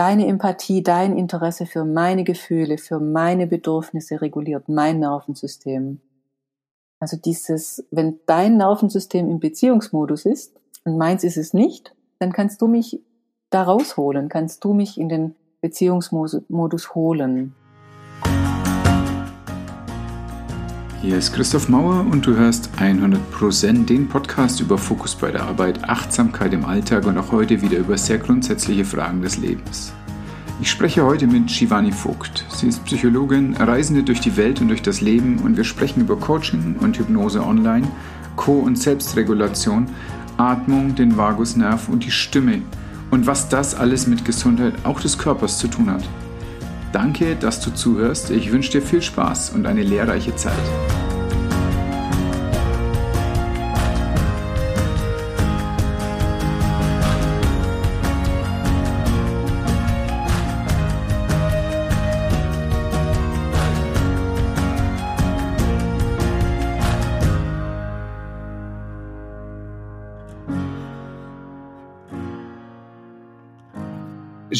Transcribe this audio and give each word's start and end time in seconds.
deine 0.00 0.26
Empathie, 0.28 0.82
dein 0.82 1.14
Interesse 1.14 1.66
für 1.66 1.84
meine 1.84 2.24
Gefühle, 2.24 2.78
für 2.78 3.00
meine 3.00 3.46
Bedürfnisse 3.46 4.22
reguliert 4.22 4.66
mein 4.66 4.98
Nervensystem. 4.98 6.00
Also 7.00 7.18
dieses, 7.18 7.84
wenn 7.90 8.18
dein 8.24 8.56
Nervensystem 8.56 9.28
im 9.28 9.40
Beziehungsmodus 9.40 10.24
ist 10.24 10.58
und 10.86 10.96
meins 10.96 11.22
ist 11.22 11.36
es 11.36 11.52
nicht, 11.52 11.94
dann 12.18 12.32
kannst 12.32 12.62
du 12.62 12.66
mich 12.66 13.02
da 13.50 13.62
rausholen, 13.62 14.30
kannst 14.30 14.64
du 14.64 14.72
mich 14.72 14.98
in 14.98 15.10
den 15.10 15.34
Beziehungsmodus 15.60 16.94
holen. 16.94 17.54
Hier 21.02 21.16
ist 21.16 21.32
Christoph 21.32 21.70
Mauer 21.70 22.04
und 22.10 22.26
du 22.26 22.36
hörst 22.36 22.72
100% 22.78 23.86
den 23.86 24.06
Podcast 24.06 24.60
über 24.60 24.76
Fokus 24.76 25.14
bei 25.14 25.30
der 25.30 25.44
Arbeit, 25.44 25.88
Achtsamkeit 25.88 26.52
im 26.52 26.66
Alltag 26.66 27.06
und 27.06 27.16
auch 27.16 27.32
heute 27.32 27.62
wieder 27.62 27.78
über 27.78 27.96
sehr 27.96 28.18
grundsätzliche 28.18 28.84
Fragen 28.84 29.22
des 29.22 29.38
Lebens. 29.38 29.94
Ich 30.60 30.70
spreche 30.70 31.02
heute 31.02 31.26
mit 31.26 31.50
Shivani 31.50 31.90
Vogt. 31.90 32.44
Sie 32.50 32.68
ist 32.68 32.84
Psychologin, 32.84 33.56
Reisende 33.56 34.02
durch 34.02 34.20
die 34.20 34.36
Welt 34.36 34.60
und 34.60 34.68
durch 34.68 34.82
das 34.82 35.00
Leben 35.00 35.38
und 35.38 35.56
wir 35.56 35.64
sprechen 35.64 36.02
über 36.02 36.16
Coaching 36.16 36.76
und 36.80 36.98
Hypnose 36.98 37.42
online, 37.42 37.88
Co- 38.36 38.60
und 38.60 38.76
Selbstregulation, 38.76 39.86
Atmung, 40.36 40.94
den 40.96 41.16
Vagusnerv 41.16 41.88
und 41.88 42.04
die 42.04 42.10
Stimme 42.10 42.60
und 43.10 43.26
was 43.26 43.48
das 43.48 43.74
alles 43.74 44.06
mit 44.06 44.26
Gesundheit 44.26 44.74
auch 44.84 45.00
des 45.00 45.16
Körpers 45.16 45.56
zu 45.56 45.68
tun 45.68 45.90
hat. 45.90 46.04
Danke, 46.92 47.36
dass 47.36 47.60
du 47.60 47.70
zuhörst. 47.70 48.30
Ich 48.30 48.50
wünsche 48.50 48.72
dir 48.72 48.82
viel 48.82 49.02
Spaß 49.02 49.50
und 49.50 49.66
eine 49.66 49.82
lehrreiche 49.82 50.34
Zeit. 50.34 50.54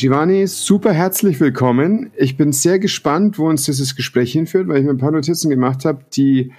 Shivani, 0.01 0.47
super 0.47 0.95
herzlich 0.95 1.41
willkommen. 1.41 2.11
Ich 2.17 2.39
bin 2.39 2.53
sehr 2.53 2.79
gespannt, 2.79 3.39
wo 3.39 3.51
uns 3.51 3.65
dieses 3.65 3.97
Gespräch 3.97 4.33
hinführt, 4.33 4.67
weil 4.67 4.79
ich 4.79 4.85
mir 4.85 4.93
ein 4.93 4.97
paar 4.97 5.11
Notizen 5.11 5.51
gemacht 5.51 5.85
habe, 5.85 6.07
die 6.15 6.53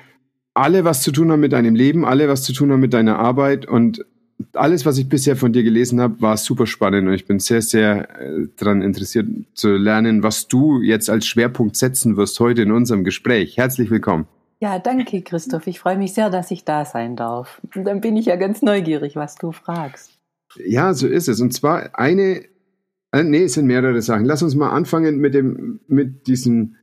alle 0.53 0.85
was 0.85 1.01
zu 1.01 1.11
tun 1.11 1.31
haben 1.31 1.39
mit 1.39 1.51
deinem 1.51 1.73
Leben, 1.73 2.05
alle 2.05 2.29
was 2.29 2.43
zu 2.43 2.53
tun 2.53 2.71
haben 2.71 2.81
mit 2.81 2.93
deiner 2.93 3.17
Arbeit 3.17 3.65
und 3.65 4.05
alles, 4.53 4.85
was 4.85 4.99
ich 4.99 5.09
bisher 5.09 5.35
von 5.35 5.53
dir 5.53 5.63
gelesen 5.63 5.99
habe, 5.99 6.21
war 6.21 6.37
super 6.37 6.67
spannend 6.67 7.07
und 7.07 7.15
ich 7.15 7.25
bin 7.25 7.39
sehr, 7.39 7.63
sehr 7.63 8.09
äh, 8.21 8.47
daran 8.57 8.83
interessiert 8.83 9.27
zu 9.55 9.75
lernen, 9.75 10.21
was 10.21 10.47
du 10.47 10.79
jetzt 10.79 11.09
als 11.09 11.25
Schwerpunkt 11.25 11.75
setzen 11.75 12.17
wirst 12.17 12.39
heute 12.39 12.61
in 12.61 12.71
unserem 12.71 13.03
Gespräch. 13.03 13.57
Herzlich 13.57 13.89
willkommen. 13.89 14.27
Ja, 14.59 14.77
danke, 14.77 15.23
Christoph. 15.23 15.65
Ich 15.65 15.79
freue 15.79 15.97
mich 15.97 16.13
sehr, 16.13 16.29
dass 16.29 16.51
ich 16.51 16.63
da 16.63 16.85
sein 16.85 17.15
darf. 17.15 17.59
Und 17.75 17.85
dann 17.85 18.01
bin 18.01 18.17
ich 18.17 18.27
ja 18.27 18.35
ganz 18.35 18.61
neugierig, 18.61 19.15
was 19.15 19.33
du 19.33 19.51
fragst. 19.51 20.11
Ja, 20.63 20.93
so 20.93 21.07
ist 21.07 21.27
es. 21.27 21.41
Und 21.41 21.53
zwar 21.53 21.97
eine 21.97 22.50
äh, 23.11 23.23
nee, 23.23 23.43
es 23.43 23.53
sind 23.53 23.65
mehrere 23.65 24.01
Sachen. 24.01 24.25
Lass 24.25 24.43
uns 24.43 24.55
mal 24.55 24.69
anfangen 24.69 25.17
mit 25.17 25.33
dem, 25.33 25.79
mit 25.87 26.27
diesem 26.27 26.75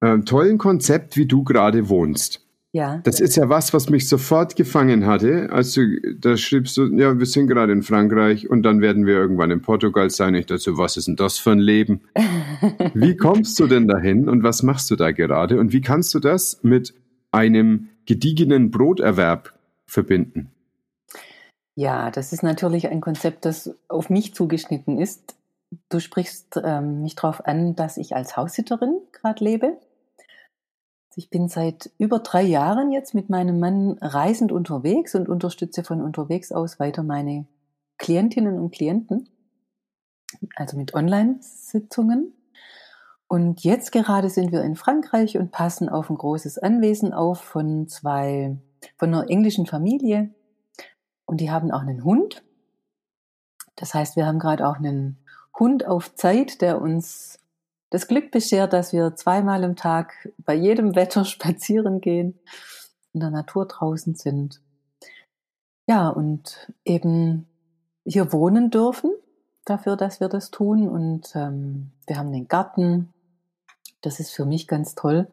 äh, 0.00 0.18
tollen 0.20 0.58
Konzept, 0.58 1.16
wie 1.16 1.26
du 1.26 1.44
gerade 1.44 1.88
wohnst. 1.88 2.44
Ja. 2.72 3.00
Das 3.04 3.20
ist 3.20 3.36
ja 3.36 3.48
was, 3.48 3.72
was 3.72 3.88
mich 3.88 4.08
sofort 4.08 4.56
gefangen 4.56 5.06
hatte, 5.06 5.48
als 5.52 5.74
du 5.74 5.96
da 6.18 6.36
schriebst, 6.36 6.76
du, 6.76 6.86
ja, 6.96 7.16
wir 7.16 7.24
sind 7.24 7.46
gerade 7.46 7.72
in 7.72 7.82
Frankreich 7.84 8.50
und 8.50 8.64
dann 8.64 8.80
werden 8.80 9.06
wir 9.06 9.14
irgendwann 9.14 9.52
in 9.52 9.62
Portugal 9.62 10.10
sein. 10.10 10.34
Ich 10.34 10.46
dachte 10.46 10.60
so, 10.60 10.76
was 10.76 10.96
ist 10.96 11.06
denn 11.06 11.14
das 11.14 11.38
für 11.38 11.52
ein 11.52 11.60
Leben? 11.60 12.00
wie 12.94 13.16
kommst 13.16 13.60
du 13.60 13.68
denn 13.68 13.86
dahin 13.86 14.28
und 14.28 14.42
was 14.42 14.64
machst 14.64 14.90
du 14.90 14.96
da 14.96 15.12
gerade? 15.12 15.60
Und 15.60 15.72
wie 15.72 15.82
kannst 15.82 16.12
du 16.14 16.18
das 16.18 16.64
mit 16.64 16.94
einem 17.30 17.90
gediegenen 18.06 18.72
Broterwerb 18.72 19.54
verbinden? 19.86 20.50
Ja, 21.76 22.10
das 22.10 22.32
ist 22.32 22.42
natürlich 22.42 22.88
ein 22.88 23.00
Konzept, 23.00 23.44
das 23.44 23.72
auf 23.88 24.10
mich 24.10 24.34
zugeschnitten 24.34 24.98
ist. 24.98 25.36
Du 25.88 26.00
sprichst 26.00 26.60
ähm, 26.62 27.02
mich 27.02 27.14
darauf 27.14 27.44
an, 27.46 27.74
dass 27.76 27.96
ich 27.96 28.14
als 28.14 28.36
Haussitterin 28.36 29.00
gerade 29.12 29.42
lebe. 29.44 29.78
Ich 31.16 31.30
bin 31.30 31.48
seit 31.48 31.90
über 31.98 32.18
drei 32.18 32.42
Jahren 32.42 32.90
jetzt 32.90 33.14
mit 33.14 33.30
meinem 33.30 33.60
Mann 33.60 33.98
reisend 34.00 34.50
unterwegs 34.50 35.14
und 35.14 35.28
unterstütze 35.28 35.84
von 35.84 36.02
unterwegs 36.02 36.50
aus 36.50 36.80
weiter 36.80 37.02
meine 37.04 37.46
Klientinnen 37.98 38.58
und 38.58 38.72
Klienten, 38.72 39.28
also 40.56 40.76
mit 40.76 40.94
Online-Sitzungen. 40.94 42.32
Und 43.28 43.62
jetzt 43.62 43.92
gerade 43.92 44.28
sind 44.28 44.52
wir 44.52 44.62
in 44.62 44.76
Frankreich 44.76 45.38
und 45.38 45.52
passen 45.52 45.88
auf 45.88 46.10
ein 46.10 46.18
großes 46.18 46.58
Anwesen 46.58 47.12
auf 47.12 47.40
von 47.40 47.88
zwei, 47.88 48.58
von 48.96 49.14
einer 49.14 49.30
englischen 49.30 49.66
Familie. 49.66 50.34
Und 51.24 51.40
die 51.40 51.50
haben 51.50 51.70
auch 51.70 51.80
einen 51.80 52.04
Hund. 52.04 52.44
Das 53.76 53.94
heißt, 53.94 54.16
wir 54.16 54.26
haben 54.26 54.38
gerade 54.38 54.68
auch 54.68 54.76
einen 54.76 55.18
Hund 55.58 55.86
auf 55.86 56.14
Zeit, 56.14 56.60
der 56.60 56.80
uns 56.80 57.38
das 57.90 58.08
Glück 58.08 58.30
beschert, 58.30 58.72
dass 58.72 58.92
wir 58.92 59.14
zweimal 59.14 59.62
im 59.62 59.76
Tag 59.76 60.28
bei 60.38 60.54
jedem 60.54 60.94
Wetter 60.96 61.24
spazieren 61.24 62.00
gehen, 62.00 62.38
in 63.12 63.20
der 63.20 63.30
Natur 63.30 63.66
draußen 63.66 64.14
sind. 64.14 64.60
Ja, 65.86 66.08
und 66.08 66.72
eben 66.84 67.46
hier 68.04 68.32
wohnen 68.32 68.70
dürfen, 68.70 69.12
dafür, 69.64 69.96
dass 69.96 70.20
wir 70.20 70.28
das 70.28 70.50
tun. 70.50 70.88
Und 70.88 71.34
ähm, 71.34 71.90
wir 72.06 72.18
haben 72.18 72.32
den 72.32 72.48
Garten. 72.48 73.12
Das 74.00 74.20
ist 74.20 74.30
für 74.30 74.44
mich 74.44 74.66
ganz 74.68 74.94
toll, 74.94 75.28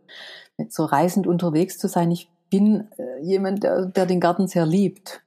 mit 0.57 0.71
so 0.71 0.85
reisend 0.85 1.27
unterwegs 1.27 1.77
zu 1.77 1.87
sein. 1.87 2.11
Ich 2.11 2.29
bin 2.49 2.89
äh, 2.97 3.21
jemand, 3.21 3.63
der, 3.63 3.85
der 3.85 4.05
den 4.05 4.19
Garten 4.19 4.47
sehr 4.47 4.65
liebt. 4.65 5.23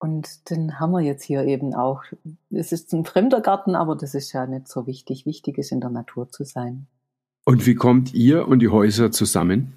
Und 0.00 0.48
den 0.48 0.80
haben 0.80 0.92
wir 0.92 1.00
jetzt 1.00 1.22
hier 1.24 1.44
eben 1.44 1.74
auch. 1.74 2.02
Es 2.50 2.72
ist 2.72 2.92
ein 2.94 3.04
fremder 3.04 3.42
Garten, 3.42 3.74
aber 3.74 3.94
das 3.94 4.14
ist 4.14 4.32
ja 4.32 4.46
nicht 4.46 4.66
so 4.66 4.86
wichtig. 4.86 5.26
Wichtig 5.26 5.58
ist, 5.58 5.72
in 5.72 5.80
der 5.80 5.90
Natur 5.90 6.30
zu 6.30 6.44
sein. 6.44 6.86
Und 7.44 7.66
wie 7.66 7.74
kommt 7.74 8.14
ihr 8.14 8.48
und 8.48 8.60
die 8.60 8.70
Häuser 8.70 9.12
zusammen? 9.12 9.76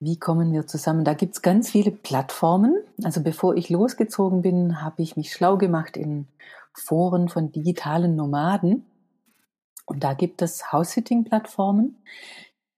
Wie 0.00 0.18
kommen 0.18 0.52
wir 0.52 0.66
zusammen? 0.66 1.04
Da 1.04 1.14
gibt's 1.14 1.42
ganz 1.42 1.70
viele 1.70 1.92
Plattformen. 1.92 2.74
Also 3.04 3.22
bevor 3.22 3.54
ich 3.54 3.70
losgezogen 3.70 4.42
bin, 4.42 4.82
habe 4.82 5.00
ich 5.02 5.16
mich 5.16 5.32
schlau 5.32 5.58
gemacht 5.58 5.96
in 5.96 6.26
Foren 6.72 7.28
von 7.28 7.52
digitalen 7.52 8.16
Nomaden. 8.16 8.84
Und 9.86 10.02
da 10.02 10.14
gibt 10.14 10.42
es 10.42 10.72
House-Sitting-Plattformen, 10.72 11.96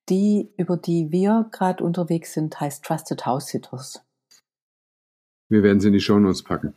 die, 0.08 0.52
über 0.58 0.76
die 0.76 1.12
wir 1.12 1.48
gerade 1.50 1.82
unterwegs 1.82 2.34
sind, 2.34 2.60
heißt 2.60 2.84
Trusted 2.84 3.24
House 3.24 3.46
Sitters. 3.46 4.02
Wir 5.52 5.62
werden 5.62 5.80
sie 5.80 5.88
in 5.88 5.92
die 5.92 6.00
Shownotes 6.00 6.42
packen. 6.44 6.72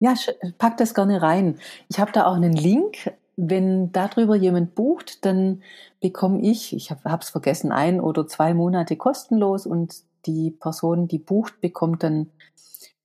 Ja, 0.00 0.14
pack 0.58 0.78
das 0.78 0.94
gerne 0.94 1.22
rein. 1.22 1.60
Ich 1.88 2.00
habe 2.00 2.10
da 2.10 2.26
auch 2.26 2.34
einen 2.34 2.54
Link. 2.54 3.12
Wenn 3.36 3.92
darüber 3.92 4.34
jemand 4.34 4.74
bucht, 4.74 5.24
dann 5.24 5.62
bekomme 6.00 6.42
ich, 6.42 6.74
ich 6.74 6.90
habe 6.90 7.20
es 7.22 7.30
vergessen, 7.30 7.70
ein 7.70 8.00
oder 8.00 8.26
zwei 8.26 8.52
Monate 8.52 8.96
kostenlos 8.96 9.64
und 9.64 9.94
die 10.26 10.50
Person, 10.50 11.06
die 11.06 11.20
bucht, 11.20 11.60
bekommt 11.60 12.02
dann, 12.02 12.30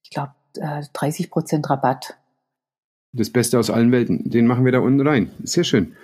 ich 0.03 0.09
glaube, 0.09 0.33
30 0.93 1.29
Prozent 1.29 1.69
Rabatt. 1.69 2.17
Das 3.13 3.29
Beste 3.29 3.59
aus 3.59 3.69
allen 3.69 3.91
Welten. 3.91 4.27
Den 4.31 4.47
machen 4.47 4.65
wir 4.65 4.71
da 4.71 4.79
unten 4.79 5.07
rein. 5.07 5.29
Sehr 5.43 5.63
schön. 5.63 5.95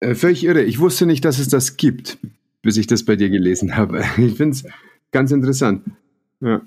Äh, 0.00 0.16
völlig 0.16 0.42
irre. 0.42 0.64
Ich 0.64 0.80
wusste 0.80 1.06
nicht, 1.06 1.24
dass 1.24 1.38
es 1.38 1.48
das 1.48 1.76
gibt, 1.76 2.18
bis 2.62 2.76
ich 2.76 2.88
das 2.88 3.04
bei 3.04 3.14
dir 3.14 3.30
gelesen 3.30 3.76
habe. 3.76 4.02
Ich 4.18 4.34
finde 4.34 4.56
es 4.56 4.64
ganz 5.12 5.30
interessant. 5.30 5.84
Ja. 6.40 6.62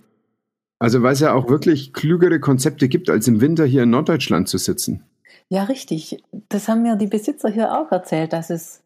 Also 0.80 1.04
weil 1.04 1.14
es 1.14 1.20
ja 1.20 1.34
auch 1.34 1.48
wirklich 1.48 1.94
klügere 1.94 2.40
Konzepte 2.40 2.90
gibt, 2.90 3.10
als 3.10 3.28
im 3.28 3.40
Winter 3.40 3.66
hier 3.66 3.84
in 3.84 3.92
Norddeutschland 3.92 4.50
zu 4.50 4.58
sitzen. 4.58 5.04
Ja, 5.48 5.66
richtig. 5.66 6.24
Das 6.50 6.68
haben 6.68 6.82
mir 6.82 6.96
die 6.96 7.08
Besitzer 7.08 7.50
hier 7.50 7.78
auch 7.78 7.92
erzählt, 7.92 8.34
dass 8.34 8.50
es, 8.50 8.82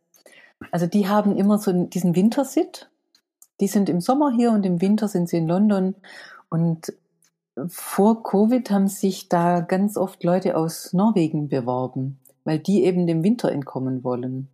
also 0.72 0.88
die 0.88 1.08
haben 1.08 1.38
immer 1.38 1.58
so 1.58 1.86
diesen 1.86 2.16
Wintersit. 2.16 2.90
Die 3.62 3.68
sind 3.68 3.88
im 3.88 4.02
Sommer 4.02 4.32
hier 4.36 4.52
und 4.52 4.66
im 4.66 4.82
Winter 4.82 5.08
sind 5.08 5.30
sie 5.30 5.38
in 5.38 5.48
London. 5.48 5.96
Und 6.50 6.92
vor 7.68 8.24
Covid 8.24 8.70
haben 8.72 8.88
sich 8.88 9.30
da 9.30 9.62
ganz 9.62 9.96
oft 9.96 10.24
Leute 10.24 10.58
aus 10.58 10.92
Norwegen 10.92 11.48
beworben, 11.48 12.20
weil 12.44 12.60
die 12.60 12.84
eben 12.84 13.08
dem 13.08 13.24
Winter 13.24 13.52
entkommen 13.52 14.04
wollen. 14.04 14.50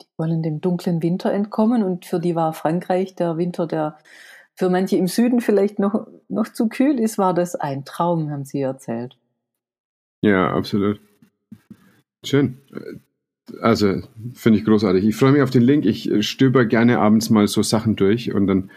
Die 0.00 0.06
wollen 0.16 0.42
dem 0.42 0.62
dunklen 0.62 1.02
Winter 1.02 1.32
entkommen 1.32 1.82
und 1.82 2.06
für 2.06 2.20
die 2.20 2.34
war 2.34 2.54
Frankreich 2.54 3.14
der 3.14 3.36
Winter, 3.36 3.66
der 3.66 3.98
für 4.54 4.70
manche 4.70 4.96
im 4.96 5.08
Süden 5.08 5.40
vielleicht 5.40 5.78
noch, 5.78 6.06
noch 6.28 6.52
zu 6.52 6.68
kühl 6.68 6.98
ist, 6.98 7.18
war 7.18 7.34
das 7.34 7.54
ein 7.54 7.84
Traum, 7.84 8.30
haben 8.30 8.44
sie 8.44 8.60
erzählt. 8.60 9.16
Ja, 10.22 10.54
absolut. 10.54 11.00
Schön. 12.24 12.58
Also, 13.60 14.02
finde 14.34 14.58
ich 14.58 14.64
großartig. 14.64 15.04
Ich 15.04 15.16
freue 15.16 15.32
mich 15.32 15.42
auf 15.42 15.50
den 15.50 15.62
Link. 15.62 15.84
Ich 15.84 16.10
stöber 16.26 16.64
gerne 16.64 16.98
abends 17.00 17.28
mal 17.30 17.48
so 17.48 17.62
Sachen 17.62 17.96
durch 17.96 18.32
und 18.32 18.46
dann 18.46 18.70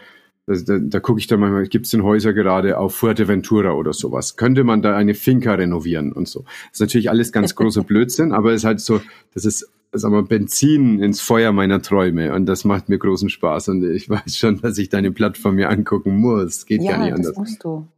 da, 0.46 0.78
da 0.78 1.00
gucke 1.00 1.18
ich 1.18 1.26
dann 1.26 1.40
manchmal, 1.40 1.66
gibt 1.66 1.86
es 1.86 1.90
denn 1.90 2.04
Häuser 2.04 2.32
gerade 2.32 2.78
auf 2.78 2.94
Fuerteventura 2.94 3.72
oder 3.72 3.92
sowas? 3.92 4.36
Könnte 4.36 4.62
man 4.64 4.80
da 4.82 4.96
eine 4.96 5.14
Finca 5.14 5.54
renovieren 5.54 6.12
und 6.12 6.28
so? 6.28 6.40
Das 6.42 6.74
ist 6.74 6.80
natürlich 6.80 7.10
alles 7.10 7.32
ganz 7.32 7.54
großer 7.54 7.82
Blödsinn, 7.84 8.32
aber 8.32 8.50
es 8.52 8.58
ist 8.62 8.64
halt 8.64 8.80
so, 8.80 9.00
das 9.34 9.44
ist 9.44 9.68
sagen 9.92 10.14
wir, 10.14 10.22
Benzin 10.24 11.00
ins 11.00 11.20
Feuer 11.20 11.52
meiner 11.52 11.80
Träume 11.80 12.34
und 12.34 12.46
das 12.46 12.64
macht 12.64 12.88
mir 12.88 12.98
großen 12.98 13.28
Spaß 13.30 13.68
und 13.70 13.82
ich 13.84 14.08
weiß 14.10 14.36
schon, 14.36 14.60
dass 14.60 14.78
ich 14.78 14.88
deine 14.88 15.10
Plattform 15.10 15.56
mir 15.56 15.70
angucken 15.70 16.16
muss. 16.18 16.66
Geht 16.66 16.82
ja, 16.82 16.92
gar 16.92 16.98
nicht 17.04 17.12
das 17.12 17.18
anders. 17.18 17.36
musst 17.36 17.64
du. 17.64 17.88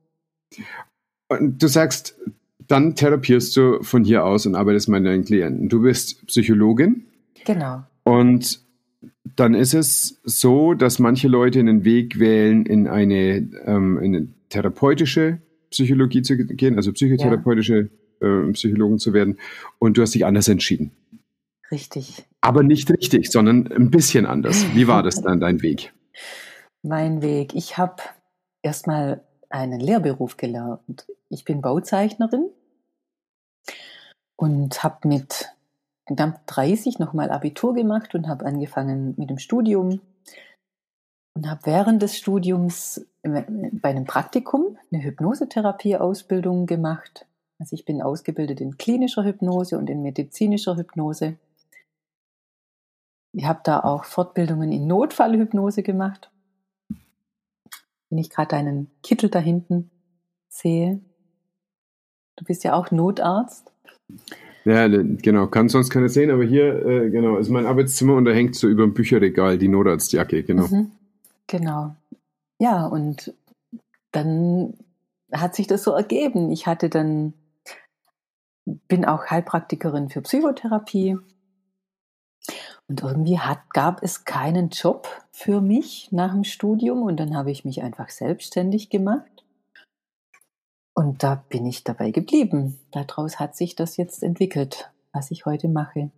Und 1.29 1.63
du 1.63 1.67
sagst, 1.69 2.19
dann 2.67 2.95
therapierst 2.95 3.57
du 3.57 3.83
von 3.83 4.05
hier 4.05 4.25
aus 4.25 4.47
und 4.47 4.55
arbeitest 4.55 4.89
mit 4.89 5.05
deinen 5.05 5.25
Klienten. 5.25 5.69
Du 5.69 5.83
bist 5.83 6.27
Psychologin 6.27 7.05
Genau. 7.45 7.83
und 8.05 8.61
dann 9.37 9.55
ist 9.55 9.75
es 9.75 10.21
so, 10.25 10.75
dass 10.75 10.99
manche 10.99 11.29
Leute 11.29 11.59
einen 11.59 11.85
Weg 11.85 12.19
wählen, 12.19 12.67
in 12.67 12.87
eine, 12.87 13.49
ähm, 13.65 13.99
in 13.99 14.17
eine 14.17 14.29
therapeutische 14.49 15.41
Psychologie 15.71 16.23
zu 16.23 16.37
gehen, 16.37 16.77
also 16.77 16.93
psychotherapeutische 16.93 17.91
äh, 18.21 18.53
Psychologen 18.53 18.99
zu 18.99 19.13
werden. 19.13 19.39
Und 19.79 19.97
du 19.97 20.03
hast 20.03 20.15
dich 20.15 20.25
anders 20.25 20.49
entschieden. 20.49 20.93
Richtig. 21.71 22.25
Aber 22.41 22.63
nicht 22.63 22.91
richtig, 22.91 23.31
sondern 23.31 23.71
ein 23.71 23.91
bisschen 23.91 24.27
anders. 24.27 24.65
Wie 24.75 24.87
war 24.87 25.03
das 25.03 25.21
dann, 25.23 25.41
dein 25.41 25.63
Weg? 25.63 25.93
Mein 26.83 27.23
Weg. 27.23 27.55
Ich 27.55 27.77
habe 27.77 28.03
erstmal 28.63 29.23
einen 29.51 29.81
Lehrberuf 29.81 30.37
gelernt. 30.37 31.07
Ich 31.29 31.45
bin 31.45 31.61
Bauzeichnerin 31.61 32.49
und 34.37 34.83
habe 34.83 35.09
mit 35.09 35.49
knapp 36.09 36.47
30 36.47 36.99
nochmal 36.99 37.31
Abitur 37.31 37.75
gemacht 37.75 38.15
und 38.15 38.29
habe 38.29 38.47
angefangen 38.47 39.15
mit 39.17 39.31
dem 39.31 39.39
Studium 39.39 40.01
und 41.37 41.49
habe 41.49 41.61
während 41.65 42.03
des 42.03 42.17
Studiums 42.17 43.07
bei 43.23 43.91
einem 43.91 44.05
Praktikum 44.05 44.77
eine 44.91 45.03
Hypnosetherapie-Ausbildung 45.05 46.67
gemacht. 46.67 47.27
Also 47.61 47.75
ich 47.75 47.85
bin 47.85 48.03
ausgebildet 48.03 48.61
in 48.61 48.79
klinischer 48.79 49.25
Hypnose 49.25 49.79
und 49.79 49.91
in 49.91 50.03
medizinischer 50.03 50.77
Hypnose. 50.77 51.37
Ich 53.33 53.45
habe 53.45 53.61
da 53.63 53.81
auch 53.81 54.05
Fortbildungen 54.05 54.73
in 54.73 54.87
Notfallhypnose 54.87 55.83
gemacht. 55.83 56.31
Wenn 58.11 58.19
ich 58.19 58.31
gerade 58.31 58.49
deinen 58.49 58.91
Kittel 59.03 59.29
da 59.29 59.39
hinten 59.39 59.91
sehe. 60.49 61.01
Du 62.37 62.45
bist 62.45 62.65
ja 62.65 62.75
auch 62.75 62.91
Notarzt. 62.91 63.73
Ja, 64.69 64.87
genau, 64.87 65.47
kann 65.47 65.71
sonst 65.71 65.89
keiner 65.89 66.11
sehen, 66.11 66.31
aber 66.31 66.45
hier, 66.45 66.85
äh, 66.85 67.09
genau, 67.09 67.39
ist 67.39 67.49
mein 67.49 67.65
Arbeitszimmer 67.65 68.17
und 68.17 68.27
da 68.27 68.33
hängt 68.33 68.55
so 68.55 68.69
über 68.69 68.83
dem 68.83 68.93
Bücherregal 68.93 69.57
die 69.57 69.69
Notarztjacke, 69.69 70.43
genau. 70.43 70.67
Mhm. 70.67 70.91
Genau. 71.47 71.97
Ja, 72.59 72.85
und 72.85 73.33
dann 74.13 74.75
hat 75.33 75.55
sich 75.55 75.69
das 75.69 75.85
so 75.85 75.93
ergeben. 75.93 76.51
Ich 76.51 76.67
hatte 76.67 76.91
dann, 76.91 77.33
bin 78.67 79.07
auch 79.07 79.31
Heilpraktikerin 79.31 80.11
für 80.11 80.21
Psychotherapie. 80.21 81.17
Und 82.89 83.03
irgendwie 83.03 83.39
hat, 83.39 83.71
gab 83.73 84.03
es 84.03 84.27
keinen 84.27 84.69
Job 84.69 85.09
für 85.31 85.63
mich 85.63 86.09
nach 86.11 86.33
dem 86.33 86.45
Studium 86.45 87.05
und 87.05 87.17
dann 87.17 87.35
habe 87.35 87.51
ich 87.51 87.65
mich 87.65 87.83
einfach 87.83 88.11
selbstständig 88.11 88.91
gemacht. 88.91 89.38
Und 90.99 91.23
da 91.23 91.45
bin 91.49 91.65
ich 91.65 91.85
dabei 91.85 92.11
geblieben. 92.11 92.77
Daraus 92.91 93.39
hat 93.39 93.55
sich 93.55 93.77
das 93.77 93.97
jetzt 93.97 94.25
entwickelt, 94.25 94.91
was 95.13 95.31
ich 95.31 95.47
heute 95.47 95.69
mache. 95.69 96.11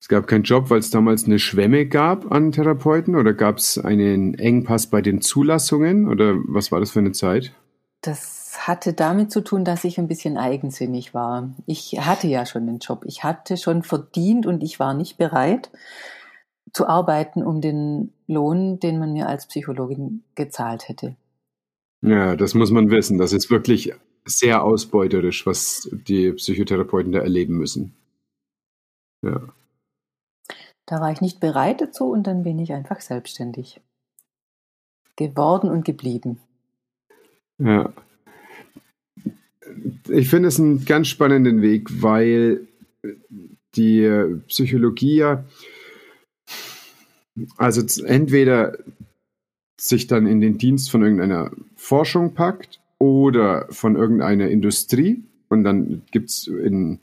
Es 0.00 0.06
gab 0.06 0.28
keinen 0.28 0.44
Job, 0.44 0.70
weil 0.70 0.78
es 0.78 0.90
damals 0.90 1.24
eine 1.24 1.40
Schwemme 1.40 1.86
gab 1.86 2.30
an 2.30 2.52
Therapeuten 2.52 3.16
oder 3.16 3.34
gab 3.34 3.56
es 3.56 3.76
einen 3.76 4.34
Engpass 4.34 4.86
bei 4.86 5.02
den 5.02 5.20
Zulassungen 5.20 6.08
oder 6.08 6.36
was 6.46 6.70
war 6.70 6.78
das 6.78 6.92
für 6.92 7.00
eine 7.00 7.10
Zeit? 7.10 7.52
Das 8.02 8.68
hatte 8.68 8.92
damit 8.92 9.32
zu 9.32 9.40
tun, 9.40 9.64
dass 9.64 9.82
ich 9.82 9.98
ein 9.98 10.06
bisschen 10.06 10.38
eigensinnig 10.38 11.12
war. 11.12 11.50
Ich 11.66 11.98
hatte 11.98 12.28
ja 12.28 12.46
schon 12.46 12.68
den 12.68 12.78
Job. 12.78 13.02
Ich 13.04 13.24
hatte 13.24 13.56
schon 13.56 13.82
verdient 13.82 14.46
und 14.46 14.62
ich 14.62 14.78
war 14.78 14.94
nicht 14.94 15.18
bereit 15.18 15.72
zu 16.72 16.86
arbeiten 16.86 17.42
um 17.42 17.60
den 17.60 18.12
Lohn, 18.28 18.78
den 18.78 19.00
man 19.00 19.12
mir 19.12 19.28
als 19.28 19.46
Psychologin 19.46 20.22
gezahlt 20.36 20.88
hätte. 20.88 21.16
Ja, 22.02 22.36
das 22.36 22.54
muss 22.54 22.70
man 22.70 22.90
wissen. 22.90 23.16
Das 23.18 23.32
ist 23.32 23.50
wirklich 23.50 23.94
sehr 24.24 24.62
ausbeuterisch, 24.62 25.46
was 25.46 25.88
die 25.92 26.32
Psychotherapeuten 26.32 27.12
da 27.12 27.20
erleben 27.20 27.56
müssen. 27.56 27.94
Ja. 29.22 29.40
Da 30.86 31.00
war 31.00 31.12
ich 31.12 31.20
nicht 31.20 31.40
bereit 31.40 31.80
dazu 31.80 32.10
und 32.10 32.26
dann 32.26 32.42
bin 32.42 32.58
ich 32.58 32.72
einfach 32.72 33.00
selbstständig 33.00 33.80
geworden 35.16 35.70
und 35.70 35.84
geblieben. 35.84 36.40
Ja. 37.58 37.92
Ich 40.08 40.28
finde 40.28 40.48
es 40.48 40.58
einen 40.58 40.84
ganz 40.84 41.08
spannenden 41.08 41.62
Weg, 41.62 42.02
weil 42.02 42.66
die 43.74 44.40
Psychologie 44.48 45.16
ja, 45.16 45.44
also 47.56 47.82
entweder 48.04 48.76
sich 49.82 50.06
dann 50.06 50.28
in 50.28 50.40
den 50.40 50.58
Dienst 50.58 50.92
von 50.92 51.02
irgendeiner 51.02 51.50
Forschung 51.74 52.34
packt 52.34 52.80
oder 52.98 53.66
von 53.70 53.96
irgendeiner 53.96 54.48
Industrie. 54.48 55.24
Und 55.48 55.64
dann 55.64 56.02
gibt 56.12 56.30
es 56.30 56.46
in, 56.46 57.00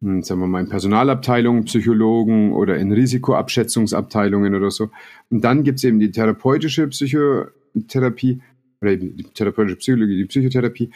hm, 0.00 0.22
sagen 0.22 0.40
wir 0.40 0.46
mal, 0.46 0.62
in 0.62 0.70
Personalabteilungen 0.70 1.64
Psychologen 1.64 2.52
oder 2.52 2.78
in 2.78 2.90
Risikoabschätzungsabteilungen 2.90 4.54
oder 4.54 4.70
so. 4.70 4.88
Und 5.28 5.44
dann 5.44 5.62
gibt 5.62 5.80
es 5.80 5.84
eben 5.84 5.98
die 5.98 6.10
therapeutische 6.10 6.88
Psychotherapie 6.88 8.40
oder 8.80 8.96
die 8.96 9.24
therapeutische 9.34 9.76
Psychologie, 9.76 10.16
die 10.16 10.24
Psychotherapie. 10.24 10.90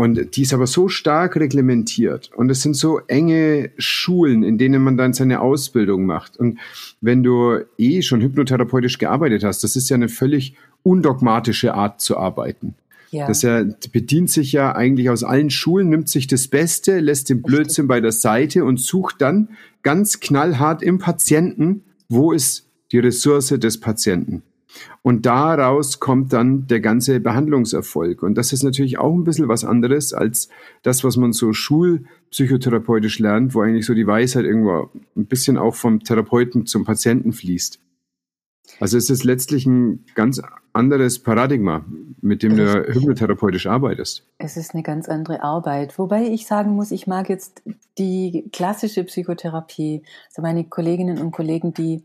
Und 0.00 0.36
die 0.36 0.42
ist 0.42 0.54
aber 0.54 0.68
so 0.68 0.88
stark 0.88 1.34
reglementiert 1.34 2.30
und 2.36 2.50
es 2.50 2.62
sind 2.62 2.76
so 2.76 3.00
enge 3.08 3.72
Schulen, 3.78 4.44
in 4.44 4.56
denen 4.56 4.80
man 4.80 4.96
dann 4.96 5.12
seine 5.12 5.40
Ausbildung 5.40 6.06
macht. 6.06 6.36
Und 6.36 6.60
wenn 7.00 7.24
du 7.24 7.58
eh 7.78 8.00
schon 8.02 8.20
hypnotherapeutisch 8.20 8.98
gearbeitet 8.98 9.42
hast, 9.42 9.64
das 9.64 9.74
ist 9.74 9.88
ja 9.88 9.96
eine 9.96 10.08
völlig 10.08 10.54
undogmatische 10.82 11.74
Art 11.74 12.00
zu 12.00 12.16
arbeiten. 12.16 12.74
Ja. 13.10 13.26
Das 13.26 13.42
er 13.42 13.64
bedient 13.92 14.30
sich 14.30 14.52
ja 14.52 14.74
eigentlich 14.74 15.08
aus 15.10 15.24
allen 15.24 15.50
Schulen, 15.50 15.88
nimmt 15.88 16.08
sich 16.08 16.26
das 16.26 16.48
Beste, 16.48 17.00
lässt 17.00 17.30
den 17.30 17.42
Blödsinn 17.42 17.88
bei 17.88 18.00
der 18.00 18.12
Seite 18.12 18.64
und 18.64 18.80
sucht 18.80 19.22
dann 19.22 19.50
ganz 19.82 20.20
knallhart 20.20 20.82
im 20.82 20.98
Patienten, 20.98 21.84
wo 22.08 22.32
ist 22.32 22.66
die 22.92 22.98
Ressource 22.98 23.48
des 23.48 23.80
Patienten. 23.80 24.42
Und 25.02 25.26
daraus 25.26 25.98
kommt 26.00 26.32
dann 26.32 26.66
der 26.66 26.80
ganze 26.80 27.20
Behandlungserfolg. 27.20 28.22
Und 28.22 28.36
das 28.36 28.52
ist 28.52 28.62
natürlich 28.62 28.98
auch 28.98 29.14
ein 29.14 29.24
bisschen 29.24 29.48
was 29.48 29.64
anderes 29.64 30.12
als 30.12 30.48
das, 30.82 31.04
was 31.04 31.16
man 31.16 31.32
so 31.32 31.52
schulpsychotherapeutisch 31.52 33.18
lernt, 33.18 33.54
wo 33.54 33.62
eigentlich 33.62 33.86
so 33.86 33.94
die 33.94 34.06
Weisheit 34.06 34.44
irgendwo 34.44 34.90
ein 35.16 35.26
bisschen 35.26 35.56
auch 35.56 35.74
vom 35.74 36.00
Therapeuten 36.00 36.66
zum 36.66 36.84
Patienten 36.84 37.32
fließt. 37.32 37.80
Also 38.80 38.96
es 38.96 39.10
ist 39.10 39.24
letztlich 39.24 39.66
ein 39.66 40.04
ganz 40.14 40.40
anderes 40.72 41.18
Paradigma, 41.18 41.84
mit 42.20 42.42
dem 42.42 42.56
du 42.56 42.86
hypnotherapeutisch 42.86 43.66
arbeitest. 43.66 44.24
Es 44.38 44.56
ist 44.56 44.74
eine 44.74 44.82
ganz 44.82 45.08
andere 45.08 45.42
Arbeit. 45.42 45.98
Wobei 45.98 46.24
ich 46.26 46.46
sagen 46.46 46.72
muss, 46.72 46.90
ich 46.90 47.06
mag 47.06 47.28
jetzt 47.28 47.62
die 47.98 48.48
klassische 48.52 49.04
Psychotherapie. 49.04 50.02
Also 50.28 50.42
meine 50.42 50.64
Kolleginnen 50.64 51.18
und 51.18 51.32
Kollegen, 51.32 51.74
die 51.74 52.04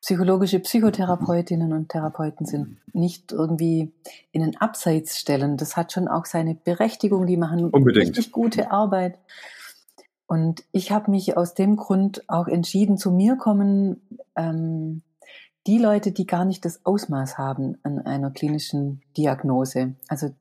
psychologische 0.00 0.58
Psychotherapeutinnen 0.58 1.72
und 1.72 1.90
Therapeuten 1.90 2.44
sind, 2.44 2.78
nicht 2.92 3.30
irgendwie 3.30 3.92
in 4.32 4.42
ein 4.42 4.56
Abseits 4.56 5.18
stellen. 5.18 5.56
Das 5.56 5.76
hat 5.76 5.92
schon 5.92 6.08
auch 6.08 6.26
seine 6.26 6.54
Berechtigung. 6.54 7.26
Die 7.26 7.36
machen 7.36 7.66
Unbedingt. 7.66 8.08
richtig 8.08 8.32
gute 8.32 8.70
Arbeit. 8.72 9.18
Und 10.26 10.64
ich 10.72 10.90
habe 10.90 11.10
mich 11.10 11.36
aus 11.36 11.54
dem 11.54 11.76
Grund 11.76 12.24
auch 12.26 12.48
entschieden, 12.48 12.96
zu 12.96 13.10
mir 13.10 13.36
kommen 13.36 14.00
ähm, 14.34 15.02
die 15.66 15.78
Leute, 15.78 16.12
die 16.12 16.26
gar 16.26 16.44
nicht 16.44 16.64
das 16.64 16.84
Ausmaß 16.84 17.38
haben 17.38 17.78
an 17.82 18.00
einer 18.00 18.30
klinischen 18.30 19.02
Diagnose. 19.16 19.94
Also 20.08 20.34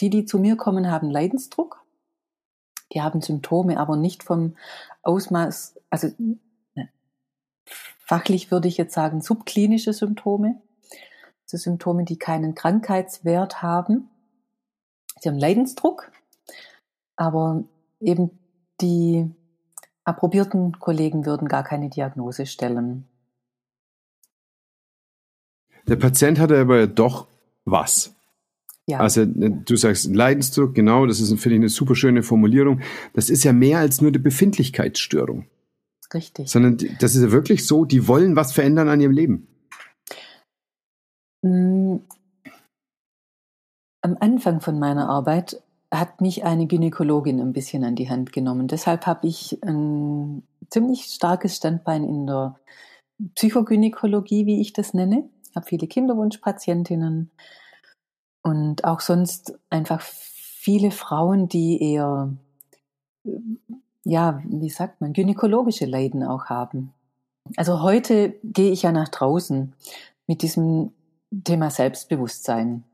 die, 0.00 0.10
die 0.10 0.24
zu 0.24 0.38
mir 0.38 0.56
kommen, 0.56 0.90
haben 0.90 1.10
Leidensdruck. 1.10 1.84
Die 2.92 3.02
haben 3.02 3.20
Symptome, 3.22 3.78
aber 3.78 3.96
nicht 3.96 4.22
vom 4.22 4.56
Ausmaß, 5.02 5.78
also 5.90 6.08
ne, 6.74 6.88
fachlich 7.64 8.50
würde 8.50 8.68
ich 8.68 8.76
jetzt 8.76 8.94
sagen, 8.94 9.22
subklinische 9.22 9.92
Symptome. 9.92 10.60
Also 11.44 11.56
Symptome, 11.56 12.04
die 12.04 12.18
keinen 12.18 12.54
Krankheitswert 12.54 13.62
haben. 13.62 14.08
Sie 15.20 15.28
haben 15.28 15.38
Leidensdruck, 15.38 16.10
aber 17.16 17.64
eben 18.00 18.38
die 18.80 19.30
approbierten 20.04 20.78
Kollegen 20.80 21.26
würden 21.26 21.48
gar 21.48 21.62
keine 21.62 21.90
Diagnose 21.90 22.46
stellen. 22.46 23.06
Der 25.88 25.96
Patient 25.96 26.38
hat 26.38 26.52
aber 26.52 26.86
doch 26.86 27.26
was. 27.64 28.14
Ja. 28.86 28.98
Also 28.98 29.24
du 29.24 29.76
sagst 29.76 30.12
Leidensdruck, 30.12 30.74
genau, 30.74 31.06
das 31.06 31.20
ist, 31.20 31.28
finde 31.40 31.56
ich, 31.56 31.60
eine 31.60 31.68
super 31.68 31.94
schöne 31.94 32.22
Formulierung. 32.22 32.80
Das 33.14 33.30
ist 33.30 33.44
ja 33.44 33.52
mehr 33.52 33.78
als 33.78 34.00
nur 34.00 34.10
die 34.10 34.18
Befindlichkeitsstörung. 34.18 35.46
Richtig. 36.12 36.50
Sondern 36.50 36.76
das 37.00 37.14
ist 37.14 37.22
ja 37.22 37.32
wirklich 37.32 37.66
so, 37.66 37.84
die 37.84 38.06
wollen 38.08 38.36
was 38.36 38.52
verändern 38.52 38.88
an 38.88 39.00
ihrem 39.00 39.12
Leben. 39.12 39.46
Mm, 41.42 41.96
am 44.02 44.16
Anfang 44.20 44.60
von 44.60 44.78
meiner 44.78 45.08
Arbeit 45.08 45.62
hat 45.90 46.20
mich 46.20 46.44
eine 46.44 46.66
Gynäkologin 46.66 47.40
ein 47.40 47.52
bisschen 47.52 47.84
an 47.84 47.94
die 47.94 48.10
Hand 48.10 48.32
genommen. 48.32 48.66
Deshalb 48.66 49.06
habe 49.06 49.28
ich 49.28 49.62
ein 49.62 50.42
ziemlich 50.70 51.04
starkes 51.04 51.56
Standbein 51.56 52.04
in 52.04 52.26
der 52.26 52.56
Psychogynäkologie, 53.36 54.46
wie 54.46 54.60
ich 54.60 54.72
das 54.72 54.94
nenne. 54.94 55.28
Ich 55.52 55.56
habe 55.56 55.66
viele 55.66 55.86
Kinderwunschpatientinnen 55.86 57.30
und 58.42 58.84
auch 58.84 59.00
sonst 59.00 59.52
einfach 59.68 60.00
viele 60.00 60.90
Frauen, 60.90 61.46
die 61.46 61.92
eher, 61.92 62.32
ja, 64.02 64.42
wie 64.46 64.70
sagt 64.70 65.02
man, 65.02 65.12
gynäkologische 65.12 65.84
Leiden 65.84 66.22
auch 66.24 66.46
haben. 66.46 66.94
Also 67.58 67.82
heute 67.82 68.34
gehe 68.42 68.72
ich 68.72 68.80
ja 68.82 68.92
nach 68.92 69.10
draußen 69.10 69.74
mit 70.26 70.40
diesem 70.40 70.92
Thema 71.44 71.70
Selbstbewusstsein, 71.70 72.84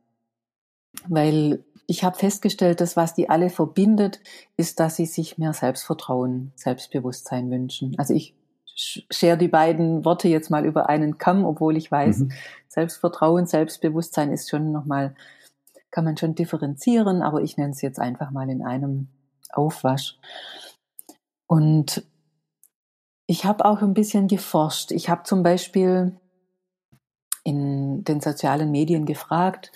weil 1.07 1.63
ich 1.87 2.03
habe 2.03 2.19
festgestellt, 2.19 2.81
dass 2.81 2.97
was 2.97 3.15
die 3.15 3.31
alle 3.31 3.51
verbindet, 3.51 4.19
ist, 4.57 4.81
dass 4.81 4.97
sie 4.97 5.07
sich 5.07 5.39
mehr 5.39 5.53
Selbstvertrauen, 5.53 6.51
Selbstbewusstsein 6.57 7.53
wünschen. 7.53 7.97
Also 7.99 8.15
ich 8.15 8.35
schere 8.79 9.37
die 9.37 9.49
beiden 9.49 10.05
Worte 10.05 10.29
jetzt 10.29 10.51
mal 10.51 10.65
über 10.65 10.89
einen 10.89 11.19
Kamm, 11.19 11.45
obwohl 11.45 11.77
ich 11.77 11.91
weiß, 11.91 12.19
mhm. 12.21 12.33
Selbstvertrauen, 12.69 13.47
Selbstbewusstsein 13.47 14.33
ist 14.33 14.49
schon 14.49 14.71
nochmal, 14.71 15.15
kann 15.91 16.05
man 16.05 16.17
schon 16.17 16.35
differenzieren, 16.35 17.23
aber 17.23 17.43
ich 17.43 17.57
nenne 17.57 17.73
es 17.73 17.83
jetzt 17.83 17.99
einfach 17.99 18.31
mal 18.31 18.49
in 18.49 18.63
einem 18.63 19.09
Aufwasch. 19.51 20.17
Und 21.47 22.05
ich 23.27 23.45
habe 23.45 23.65
auch 23.65 23.83
ein 23.83 23.95
bisschen 23.95 24.29
geforscht. 24.29 24.93
Ich 24.93 25.09
habe 25.09 25.25
zum 25.25 25.43
Beispiel 25.43 26.17
in 27.45 28.05
den 28.05 28.21
sozialen 28.21 28.71
Medien 28.71 29.07
gefragt, 29.07 29.73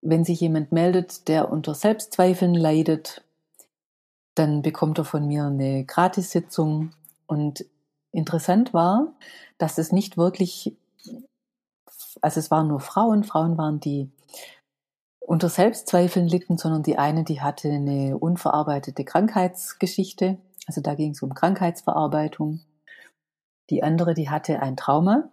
wenn 0.00 0.24
sich 0.24 0.40
jemand 0.40 0.72
meldet, 0.72 1.28
der 1.28 1.50
unter 1.50 1.74
Selbstzweifeln 1.74 2.54
leidet, 2.54 3.24
dann 4.34 4.62
bekommt 4.62 4.98
er 4.98 5.04
von 5.04 5.26
mir 5.26 5.44
eine 5.44 5.84
Gratissitzung. 5.84 6.92
Und 7.28 7.64
interessant 8.10 8.74
war, 8.74 9.14
dass 9.56 9.78
es 9.78 9.92
nicht 9.92 10.16
wirklich, 10.16 10.76
also 12.20 12.40
es 12.40 12.50
waren 12.50 12.66
nur 12.66 12.80
Frauen, 12.80 13.22
Frauen 13.22 13.56
waren 13.56 13.78
die 13.78 14.10
unter 15.20 15.48
Selbstzweifeln 15.48 16.26
litten, 16.26 16.58
sondern 16.58 16.82
die 16.82 16.98
eine, 16.98 17.22
die 17.22 17.40
hatte 17.40 17.70
eine 17.70 18.18
unverarbeitete 18.18 19.04
Krankheitsgeschichte, 19.04 20.38
also 20.66 20.80
da 20.80 20.94
ging 20.96 21.12
es 21.12 21.22
um 21.22 21.34
Krankheitsverarbeitung. 21.34 22.60
Die 23.70 23.84
andere, 23.84 24.14
die 24.14 24.30
hatte 24.30 24.60
ein 24.60 24.76
Trauma 24.76 25.30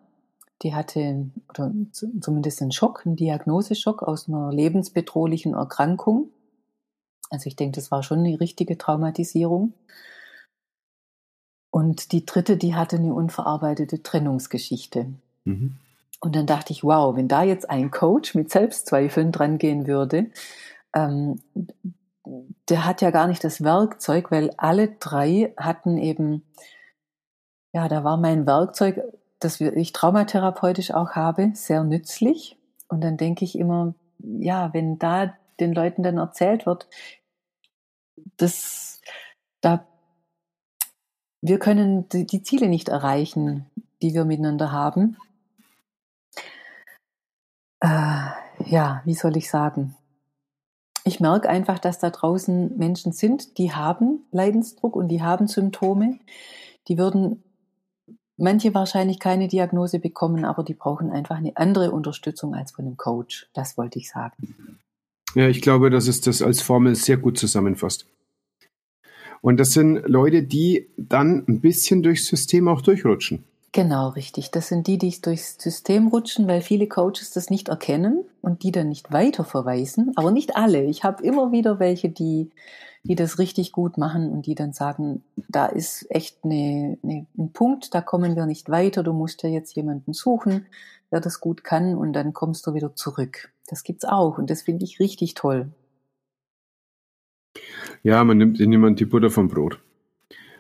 die 0.64 0.74
hatte 0.74 1.30
oder 1.50 1.72
zumindest 1.92 2.62
einen 2.62 2.72
Schock, 2.72 3.06
einen 3.06 3.16
Diagnoseschock 3.16 4.04
aus 4.04 4.28
einer 4.28 4.52
lebensbedrohlichen 4.52 5.54
Erkrankung. 5.54 6.32
Also 7.30 7.48
ich 7.48 7.56
denke, 7.56 7.76
das 7.76 7.92
war 7.92 8.04
schon 8.04 8.20
eine 8.20 8.40
richtige 8.40 8.78
Traumatisierung. 8.78 9.74
Und 11.76 12.14
die 12.14 12.26
dritte, 12.26 12.56
die 12.56 12.74
hatte 12.74 12.96
eine 12.96 13.14
unverarbeitete 13.14 14.02
Trennungsgeschichte. 14.02 15.08
Mhm. 15.44 15.76
Und 16.22 16.34
dann 16.34 16.46
dachte 16.46 16.72
ich, 16.72 16.86
wow, 16.86 17.18
wenn 17.18 17.28
da 17.28 17.44
jetzt 17.44 17.70
ein 17.70 17.92
Coach 17.92 18.34
mit 18.34 18.50
Selbstzweifeln 18.50 19.34
dran 19.34 19.58
gehen 19.58 19.86
würde, 19.86 20.28
ähm, 20.94 21.42
der 22.70 22.86
hat 22.86 23.02
ja 23.02 23.12
gar 23.12 23.28
nicht 23.28 23.44
das 23.44 23.62
Werkzeug, 23.62 24.32
weil 24.32 24.52
alle 24.56 24.88
drei 24.88 25.54
hatten 25.58 25.98
eben, 25.98 26.46
ja, 27.74 27.90
da 27.90 28.06
war 28.06 28.16
mein 28.16 28.48
Werkzeug 28.48 29.02
das 29.42 29.60
ich 29.60 29.92
traumatherapeutisch 29.92 30.92
auch 30.92 31.12
habe, 31.12 31.52
sehr 31.56 31.84
nützlich. 31.84 32.58
Und 32.88 33.04
dann 33.04 33.18
denke 33.18 33.44
ich 33.44 33.60
immer, 33.60 33.96
ja, 34.20 34.74
wenn 34.74 34.98
da 34.98 35.36
den 35.60 35.74
Leuten 35.74 36.04
dann 36.04 36.20
erzählt 36.20 36.66
wird, 36.66 36.88
dass 38.38 39.02
da 39.60 39.86
wir 41.48 41.60
können 41.60 42.10
die, 42.10 42.26
die 42.26 42.42
Ziele 42.42 42.68
nicht 42.68 42.90
erreichen, 42.90 43.66
die 44.02 44.14
wir 44.14 44.26
miteinander 44.26 44.72
haben. 44.72 45.18
Äh, 47.82 48.30
ja, 48.66 49.02
wie 49.06 49.14
soll 49.14 49.38
ich 49.38 49.50
sagen? 49.50 49.96
Ich 51.04 51.20
merke 51.20 51.48
einfach, 51.48 51.78
dass 51.78 52.00
da 52.00 52.10
draußen 52.10 52.76
Menschen 52.78 53.12
sind, 53.12 53.60
die 53.60 53.74
haben 53.74 54.26
Leidensdruck 54.32 54.96
und 54.96 55.10
die 55.10 55.22
haben 55.22 55.48
Symptome. 55.48 56.20
Die 56.88 56.98
würden 56.98 57.44
manche 58.38 58.74
wahrscheinlich 58.74 59.20
keine 59.20 59.48
Diagnose 59.48 60.00
bekommen, 60.00 60.46
aber 60.46 60.64
die 60.64 60.74
brauchen 60.74 61.12
einfach 61.12 61.38
eine 61.38 61.56
andere 61.58 61.92
Unterstützung 61.92 62.56
als 62.56 62.72
von 62.72 62.86
einem 62.86 62.98
Coach. 62.98 63.50
Das 63.54 63.78
wollte 63.78 64.00
ich 64.00 64.10
sagen. 64.10 64.80
Ja, 65.36 65.48
ich 65.48 65.62
glaube, 65.62 65.92
dass 65.92 66.08
es 66.08 66.22
das 66.22 66.42
als 66.42 66.62
Formel 66.62 66.96
sehr 66.96 67.18
gut 67.18 67.38
zusammenfasst. 67.38 68.08
Und 69.46 69.60
das 69.60 69.74
sind 69.74 70.02
Leute, 70.08 70.42
die 70.42 70.88
dann 70.98 71.46
ein 71.48 71.62
bisschen 71.62 72.02
durchs 72.02 72.26
System 72.26 72.68
auch 72.68 72.82
durchrutschen. 72.82 73.44
Genau, 73.74 74.10
richtig. 74.10 74.50
Das 74.50 74.70
sind 74.70 74.88
die, 74.88 74.98
die 74.98 75.22
durchs 75.22 75.58
System 75.60 76.08
rutschen, 76.08 76.48
weil 76.48 76.62
viele 76.62 76.88
Coaches 76.88 77.30
das 77.30 77.52
nicht 77.52 77.70
erkennen 77.70 78.26
und 78.42 78.64
die 78.64 78.72
dann 78.72 78.90
nicht 78.90 79.12
weiterverweisen. 79.12 80.14
Aber 80.16 80.32
nicht 80.32 80.56
alle. 80.56 80.86
Ich 80.86 81.04
habe 81.04 81.22
immer 81.24 81.52
wieder 81.52 81.78
welche, 81.78 82.10
die 82.10 82.50
die 83.04 83.14
das 83.14 83.38
richtig 83.38 83.72
gut 83.72 84.00
machen 84.00 84.32
und 84.32 84.48
die 84.48 84.56
dann 84.56 84.74
sagen, 84.74 85.24
da 85.48 85.68
ist 85.68 86.08
echt 86.10 86.40
eine, 86.44 86.98
eine, 87.04 87.28
ein 87.38 87.52
Punkt, 87.54 87.94
da 87.94 88.02
kommen 88.02 88.36
wir 88.36 88.48
nicht 88.48 88.68
weiter, 88.72 89.04
du 89.04 89.14
musst 89.14 89.44
ja 89.44 89.50
jetzt 89.50 89.76
jemanden 89.76 90.14
suchen, 90.14 90.66
der 91.12 91.20
das 91.20 91.40
gut 91.40 91.64
kann 91.64 91.94
und 91.94 92.14
dann 92.14 92.34
kommst 92.34 92.66
du 92.66 92.74
wieder 92.74 92.96
zurück. 92.96 93.52
Das 93.68 93.84
gibt's 93.84 94.06
auch 94.06 94.40
und 94.40 94.50
das 94.50 94.64
finde 94.64 94.86
ich 94.86 95.00
richtig 95.00 95.36
toll. 95.36 95.70
Ja, 98.06 98.24
man 98.24 98.38
nimmt 98.38 98.60
niemand 98.60 99.00
die 99.00 99.06
Butter 99.06 99.32
vom 99.32 99.48
Brot. 99.48 99.80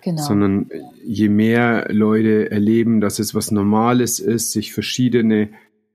Genau. 0.01 0.23
Sondern 0.23 0.67
je 1.05 1.29
mehr 1.29 1.87
Leute 1.91 2.49
erleben, 2.49 3.01
dass 3.01 3.19
es 3.19 3.35
was 3.35 3.51
Normales 3.51 4.19
ist, 4.19 4.51
sich 4.51 4.73
verschiedene 4.73 5.49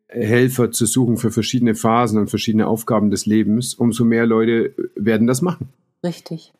Helfer 0.07 0.71
zu 0.71 0.87
suchen 0.87 1.16
für 1.16 1.33
verschiedene 1.33 1.75
Phasen 1.75 2.21
und 2.21 2.30
verschiedene 2.30 2.69
Aufgaben 2.69 3.11
des 3.11 3.26
Lebens, 3.26 3.75
umso 3.75 4.04
mehr 4.04 4.26
Leute 4.26 4.75
werden 4.95 5.26
das 5.26 5.42
machen. 5.42 5.71
Richtig. 6.04 6.52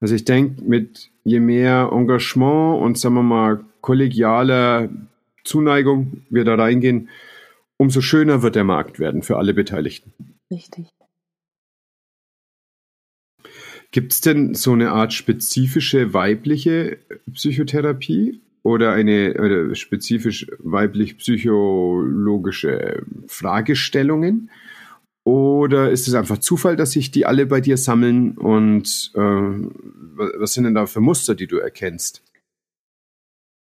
Also 0.00 0.14
ich 0.14 0.24
denke, 0.24 0.62
mit 0.62 1.10
je 1.24 1.40
mehr 1.40 1.90
Engagement 1.92 2.80
und 2.80 2.96
sagen 2.96 3.16
wir 3.16 3.22
mal 3.22 3.60
kollegialer 3.82 4.88
Zuneigung 5.44 6.22
wir 6.30 6.44
da 6.44 6.54
reingehen, 6.54 7.10
umso 7.76 8.00
schöner 8.00 8.40
wird 8.42 8.56
der 8.56 8.64
Markt 8.64 8.98
werden 8.98 9.20
für 9.20 9.36
alle 9.36 9.52
Beteiligten. 9.52 10.14
Richtig. 10.50 10.88
Gibt 13.90 14.12
es 14.12 14.20
denn 14.20 14.54
so 14.54 14.72
eine 14.72 14.90
Art 14.90 15.12
spezifische 15.14 16.12
weibliche 16.12 16.98
Psychotherapie 17.32 18.40
oder 18.62 18.92
eine 18.92 19.34
oder 19.34 19.74
spezifisch 19.74 20.46
weiblich 20.58 21.16
psychologische 21.18 23.02
Fragestellungen? 23.26 24.50
Oder 25.24 25.90
ist 25.90 26.08
es 26.08 26.14
einfach 26.14 26.38
Zufall, 26.38 26.76
dass 26.76 26.92
sich 26.92 27.10
die 27.10 27.26
alle 27.26 27.46
bei 27.46 27.60
dir 27.60 27.76
sammeln? 27.76 28.36
Und 28.36 29.10
äh, 29.14 29.20
was 29.20 30.54
sind 30.54 30.64
denn 30.64 30.74
da 30.74 30.86
für 30.86 31.00
Muster, 31.00 31.34
die 31.34 31.46
du 31.46 31.58
erkennst? 31.58 32.22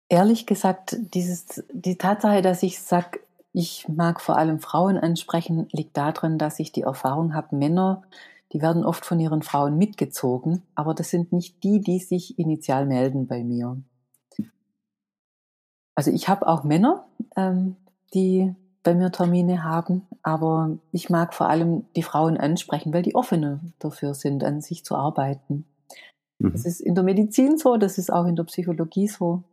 Ehrlich 0.10 0.46
gesagt, 0.46 0.98
dieses, 1.14 1.64
die 1.72 1.98
Tatsache, 1.98 2.42
dass 2.42 2.64
ich 2.64 2.80
sage, 2.80 3.20
ich 3.54 3.88
mag 3.88 4.22
vor 4.22 4.38
allem 4.38 4.60
Frauen 4.60 4.98
ansprechen, 4.98 5.68
liegt 5.72 5.98
darin, 5.98 6.38
dass 6.38 6.60
ich 6.60 6.72
die 6.72 6.82
Erfahrung 6.82 7.34
habe, 7.34 7.56
Männer, 7.56 8.04
die 8.52 8.62
werden 8.62 8.84
oft 8.84 9.06
von 9.06 9.20
ihren 9.20 9.42
Frauen 9.42 9.78
mitgezogen, 9.78 10.64
aber 10.76 10.94
das 10.94 11.10
sind 11.10 11.32
nicht 11.32 11.64
die, 11.64 11.82
die 11.82 12.00
sich 12.00 12.40
initial 12.40 12.86
melden 12.86 13.28
bei 13.28 13.44
mir. 13.44 13.82
Also 15.96 16.12
ich 16.12 16.30
habe 16.30 16.48
auch 16.48 16.64
Männer, 16.64 17.08
ähm, 17.36 17.76
die 18.14 18.56
bei 18.84 18.96
mir 18.96 19.12
Termine 19.12 19.64
haben, 19.64 20.08
aber 20.24 20.78
ich 20.92 21.10
mag 21.10 21.34
vor 21.34 21.50
allem 21.50 21.86
die 21.96 22.04
Frauen 22.04 22.38
ansprechen, 22.38 22.94
weil 22.94 23.04
die 23.04 23.16
offener 23.16 23.60
dafür 23.80 24.14
sind, 24.14 24.44
an 24.44 24.62
sich 24.62 24.86
zu 24.86 24.96
arbeiten. 24.96 25.66
Mhm. 26.40 26.54
Das 26.54 26.66
ist 26.66 26.80
in 26.80 26.96
der 26.96 27.04
Medizin 27.04 27.58
so, 27.58 27.78
das 27.78 27.98
ist 27.98 28.12
auch 28.12 28.26
in 28.26 28.36
der 28.36 28.46
Psychologie 28.46 29.08
so, 29.08 29.44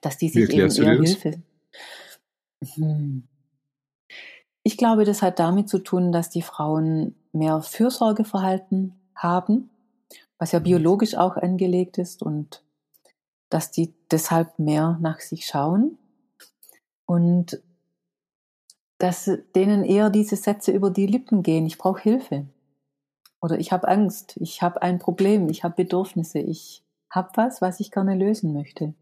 dass 0.00 0.18
die 0.18 0.28
sich 0.28 0.48
eben 0.50 0.70
eher 0.70 0.96
Hilfe. 1.00 1.42
Hm. 2.74 3.24
Ich 4.66 4.76
glaube, 4.76 5.04
das 5.04 5.22
hat 5.22 5.38
damit 5.38 5.68
zu 5.68 5.78
tun, 5.78 6.10
dass 6.10 6.28
die 6.28 6.42
Frauen 6.42 7.14
mehr 7.30 7.62
Fürsorgeverhalten 7.62 8.98
haben, 9.14 9.70
was 10.38 10.50
ja 10.50 10.58
mhm. 10.58 10.64
biologisch 10.64 11.14
auch 11.14 11.36
angelegt 11.36 11.98
ist 11.98 12.20
und 12.20 12.64
dass 13.48 13.70
die 13.70 13.94
deshalb 14.10 14.58
mehr 14.58 14.98
nach 15.00 15.20
sich 15.20 15.46
schauen. 15.46 15.98
Und 17.06 17.62
dass 18.98 19.30
denen 19.54 19.84
eher 19.84 20.10
diese 20.10 20.34
Sätze 20.34 20.72
über 20.72 20.90
die 20.90 21.06
Lippen 21.06 21.44
gehen, 21.44 21.64
ich 21.64 21.78
brauche 21.78 22.02
Hilfe. 22.02 22.46
Oder 23.40 23.60
ich 23.60 23.70
habe 23.70 23.86
Angst, 23.86 24.36
ich 24.40 24.62
habe 24.62 24.82
ein 24.82 24.98
Problem, 24.98 25.48
ich 25.48 25.62
habe 25.62 25.76
Bedürfnisse, 25.76 26.40
ich 26.40 26.82
habe 27.08 27.30
was, 27.36 27.60
was 27.60 27.78
ich 27.78 27.92
gerne 27.92 28.16
lösen 28.16 28.52
möchte. 28.52 28.94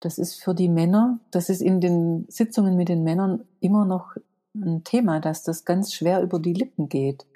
Das 0.00 0.16
ist 0.16 0.42
für 0.42 0.54
die 0.54 0.70
Männer, 0.70 1.20
das 1.30 1.50
ist 1.50 1.60
in 1.60 1.82
den 1.82 2.24
Sitzungen 2.30 2.78
mit 2.78 2.88
den 2.88 3.04
Männern 3.04 3.44
immer 3.60 3.84
noch 3.84 4.16
ein 4.64 4.84
Thema, 4.84 5.20
dass 5.20 5.42
das 5.42 5.64
ganz 5.64 5.92
schwer 5.92 6.22
über 6.22 6.38
die 6.38 6.52
Lippen 6.52 6.88
geht. 6.88 7.26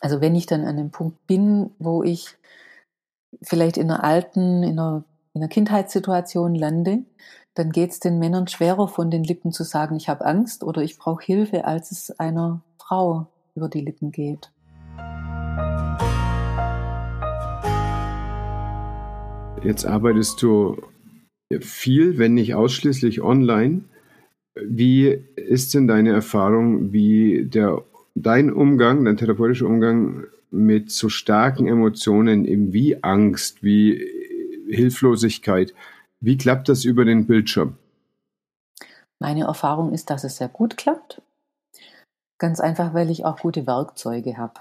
Also 0.00 0.20
wenn 0.20 0.34
ich 0.34 0.46
dann 0.46 0.64
an 0.64 0.76
dem 0.76 0.90
Punkt 0.90 1.26
bin, 1.26 1.70
wo 1.78 2.02
ich 2.02 2.36
vielleicht 3.42 3.76
in 3.76 3.90
einer 3.90 4.02
alten, 4.02 4.62
in 4.62 4.78
einer, 4.78 5.04
in 5.34 5.42
einer 5.42 5.48
Kindheitssituation 5.48 6.54
lande, 6.54 7.04
dann 7.54 7.70
geht 7.70 7.90
es 7.90 8.00
den 8.00 8.18
Männern 8.18 8.48
schwerer 8.48 8.88
von 8.88 9.10
den 9.10 9.24
Lippen 9.24 9.52
zu 9.52 9.64
sagen, 9.64 9.96
ich 9.96 10.08
habe 10.08 10.24
Angst 10.24 10.64
oder 10.64 10.82
ich 10.82 10.98
brauche 10.98 11.24
Hilfe, 11.24 11.64
als 11.64 11.90
es 11.90 12.18
einer 12.18 12.62
Frau 12.78 13.26
über 13.54 13.68
die 13.68 13.82
Lippen 13.82 14.12
geht. 14.12 14.50
Jetzt 19.62 19.84
arbeitest 19.84 20.40
du 20.40 20.80
viel, 21.60 22.16
wenn 22.16 22.34
nicht 22.34 22.54
ausschließlich 22.54 23.20
online. 23.20 23.84
Wie 24.54 25.06
ist 25.36 25.74
denn 25.74 25.86
deine 25.86 26.12
Erfahrung, 26.12 26.92
wie 26.92 27.44
der, 27.44 27.84
dein 28.14 28.52
Umgang, 28.52 29.04
dein 29.04 29.16
therapeutischer 29.16 29.66
Umgang 29.66 30.24
mit 30.50 30.90
so 30.90 31.08
starken 31.08 31.66
Emotionen 31.66 32.72
wie 32.72 33.02
Angst, 33.02 33.62
wie 33.62 34.04
Hilflosigkeit, 34.68 35.74
wie 36.20 36.36
klappt 36.36 36.68
das 36.68 36.84
über 36.84 37.04
den 37.04 37.26
Bildschirm? 37.26 37.76
Meine 39.20 39.44
Erfahrung 39.44 39.92
ist, 39.92 40.10
dass 40.10 40.24
es 40.24 40.36
sehr 40.36 40.48
gut 40.48 40.76
klappt. 40.76 41.22
Ganz 42.38 42.58
einfach, 42.58 42.94
weil 42.94 43.10
ich 43.10 43.24
auch 43.24 43.38
gute 43.38 43.66
Werkzeuge 43.66 44.38
habe. 44.38 44.60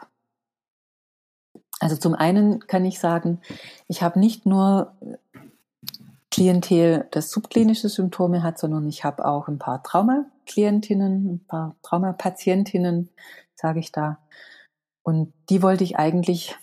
Also 1.80 1.96
zum 1.96 2.14
einen 2.14 2.60
kann 2.68 2.84
ich 2.84 3.00
sagen, 3.00 3.40
ich 3.88 4.04
habe 4.04 4.20
nicht 4.20 4.46
nur 4.46 4.94
Klientel, 6.32 7.08
das 7.12 7.32
subklinische 7.32 7.90
Symptome 7.90 8.44
hat, 8.44 8.60
sondern 8.60 8.88
ich 8.88 9.04
habe 9.04 9.26
auch 9.26 9.48
ein 9.48 9.58
paar 9.58 9.82
Traumaklientinnen, 9.82 11.34
ein 11.34 11.46
paar 11.48 11.76
Traumapatientinnen, 11.82 13.10
sage 13.56 13.80
ich 13.80 13.92
da. 13.92 14.20
Und 15.02 15.34
die 15.50 15.64
wollte 15.64 15.84
ich 15.84 15.98
eigentlich 15.98 16.56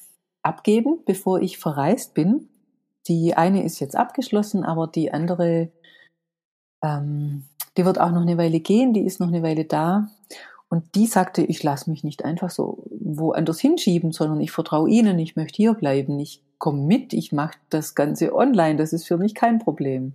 abgeben, 0.43 1.01
bevor 1.05 1.41
ich 1.41 1.59
verreist 1.59 2.15
bin. 2.15 2.49
Die 3.09 3.35
eine 3.35 3.65
ist 3.65 3.81
jetzt 3.81 3.97
abgeschlossen, 3.97 4.65
aber 4.65 4.87
die 4.87 5.13
andere, 5.13 5.73
ähm, 6.83 7.45
die 7.77 7.85
wird 7.85 8.01
auch 8.01 8.11
noch 8.11 8.23
eine 8.23 8.39
Weile 8.39 8.61
gehen, 8.61 8.93
die 8.93 9.05
ist 9.05 9.19
noch 9.19 9.29
eine 9.29 9.43
Weile 9.43 9.65
da. 9.65 10.09
Und 10.69 10.95
die 10.95 11.07
sagte, 11.07 11.43
ich 11.43 11.63
lasse 11.63 11.91
mich 11.91 12.05
nicht 12.05 12.25
einfach 12.25 12.51
so 12.51 12.85
woanders 12.91 13.61
hinschieben, 13.61 14.13
sondern 14.13 14.41
ich 14.41 14.53
vertraue 14.53 14.89
Ihnen, 14.89 15.19
ich 15.19 15.37
möchte 15.37 15.57
hier 15.57 15.75
bleiben, 15.75 16.19
ich 16.19 16.43
komme 16.59 16.83
mit, 16.83 17.13
ich 17.13 17.33
mache 17.33 17.59
das 17.71 17.95
Ganze 17.95 18.35
online, 18.35 18.77
das 18.77 18.93
ist 18.93 19.07
für 19.07 19.19
mich 19.19 19.35
kein 19.35 19.59
Problem. 19.59 20.15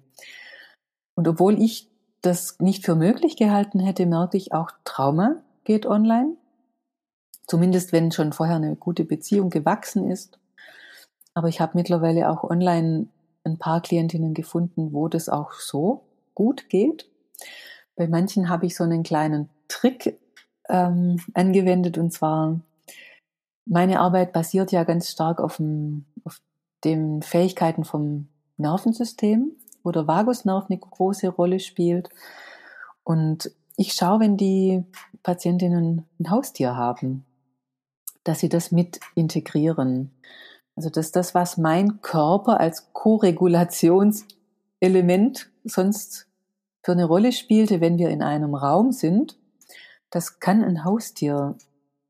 Und 1.15 1.27
obwohl 1.27 1.61
ich 1.61 1.89
das 2.21 2.59
nicht 2.59 2.85
für 2.85 2.95
möglich 2.95 3.35
gehalten 3.35 3.79
hätte, 3.79 4.05
merke 4.05 4.37
ich 4.37 4.53
auch, 4.53 4.71
Trauma 4.83 5.41
geht 5.63 5.85
online. 5.85 6.35
Zumindest 7.47 7.91
wenn 7.91 8.11
schon 8.11 8.33
vorher 8.33 8.55
eine 8.55 8.75
gute 8.75 9.03
Beziehung 9.03 9.49
gewachsen 9.49 10.09
ist. 10.09 10.39
Aber 11.33 11.47
ich 11.47 11.59
habe 11.59 11.73
mittlerweile 11.75 12.29
auch 12.29 12.43
online 12.43 13.07
ein 13.43 13.57
paar 13.57 13.81
Klientinnen 13.81 14.33
gefunden, 14.33 14.93
wo 14.93 15.07
das 15.07 15.29
auch 15.29 15.53
so 15.53 16.03
gut 16.35 16.69
geht. 16.69 17.09
Bei 17.95 18.07
manchen 18.07 18.49
habe 18.49 18.65
ich 18.65 18.75
so 18.75 18.83
einen 18.83 19.03
kleinen 19.03 19.49
Trick 19.67 20.19
ähm, 20.69 21.19
angewendet 21.33 21.97
und 21.97 22.11
zwar 22.11 22.59
meine 23.65 23.99
Arbeit 23.99 24.33
basiert 24.33 24.71
ja 24.71 24.83
ganz 24.83 25.09
stark 25.09 25.39
auf, 25.39 25.57
dem, 25.57 26.05
den 26.83 27.21
Fähigkeiten 27.21 27.83
vom 27.83 28.27
Nervensystem, 28.57 29.51
wo 29.83 29.91
der 29.91 30.07
Vagusnerv 30.07 30.65
eine 30.69 30.79
große 30.79 31.29
Rolle 31.29 31.59
spielt. 31.59 32.09
Und 33.03 33.51
ich 33.77 33.93
schaue, 33.93 34.21
wenn 34.21 34.37
die 34.37 34.83
Patientinnen 35.23 36.05
ein 36.19 36.29
Haustier 36.29 36.75
haben, 36.75 37.25
dass 38.23 38.39
sie 38.39 38.49
das 38.49 38.71
mit 38.71 38.99
integrieren. 39.15 40.11
Also 40.75 40.89
dass 40.89 41.11
das, 41.11 41.33
was 41.35 41.57
mein 41.57 42.01
Körper 42.01 42.59
als 42.59 42.91
Koregulationselement 42.93 45.51
sonst 45.63 46.27
für 46.83 46.93
eine 46.93 47.05
Rolle 47.05 47.31
spielte, 47.31 47.79
wenn 47.81 47.97
wir 47.97 48.09
in 48.09 48.21
einem 48.23 48.55
Raum 48.55 48.91
sind, 48.91 49.37
das 50.09 50.39
kann 50.39 50.63
ein 50.63 50.83
Haustier 50.83 51.55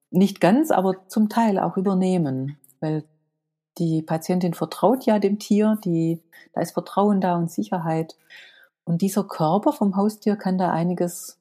nicht 0.10 0.39
ganz, 0.41 0.72
aber 0.72 1.08
zum 1.08 1.30
Teil 1.30 1.60
auch 1.60 1.78
übernehmen, 1.78 2.58
weil 2.80 3.04
die 3.82 4.04
Patientin 4.04 4.54
vertraut 4.54 5.06
ja 5.06 5.17
dem 5.17 5.39
Tier, 5.39 5.78
die, 5.84 6.20
da 6.54 6.62
ist 6.62 6.74
Vertrauen 6.74 7.20
da 7.20 7.36
und 7.36 7.52
Sicherheit. 7.52 8.15
Und 8.84 9.02
dieser 9.02 9.24
Körper 9.24 9.74
vom 9.74 9.96
Haustier 9.96 10.36
kann 10.36 10.60
da 10.60 10.72
einiges 10.72 11.39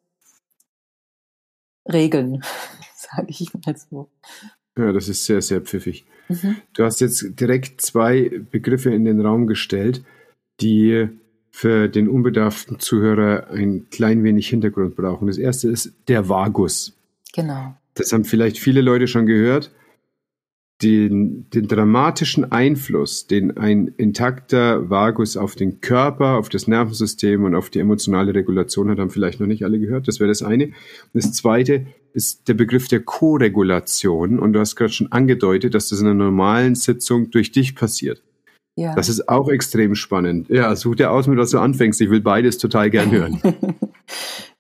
regeln, 1.87 2.42
sage 2.96 3.26
ich 3.29 3.53
mal 3.55 3.76
so. 3.76 4.09
Ja, 4.79 4.92
das 4.92 5.09
ist 5.09 5.26
sehr, 5.26 5.42
sehr 5.42 5.61
pfiffig. 5.61 6.07
Mhm. 6.29 6.57
Du 6.72 6.85
hast 6.85 7.00
jetzt 7.00 7.38
direkt 7.38 7.83
zwei 7.83 8.31
Begriffe 8.50 8.90
in 8.94 9.05
den 9.05 9.20
Raum 9.20 9.46
gestellt, 9.46 10.03
die 10.61 11.09
für 11.50 11.88
den 11.88 12.09
unbedarften 12.09 12.79
Zuhörer 12.79 13.48
ein 13.50 13.88
klein 13.90 14.24
wenig 14.24 14.48
Hintergrund 14.48 14.96
brauchen. 14.96 15.26
Das 15.26 15.37
erste 15.37 15.68
ist 15.68 15.92
der 16.09 16.29
Vagus. 16.29 16.96
Genau. 17.35 17.74
Das 17.94 18.12
haben 18.12 18.24
vielleicht 18.24 18.59
viele 18.59 18.81
Leute 18.81 19.09
schon 19.09 19.26
gehört. 19.26 19.70
Den, 20.82 21.46
den 21.50 21.68
dramatischen 21.68 22.50
Einfluss, 22.52 23.26
den 23.26 23.58
ein 23.58 23.88
intakter 23.98 24.88
Vagus 24.88 25.36
auf 25.36 25.54
den 25.54 25.80
Körper, 25.80 26.38
auf 26.38 26.48
das 26.48 26.66
Nervensystem 26.66 27.44
und 27.44 27.54
auf 27.54 27.68
die 27.68 27.80
emotionale 27.80 28.34
Regulation 28.34 28.88
hat, 28.88 28.98
haben 28.98 29.10
vielleicht 29.10 29.40
noch 29.40 29.46
nicht 29.46 29.64
alle 29.64 29.78
gehört. 29.78 30.08
Das 30.08 30.20
wäre 30.20 30.28
das 30.28 30.42
eine. 30.42 30.70
das 31.12 31.32
zweite 31.32 31.86
ist 32.12 32.48
der 32.48 32.54
Begriff 32.54 32.88
der 32.88 33.00
Koregulation. 33.00 34.38
Und 34.38 34.54
du 34.54 34.60
hast 34.60 34.76
gerade 34.76 34.92
schon 34.92 35.12
angedeutet, 35.12 35.74
dass 35.74 35.88
das 35.88 36.00
in 36.00 36.06
einer 36.06 36.14
normalen 36.14 36.74
Sitzung 36.74 37.30
durch 37.30 37.52
dich 37.52 37.74
passiert. 37.74 38.22
Ja. 38.76 38.94
Das 38.94 39.08
ist 39.08 39.28
auch 39.28 39.48
extrem 39.48 39.94
spannend. 39.94 40.48
Ja, 40.48 40.74
such 40.74 40.96
dir 40.96 41.10
aus, 41.10 41.26
mit 41.26 41.38
was 41.38 41.50
du 41.50 41.58
anfängst. 41.58 42.00
Ich 42.00 42.10
will 42.10 42.20
beides 42.20 42.58
total 42.58 42.90
gern 42.90 43.10
hören. 43.10 43.40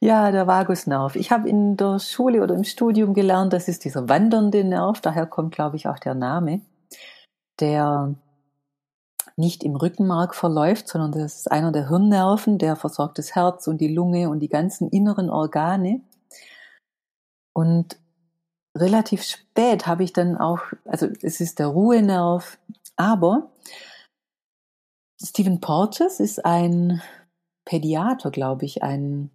ja, 0.00 0.30
der 0.32 0.46
Vagusnerv. 0.46 1.14
Ich 1.16 1.30
habe 1.30 1.48
in 1.48 1.76
der 1.76 1.98
Schule 1.98 2.42
oder 2.42 2.54
im 2.54 2.64
Studium 2.64 3.14
gelernt, 3.14 3.52
das 3.52 3.68
ist 3.68 3.84
dieser 3.84 4.08
wandernde 4.08 4.64
Nerv. 4.64 5.00
Daher 5.00 5.26
kommt, 5.26 5.54
glaube 5.54 5.76
ich, 5.76 5.88
auch 5.88 5.98
der 5.98 6.14
Name, 6.14 6.62
der 7.60 8.14
nicht 9.36 9.62
im 9.62 9.76
Rückenmark 9.76 10.34
verläuft, 10.34 10.88
sondern 10.88 11.12
das 11.12 11.40
ist 11.40 11.50
einer 11.50 11.72
der 11.72 11.88
Hirnnerven, 11.88 12.58
der 12.58 12.76
versorgt 12.76 13.18
das 13.18 13.34
Herz 13.34 13.66
und 13.66 13.80
die 13.80 13.92
Lunge 13.92 14.30
und 14.30 14.40
die 14.40 14.48
ganzen 14.48 14.88
inneren 14.88 15.30
Organe. 15.30 16.02
Und 17.52 17.98
relativ 18.76 19.22
spät 19.22 19.86
habe 19.86 20.04
ich 20.04 20.12
dann 20.12 20.36
auch, 20.36 20.60
also 20.84 21.08
es 21.22 21.40
ist 21.40 21.58
der 21.58 21.68
Ruhenerv, 21.68 22.58
aber 22.96 23.50
Stephen 25.22 25.60
Porges 25.60 26.20
ist 26.20 26.44
ein 26.44 27.02
Pädiater, 27.64 28.30
glaube 28.30 28.64
ich, 28.64 28.82
ein, 28.82 29.30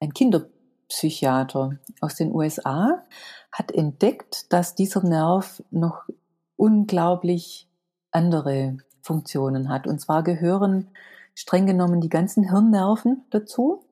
ein 0.00 0.12
Kinderpsychiater 0.12 1.78
aus 2.00 2.14
den 2.14 2.32
USA, 2.32 3.04
hat 3.52 3.72
entdeckt, 3.72 4.52
dass 4.52 4.74
dieser 4.74 5.02
Nerv 5.02 5.62
noch 5.70 6.04
unglaublich 6.56 7.68
andere 8.10 8.78
Funktionen 9.02 9.68
hat. 9.68 9.86
Und 9.86 10.00
zwar 10.00 10.22
gehören 10.22 10.90
streng 11.34 11.66
genommen 11.66 12.00
die 12.00 12.08
ganzen 12.08 12.48
Hirnnerven 12.48 13.24
dazu. 13.30 13.84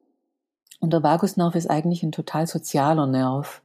Und 0.80 0.92
der 0.92 1.02
Vagusnerv 1.02 1.54
ist 1.54 1.70
eigentlich 1.70 2.02
ein 2.02 2.12
total 2.12 2.46
sozialer 2.46 3.06
Nerv. 3.06 3.62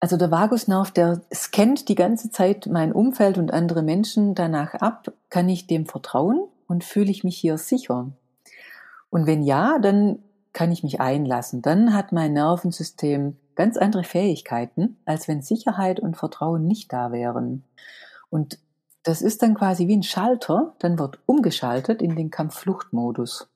Also 0.00 0.16
der 0.16 0.30
Vagusnerv, 0.30 0.90
der 0.92 1.20
scannt 1.32 1.88
die 1.90 1.94
ganze 1.94 2.30
Zeit 2.30 2.66
mein 2.66 2.92
Umfeld 2.92 3.36
und 3.36 3.52
andere 3.52 3.82
Menschen 3.82 4.34
danach 4.34 4.72
ab, 4.74 5.12
kann 5.28 5.48
ich 5.50 5.66
dem 5.66 5.84
vertrauen 5.84 6.48
und 6.66 6.84
fühle 6.84 7.10
ich 7.10 7.22
mich 7.22 7.36
hier 7.36 7.58
sicher? 7.58 8.10
Und 9.10 9.26
wenn 9.26 9.42
ja, 9.42 9.78
dann 9.78 10.20
kann 10.52 10.72
ich 10.72 10.82
mich 10.82 11.00
einlassen. 11.00 11.62
Dann 11.62 11.94
hat 11.94 12.12
mein 12.12 12.32
Nervensystem 12.32 13.36
ganz 13.54 13.76
andere 13.76 14.04
Fähigkeiten, 14.04 14.96
als 15.04 15.28
wenn 15.28 15.42
Sicherheit 15.42 16.00
und 16.00 16.16
Vertrauen 16.16 16.66
nicht 16.66 16.92
da 16.92 17.12
wären. 17.12 17.64
Und 18.30 18.58
das 19.02 19.22
ist 19.22 19.42
dann 19.42 19.54
quasi 19.54 19.86
wie 19.86 19.96
ein 19.96 20.02
Schalter, 20.02 20.74
dann 20.78 20.98
wird 20.98 21.18
umgeschaltet 21.26 22.02
in 22.02 22.16
den 22.16 22.30
Kampffluchtmodus. 22.30 23.48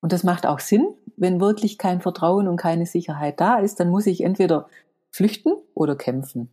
Und 0.00 0.12
das 0.12 0.22
macht 0.22 0.46
auch 0.46 0.60
Sinn, 0.60 0.94
wenn 1.16 1.40
wirklich 1.40 1.78
kein 1.78 2.00
Vertrauen 2.00 2.48
und 2.48 2.56
keine 2.56 2.86
Sicherheit 2.86 3.40
da 3.40 3.58
ist, 3.58 3.80
dann 3.80 3.88
muss 3.88 4.06
ich 4.06 4.22
entweder 4.22 4.68
flüchten 5.10 5.54
oder 5.74 5.96
kämpfen. 5.96 6.50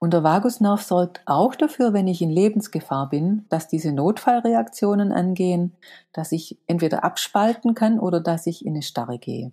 Und 0.00 0.12
der 0.12 0.22
Vagusnerv 0.22 0.82
sorgt 0.82 1.22
auch 1.26 1.56
dafür, 1.56 1.92
wenn 1.92 2.06
ich 2.06 2.22
in 2.22 2.30
Lebensgefahr 2.30 3.08
bin, 3.08 3.46
dass 3.48 3.66
diese 3.66 3.92
Notfallreaktionen 3.92 5.12
angehen, 5.12 5.74
dass 6.12 6.30
ich 6.30 6.58
entweder 6.66 7.02
abspalten 7.02 7.74
kann 7.74 7.98
oder 7.98 8.20
dass 8.20 8.46
ich 8.46 8.64
in 8.64 8.74
eine 8.74 8.82
Starre 8.82 9.18
gehe. 9.18 9.50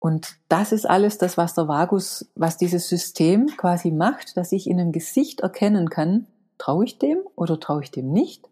Und 0.00 0.36
das 0.48 0.72
ist 0.72 0.88
alles 0.88 1.18
das, 1.18 1.36
was 1.36 1.54
der 1.54 1.68
Vagus, 1.68 2.30
was 2.34 2.56
dieses 2.56 2.88
System 2.88 3.46
quasi 3.56 3.90
macht, 3.90 4.36
dass 4.36 4.52
ich 4.52 4.68
in 4.68 4.78
einem 4.78 4.92
Gesicht 4.92 5.40
erkennen 5.40 5.88
kann, 5.88 6.26
traue 6.58 6.84
ich 6.84 6.98
dem 6.98 7.18
oder 7.34 7.60
traue 7.60 7.82
ich 7.82 7.90
dem 7.90 8.12
nicht? 8.12 8.48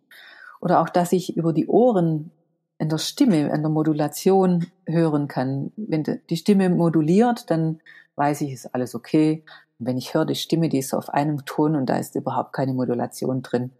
Oder 0.60 0.80
auch, 0.80 0.88
dass 0.88 1.12
ich 1.12 1.36
über 1.36 1.52
die 1.52 1.66
Ohren 1.66 2.30
in 2.78 2.88
der 2.88 2.98
Stimme, 2.98 3.52
in 3.54 3.62
der 3.62 3.70
Modulation 3.70 4.66
hören 4.86 5.28
kann. 5.28 5.72
Wenn 5.76 6.20
die 6.28 6.36
Stimme 6.36 6.70
moduliert, 6.70 7.50
dann 7.50 7.80
weiß 8.16 8.40
ich, 8.42 8.52
ist 8.52 8.74
alles 8.74 8.94
okay. 8.94 9.44
Wenn 9.86 9.98
ich 9.98 10.14
höre, 10.14 10.24
die 10.24 10.34
Stimme, 10.34 10.68
die 10.68 10.78
ist 10.78 10.94
auf 10.94 11.10
einem 11.10 11.44
Ton 11.44 11.76
und 11.76 11.86
da 11.86 11.96
ist 11.96 12.14
überhaupt 12.14 12.52
keine 12.52 12.74
Modulation 12.74 13.42
drin, 13.42 13.72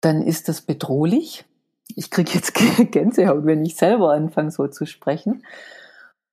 dann 0.00 0.22
ist 0.22 0.48
das 0.48 0.62
bedrohlich. 0.62 1.44
Ich 1.96 2.10
kriege 2.10 2.32
jetzt 2.32 2.54
Gänsehaut, 2.92 3.46
wenn 3.46 3.64
ich 3.64 3.76
selber 3.76 4.12
anfange, 4.12 4.50
so 4.50 4.68
zu 4.68 4.86
sprechen. 4.86 5.44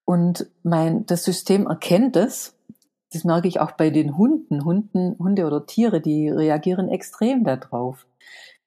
Und 0.06 0.48
mein, 0.64 1.06
das 1.06 1.24
System 1.24 1.68
erkennt 1.68 2.16
es. 2.16 2.56
Das 3.12 3.24
merke 3.24 3.48
ich 3.48 3.60
auch 3.60 3.72
bei 3.72 3.90
den 3.90 4.18
Hunden. 4.18 4.66
Hunden, 4.66 5.18
Hunde 5.18 5.46
oder 5.46 5.66
Tiere, 5.66 6.02
die 6.02 6.30
reagieren 6.30 6.90
extrem 6.90 7.44
darauf. 7.44 8.06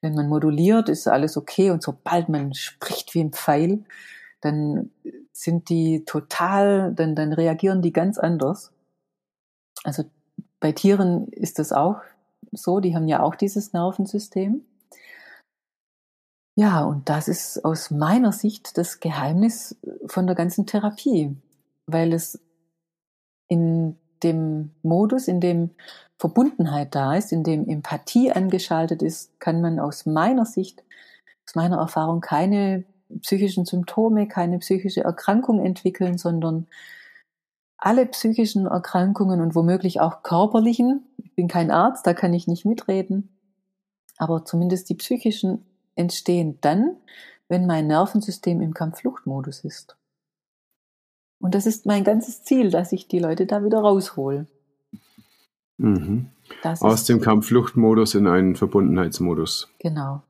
Wenn 0.00 0.14
man 0.14 0.28
moduliert, 0.28 0.88
ist 0.88 1.06
alles 1.08 1.36
okay. 1.36 1.70
Und 1.70 1.82
sobald 1.82 2.28
man 2.28 2.54
spricht 2.54 3.14
wie 3.14 3.20
ein 3.20 3.32
Pfeil, 3.32 3.84
dann 4.40 4.90
sind 5.32 5.68
die 5.68 6.04
total, 6.04 6.92
dann, 6.94 7.14
dann 7.14 7.32
reagieren 7.32 7.82
die 7.82 7.92
ganz 7.92 8.18
anders. 8.18 8.72
Also 9.84 10.04
bei 10.60 10.72
Tieren 10.72 11.28
ist 11.28 11.58
das 11.58 11.72
auch 11.72 12.00
so. 12.52 12.80
Die 12.80 12.94
haben 12.94 13.08
ja 13.08 13.22
auch 13.22 13.34
dieses 13.34 13.72
Nervensystem. 13.72 14.64
Ja, 16.56 16.82
und 16.82 17.08
das 17.08 17.28
ist 17.28 17.64
aus 17.64 17.90
meiner 17.92 18.32
Sicht 18.32 18.78
das 18.78 18.98
Geheimnis 18.98 19.76
von 20.06 20.26
der 20.26 20.34
ganzen 20.34 20.66
Therapie, 20.66 21.36
weil 21.86 22.12
es 22.12 22.40
in 23.46 23.96
dem 24.24 24.72
Modus, 24.82 25.28
in 25.28 25.40
dem 25.40 25.70
Verbundenheit 26.18 26.96
da 26.96 27.14
ist, 27.14 27.30
in 27.30 27.44
dem 27.44 27.68
Empathie 27.68 28.32
angeschaltet 28.32 29.02
ist, 29.02 29.38
kann 29.38 29.60
man 29.60 29.78
aus 29.78 30.04
meiner 30.04 30.44
Sicht, 30.44 30.82
aus 31.46 31.54
meiner 31.54 31.78
Erfahrung 31.78 32.20
keine 32.20 32.84
psychischen 33.20 33.64
Symptome, 33.64 34.26
keine 34.26 34.58
psychische 34.58 35.02
Erkrankung 35.02 35.64
entwickeln, 35.64 36.18
sondern 36.18 36.66
alle 37.78 38.06
psychischen 38.06 38.66
Erkrankungen 38.66 39.40
und 39.40 39.54
womöglich 39.54 40.00
auch 40.00 40.22
körperlichen, 40.22 41.06
ich 41.16 41.34
bin 41.34 41.48
kein 41.48 41.70
Arzt, 41.70 42.06
da 42.06 42.12
kann 42.12 42.34
ich 42.34 42.48
nicht 42.48 42.64
mitreden, 42.64 43.30
aber 44.18 44.44
zumindest 44.44 44.90
die 44.90 44.96
psychischen 44.96 45.64
entstehen 45.94 46.58
dann, 46.60 46.96
wenn 47.48 47.66
mein 47.66 47.86
Nervensystem 47.86 48.60
im 48.60 48.74
Kampffluchtmodus 48.74 49.60
ist. 49.60 49.96
Und 51.40 51.54
das 51.54 51.66
ist 51.66 51.86
mein 51.86 52.02
ganzes 52.02 52.42
Ziel, 52.42 52.70
dass 52.70 52.92
ich 52.92 53.06
die 53.06 53.20
Leute 53.20 53.46
da 53.46 53.64
wieder 53.64 53.78
raushol. 53.78 54.46
Mhm. 55.76 56.30
Aus 56.62 57.04
dem 57.04 57.20
Kampffluchtmodus 57.20 58.16
in 58.16 58.26
einen 58.26 58.56
Verbundenheitsmodus. 58.56 59.70
Genau. 59.78 60.22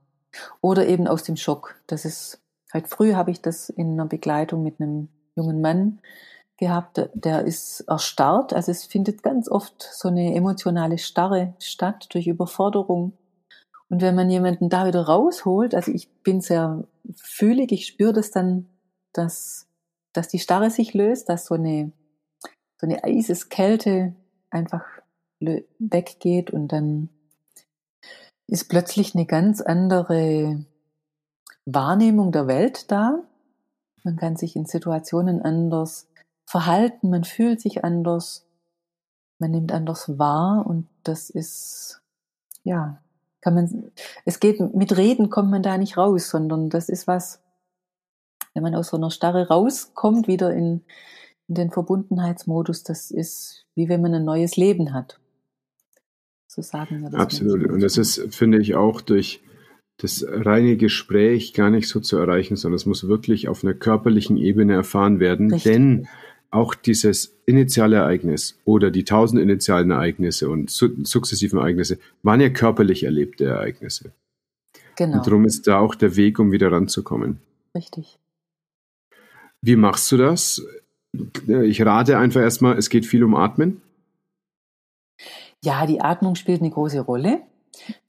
Oder 0.60 0.86
eben 0.86 1.06
aus 1.06 1.22
dem 1.22 1.36
Schock. 1.36 1.76
Das 1.86 2.04
ist, 2.04 2.40
halt 2.72 2.88
früh 2.88 3.14
habe 3.14 3.30
ich 3.30 3.40
das 3.40 3.70
in 3.70 3.92
einer 3.92 4.04
Begleitung 4.04 4.62
mit 4.62 4.80
einem 4.80 5.08
jungen 5.34 5.62
Mann 5.62 6.00
gehabt, 6.58 7.08
der 7.14 7.44
ist 7.44 7.80
erstarrt. 7.82 8.52
Also 8.52 8.70
es 8.70 8.84
findet 8.84 9.22
ganz 9.22 9.48
oft 9.48 9.82
so 9.82 10.08
eine 10.08 10.34
emotionale 10.34 10.98
Starre 10.98 11.54
statt 11.58 12.08
durch 12.12 12.26
Überforderung 12.26 13.12
und 13.90 14.02
wenn 14.02 14.14
man 14.14 14.28
jemanden 14.28 14.68
da 14.68 14.86
wieder 14.86 15.06
rausholt, 15.06 15.74
also 15.74 15.90
ich 15.90 16.10
bin 16.22 16.40
sehr 16.40 16.84
fühlig, 17.16 17.72
ich 17.72 17.86
spüre 17.86 18.12
das 18.12 18.30
dann, 18.30 18.68
dass, 19.12 19.66
dass 20.12 20.28
die 20.28 20.38
Starre 20.38 20.70
sich 20.70 20.92
löst, 20.94 21.28
dass 21.28 21.46
so 21.46 21.54
eine, 21.54 21.92
so 22.78 22.86
eine 22.86 23.02
Eiseskälte 23.02 24.14
einfach 24.50 24.84
weggeht 25.40 26.50
und 26.50 26.68
dann 26.68 27.08
ist 28.46 28.68
plötzlich 28.68 29.14
eine 29.14 29.26
ganz 29.26 29.60
andere 29.60 30.64
Wahrnehmung 31.64 32.32
der 32.32 32.46
Welt 32.46 32.90
da. 32.90 33.22
Man 34.04 34.16
kann 34.16 34.36
sich 34.36 34.56
in 34.56 34.66
Situationen 34.66 35.42
anders 35.42 36.07
verhalten, 36.48 37.10
man 37.10 37.24
fühlt 37.24 37.60
sich 37.60 37.84
anders, 37.84 38.46
man 39.38 39.50
nimmt 39.50 39.70
anders 39.70 40.18
wahr 40.18 40.66
und 40.66 40.88
das 41.04 41.28
ist, 41.28 42.00
ja, 42.64 43.02
kann 43.42 43.54
man, 43.54 43.92
es 44.24 44.40
geht, 44.40 44.58
mit 44.74 44.96
Reden 44.96 45.28
kommt 45.28 45.50
man 45.50 45.62
da 45.62 45.76
nicht 45.76 45.98
raus, 45.98 46.30
sondern 46.30 46.70
das 46.70 46.88
ist 46.88 47.06
was, 47.06 47.42
wenn 48.54 48.62
man 48.62 48.74
aus 48.74 48.88
so 48.88 48.96
einer 48.96 49.10
Starre 49.10 49.48
rauskommt, 49.48 50.26
wieder 50.26 50.52
in, 50.54 50.82
in 51.48 51.54
den 51.54 51.70
Verbundenheitsmodus, 51.70 52.82
das 52.82 53.10
ist 53.10 53.66
wie 53.74 53.88
wenn 53.90 54.00
man 54.00 54.14
ein 54.14 54.24
neues 54.24 54.56
Leben 54.56 54.94
hat. 54.94 55.20
So 56.46 56.62
sagen 56.62 57.02
wir 57.02 57.10
das. 57.10 57.20
Absolut. 57.20 57.70
Und 57.70 57.80
das 57.80 57.98
ist, 57.98 58.34
finde 58.34 58.58
ich, 58.58 58.74
auch 58.74 59.02
durch 59.02 59.42
das 59.98 60.24
reine 60.26 60.76
Gespräch 60.76 61.52
gar 61.52 61.70
nicht 61.70 61.88
so 61.88 62.00
zu 62.00 62.16
erreichen, 62.16 62.56
sondern 62.56 62.76
es 62.76 62.86
muss 62.86 63.06
wirklich 63.06 63.48
auf 63.48 63.62
einer 63.62 63.74
körperlichen 63.74 64.36
Ebene 64.36 64.72
erfahren 64.72 65.20
werden. 65.20 65.52
Richtig. 65.52 65.72
Denn 65.72 66.08
auch 66.50 66.74
dieses 66.74 67.36
initiale 67.46 67.96
Ereignis 67.96 68.58
oder 68.64 68.90
die 68.90 69.04
tausend 69.04 69.40
initialen 69.40 69.90
Ereignisse 69.90 70.48
und 70.48 70.70
su 70.70 70.88
sukzessiven 71.04 71.58
Ereignisse 71.58 71.98
waren 72.22 72.40
ja 72.40 72.48
körperlich 72.48 73.04
erlebte 73.04 73.44
Ereignisse. 73.44 74.12
Genau. 74.96 75.18
Und 75.18 75.26
darum 75.26 75.44
ist 75.44 75.66
da 75.66 75.78
auch 75.78 75.94
der 75.94 76.16
Weg, 76.16 76.38
um 76.38 76.50
wieder 76.52 76.72
ranzukommen. 76.72 77.40
Richtig. 77.74 78.18
Wie 79.60 79.76
machst 79.76 80.10
du 80.10 80.16
das? 80.16 80.62
Ich 81.46 81.84
rate 81.84 82.18
einfach 82.18 82.40
erstmal, 82.40 82.76
es 82.76 82.90
geht 82.90 83.06
viel 83.06 83.24
um 83.24 83.34
Atmen. 83.34 83.80
Ja, 85.62 85.86
die 85.86 86.00
Atmung 86.00 86.34
spielt 86.34 86.60
eine 86.60 86.70
große 86.70 87.00
Rolle. 87.00 87.40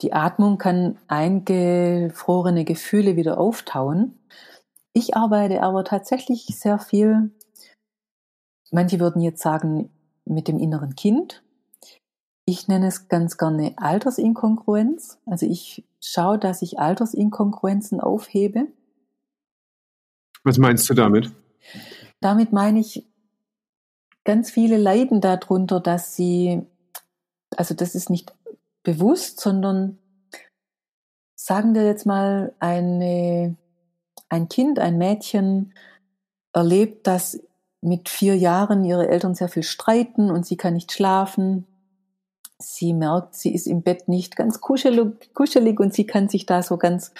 Die 0.02 0.12
Atmung 0.12 0.58
kann 0.58 0.98
eingefrorene 1.08 2.64
Gefühle 2.64 3.16
wieder 3.16 3.38
auftauen. 3.38 4.18
Ich 4.92 5.16
arbeite 5.16 5.62
aber 5.62 5.84
tatsächlich 5.84 6.46
sehr 6.46 6.78
viel 6.78 7.30
Manche 8.70 9.00
würden 9.00 9.20
jetzt 9.22 9.42
sagen, 9.42 9.90
mit 10.24 10.48
dem 10.48 10.58
inneren 10.58 10.94
Kind. 10.94 11.42
Ich 12.44 12.68
nenne 12.68 12.86
es 12.86 13.08
ganz 13.08 13.36
gerne 13.36 13.74
Altersinkongruenz. 13.76 15.18
Also 15.26 15.46
ich 15.46 15.84
schaue, 16.00 16.38
dass 16.38 16.62
ich 16.62 16.78
Altersinkongruenzen 16.78 18.00
aufhebe. 18.00 18.68
Was 20.44 20.58
meinst 20.58 20.88
du 20.88 20.94
damit? 20.94 21.32
Damit 22.20 22.52
meine 22.52 22.80
ich, 22.80 23.06
ganz 24.24 24.50
viele 24.50 24.76
leiden 24.76 25.20
darunter, 25.20 25.80
dass 25.80 26.14
sie, 26.14 26.62
also 27.56 27.74
das 27.74 27.94
ist 27.94 28.10
nicht 28.10 28.34
bewusst, 28.82 29.40
sondern 29.40 29.98
sagen 31.34 31.74
wir 31.74 31.84
jetzt 31.84 32.06
mal, 32.06 32.54
eine, 32.58 33.56
ein 34.28 34.48
Kind, 34.48 34.78
ein 34.78 34.98
Mädchen 34.98 35.74
erlebt, 36.52 37.06
dass 37.06 37.40
mit 37.82 38.08
vier 38.08 38.36
Jahren 38.36 38.84
ihre 38.84 39.08
Eltern 39.08 39.34
sehr 39.34 39.48
viel 39.48 39.62
streiten 39.62 40.30
und 40.30 40.46
sie 40.46 40.56
kann 40.56 40.74
nicht 40.74 40.92
schlafen. 40.92 41.66
Sie 42.58 42.92
merkt, 42.92 43.34
sie 43.34 43.54
ist 43.54 43.66
im 43.66 43.82
Bett 43.82 44.08
nicht 44.08 44.36
ganz 44.36 44.60
kuschelig, 44.60 45.32
kuschelig 45.34 45.80
und 45.80 45.94
sie 45.94 46.06
kann 46.06 46.28
sich 46.28 46.44
da 46.44 46.62
so 46.62 46.76
ganz 46.76 47.12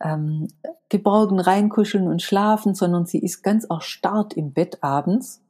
ähm, 0.00 0.48
geborgen 0.88 1.40
reinkuscheln 1.40 2.08
und 2.08 2.22
schlafen, 2.22 2.74
sondern 2.74 3.06
sie 3.06 3.18
ist 3.18 3.42
ganz 3.42 3.64
erstarrt 3.64 4.34
im 4.34 4.52
Bett 4.52 4.82
abends 4.82 5.42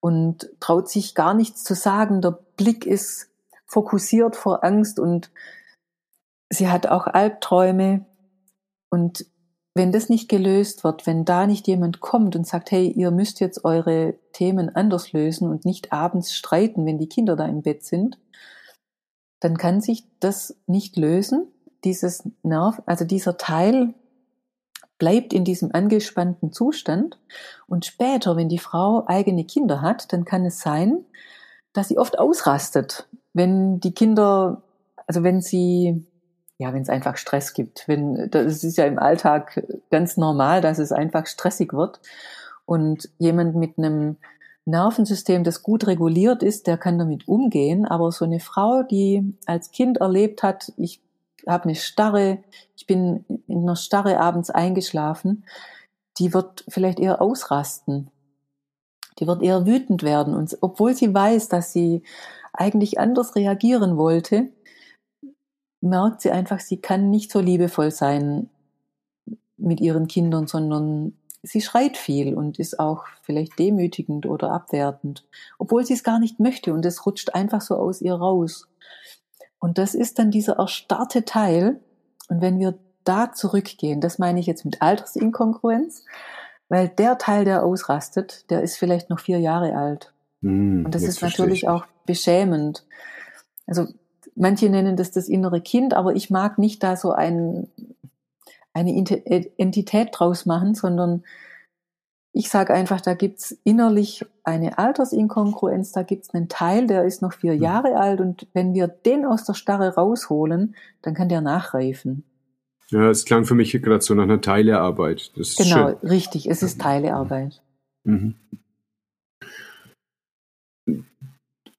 und 0.00 0.50
traut 0.60 0.88
sich 0.88 1.14
gar 1.14 1.34
nichts 1.34 1.64
zu 1.64 1.74
sagen. 1.74 2.20
Der 2.20 2.38
Blick 2.56 2.86
ist 2.86 3.30
fokussiert 3.66 4.36
vor 4.36 4.64
Angst 4.64 5.00
und 5.00 5.30
sie 6.50 6.68
hat 6.68 6.86
auch 6.86 7.06
Albträume 7.06 8.04
und 8.90 9.26
wenn 9.74 9.92
das 9.92 10.08
nicht 10.08 10.28
gelöst 10.28 10.84
wird, 10.84 11.06
wenn 11.06 11.24
da 11.24 11.46
nicht 11.46 11.66
jemand 11.66 12.00
kommt 12.00 12.36
und 12.36 12.46
sagt, 12.46 12.70
hey, 12.70 12.88
ihr 12.88 13.10
müsst 13.10 13.40
jetzt 13.40 13.64
eure 13.64 14.14
Themen 14.32 14.74
anders 14.74 15.12
lösen 15.12 15.48
und 15.48 15.64
nicht 15.64 15.92
abends 15.92 16.34
streiten, 16.34 16.84
wenn 16.84 16.98
die 16.98 17.08
Kinder 17.08 17.36
da 17.36 17.46
im 17.46 17.62
Bett 17.62 17.84
sind, 17.84 18.18
dann 19.40 19.56
kann 19.56 19.80
sich 19.80 20.04
das 20.20 20.56
nicht 20.66 20.96
lösen. 20.96 21.48
Dieses 21.84 22.28
Nerv, 22.42 22.82
also 22.86 23.04
dieser 23.04 23.38
Teil 23.38 23.94
bleibt 24.98 25.32
in 25.32 25.44
diesem 25.44 25.74
angespannten 25.74 26.52
Zustand 26.52 27.18
und 27.66 27.86
später, 27.86 28.36
wenn 28.36 28.48
die 28.48 28.58
Frau 28.58 29.04
eigene 29.06 29.44
Kinder 29.44 29.80
hat, 29.80 30.12
dann 30.12 30.24
kann 30.24 30.44
es 30.44 30.60
sein, 30.60 31.04
dass 31.72 31.88
sie 31.88 31.98
oft 31.98 32.18
ausrastet, 32.18 33.08
wenn 33.32 33.80
die 33.80 33.94
Kinder, 33.94 34.62
also 35.06 35.24
wenn 35.24 35.40
sie 35.40 36.06
ja, 36.62 36.72
wenn 36.72 36.82
es 36.82 36.88
einfach 36.88 37.16
Stress 37.16 37.54
gibt. 37.54 37.88
Wenn, 37.88 38.30
das 38.30 38.62
ist 38.62 38.78
ja 38.78 38.84
im 38.84 38.98
Alltag 38.98 39.66
ganz 39.90 40.16
normal, 40.16 40.60
dass 40.60 40.78
es 40.78 40.92
einfach 40.92 41.26
stressig 41.26 41.72
wird. 41.72 42.00
Und 42.64 43.10
jemand 43.18 43.56
mit 43.56 43.78
einem 43.78 44.16
Nervensystem, 44.64 45.42
das 45.42 45.64
gut 45.64 45.88
reguliert 45.88 46.44
ist, 46.44 46.68
der 46.68 46.78
kann 46.78 46.98
damit 46.98 47.26
umgehen. 47.26 47.84
Aber 47.84 48.12
so 48.12 48.24
eine 48.24 48.38
Frau, 48.38 48.84
die 48.84 49.34
als 49.46 49.72
Kind 49.72 49.98
erlebt 49.98 50.44
hat, 50.44 50.72
ich 50.76 51.00
habe 51.48 51.64
eine 51.64 51.74
Starre, 51.74 52.38
ich 52.76 52.86
bin 52.86 53.24
in 53.48 53.62
einer 53.62 53.76
Starre 53.76 54.20
abends 54.20 54.50
eingeschlafen, 54.50 55.44
die 56.18 56.32
wird 56.32 56.64
vielleicht 56.68 57.00
eher 57.00 57.20
ausrasten. 57.20 58.10
Die 59.18 59.26
wird 59.26 59.42
eher 59.42 59.66
wütend 59.66 60.04
werden. 60.04 60.34
Und 60.34 60.56
obwohl 60.60 60.94
sie 60.94 61.12
weiß, 61.12 61.48
dass 61.48 61.72
sie 61.72 62.04
eigentlich 62.52 63.00
anders 63.00 63.34
reagieren 63.34 63.96
wollte, 63.96 64.50
merkt 65.82 66.22
sie 66.22 66.30
einfach, 66.30 66.60
sie 66.60 66.80
kann 66.80 67.10
nicht 67.10 67.30
so 67.30 67.40
liebevoll 67.40 67.90
sein 67.90 68.48
mit 69.56 69.80
ihren 69.80 70.08
Kindern, 70.08 70.46
sondern 70.46 71.14
sie 71.42 71.60
schreit 71.60 71.96
viel 71.96 72.34
und 72.34 72.58
ist 72.58 72.78
auch 72.78 73.04
vielleicht 73.22 73.58
demütigend 73.58 74.26
oder 74.26 74.52
abwertend, 74.52 75.26
obwohl 75.58 75.84
sie 75.84 75.94
es 75.94 76.04
gar 76.04 76.18
nicht 76.18 76.40
möchte 76.40 76.72
und 76.72 76.86
es 76.86 77.04
rutscht 77.04 77.34
einfach 77.34 77.60
so 77.60 77.76
aus 77.76 78.00
ihr 78.00 78.14
raus. 78.14 78.68
Und 79.58 79.78
das 79.78 79.94
ist 79.94 80.18
dann 80.18 80.30
dieser 80.30 80.54
erstarrte 80.54 81.24
Teil. 81.24 81.80
Und 82.28 82.40
wenn 82.40 82.58
wir 82.58 82.78
da 83.04 83.32
zurückgehen, 83.32 84.00
das 84.00 84.18
meine 84.18 84.40
ich 84.40 84.46
jetzt 84.46 84.64
mit 84.64 84.82
Altersinkongruenz, 84.82 86.04
weil 86.68 86.88
der 86.88 87.18
Teil, 87.18 87.44
der 87.44 87.64
ausrastet, 87.64 88.50
der 88.50 88.62
ist 88.62 88.76
vielleicht 88.76 89.10
noch 89.10 89.20
vier 89.20 89.38
Jahre 89.38 89.76
alt. 89.76 90.14
Mm, 90.40 90.86
und 90.86 90.94
das 90.94 91.02
ist 91.02 91.22
natürlich 91.22 91.68
auch 91.68 91.86
beschämend. 92.06 92.86
Also 93.66 93.86
manche 94.34 94.68
nennen 94.68 94.96
das 94.96 95.10
das 95.10 95.28
innere 95.28 95.60
Kind, 95.60 95.94
aber 95.94 96.14
ich 96.14 96.30
mag 96.30 96.58
nicht 96.58 96.82
da 96.82 96.96
so 96.96 97.12
ein, 97.12 97.68
eine 98.72 98.94
Entität 99.56 100.08
draus 100.12 100.46
machen, 100.46 100.74
sondern 100.74 101.24
ich 102.32 102.48
sage 102.48 102.72
einfach, 102.72 103.00
da 103.00 103.14
gibt's 103.14 103.58
innerlich 103.62 104.24
eine 104.42 104.78
Altersinkongruenz, 104.78 105.92
da 105.92 106.02
gibt's 106.02 106.30
einen 106.32 106.48
Teil, 106.48 106.86
der 106.86 107.04
ist 107.04 107.20
noch 107.20 107.34
vier 107.34 107.54
Jahre 107.54 107.96
alt 107.96 108.20
und 108.20 108.46
wenn 108.54 108.72
wir 108.72 108.88
den 108.88 109.26
aus 109.26 109.44
der 109.44 109.54
Starre 109.54 109.94
rausholen, 109.94 110.74
dann 111.02 111.14
kann 111.14 111.28
der 111.28 111.42
nachreifen. 111.42 112.24
Ja, 112.88 113.10
es 113.10 113.24
klang 113.24 113.44
für 113.44 113.54
mich 113.54 113.72
gerade 113.72 114.02
so 114.02 114.14
nach 114.14 114.24
einer 114.24 114.40
Teilearbeit. 114.40 115.32
Das 115.36 115.56
genau, 115.56 115.88
schön. 115.88 116.08
richtig, 116.08 116.48
es 116.48 116.62
ist 116.62 116.80
Teilearbeit. 116.80 117.62
Mhm. 118.04 118.34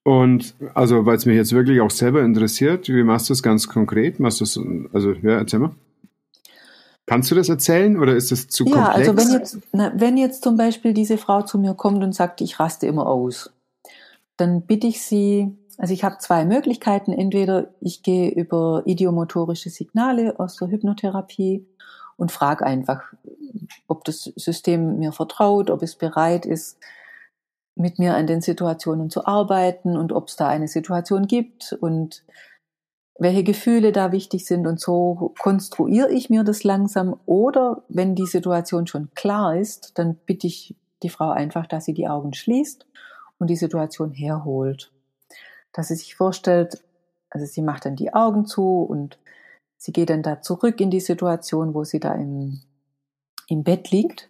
Und 0.03 0.53
also, 0.73 1.05
weil 1.05 1.15
es 1.15 1.25
mich 1.25 1.37
jetzt 1.37 1.53
wirklich 1.53 1.79
auch 1.79 1.91
selber 1.91 2.21
interessiert, 2.21 2.89
wie 2.89 3.03
machst 3.03 3.29
du 3.29 3.33
das 3.33 3.41
ganz 3.41 3.67
konkret? 3.67 4.19
Machst 4.19 4.41
du 4.41 4.45
das, 4.45 4.59
also, 4.93 5.13
ja, 5.13 5.37
erzähl 5.37 5.59
mal. 5.59 5.71
Kannst 7.05 7.31
du 7.31 7.35
das 7.35 7.49
erzählen 7.49 7.97
oder 7.97 8.15
ist 8.15 8.31
es 8.31 8.47
zu 8.47 8.65
ja, 8.65 8.71
komplex? 8.71 9.07
Ja, 9.07 9.13
also 9.13 9.17
wenn 9.17 9.39
jetzt, 9.39 9.57
na, 9.71 9.91
wenn 9.95 10.17
jetzt 10.17 10.43
zum 10.43 10.55
Beispiel 10.55 10.93
diese 10.93 11.17
Frau 11.17 11.41
zu 11.41 11.57
mir 11.57 11.73
kommt 11.73 12.03
und 12.03 12.13
sagt, 12.13 12.41
ich 12.41 12.59
raste 12.59 12.85
immer 12.87 13.07
aus, 13.07 13.51
dann 14.37 14.61
bitte 14.61 14.87
ich 14.87 15.01
sie, 15.01 15.51
also 15.77 15.93
ich 15.93 16.03
habe 16.03 16.17
zwei 16.19 16.45
Möglichkeiten. 16.45 17.11
Entweder 17.11 17.67
ich 17.81 18.03
gehe 18.03 18.29
über 18.29 18.83
idiomotorische 18.85 19.69
Signale 19.69 20.39
aus 20.39 20.55
der 20.55 20.69
Hypnotherapie 20.69 21.65
und 22.15 22.31
frage 22.31 22.65
einfach, 22.65 23.01
ob 23.87 24.05
das 24.05 24.31
System 24.35 24.99
mir 24.99 25.11
vertraut, 25.11 25.69
ob 25.69 25.83
es 25.83 25.95
bereit 25.95 26.45
ist, 26.45 26.77
mit 27.75 27.99
mir 27.99 28.15
an 28.15 28.27
den 28.27 28.41
Situationen 28.41 29.09
zu 29.09 29.25
arbeiten 29.25 29.97
und 29.97 30.11
ob 30.11 30.27
es 30.27 30.35
da 30.35 30.47
eine 30.47 30.67
Situation 30.67 31.27
gibt 31.27 31.73
und 31.73 32.23
welche 33.17 33.43
Gefühle 33.43 33.91
da 33.91 34.11
wichtig 34.11 34.45
sind 34.45 34.67
und 34.67 34.79
so 34.79 35.33
konstruiere 35.39 36.11
ich 36.11 36.29
mir 36.29 36.43
das 36.43 36.63
langsam. 36.63 37.19
Oder 37.25 37.83
wenn 37.87 38.15
die 38.15 38.25
Situation 38.25 38.87
schon 38.87 39.11
klar 39.13 39.55
ist, 39.55 39.97
dann 39.97 40.15
bitte 40.25 40.47
ich 40.47 40.75
die 41.03 41.09
Frau 41.09 41.29
einfach, 41.29 41.67
dass 41.67 41.85
sie 41.85 41.93
die 41.93 42.07
Augen 42.07 42.33
schließt 42.33 42.87
und 43.37 43.49
die 43.49 43.55
Situation 43.55 44.11
herholt. 44.11 44.91
Dass 45.73 45.89
sie 45.89 45.95
sich 45.95 46.15
vorstellt, 46.15 46.83
also 47.29 47.45
sie 47.45 47.61
macht 47.61 47.85
dann 47.85 47.95
die 47.95 48.13
Augen 48.13 48.45
zu 48.45 48.81
und 48.81 49.19
sie 49.77 49.91
geht 49.91 50.09
dann 50.09 50.23
da 50.23 50.41
zurück 50.41 50.79
in 50.81 50.89
die 50.89 50.99
Situation, 50.99 51.73
wo 51.73 51.83
sie 51.83 51.99
da 51.99 52.13
im, 52.13 52.61
im 53.47 53.63
Bett 53.63 53.91
liegt. 53.91 54.29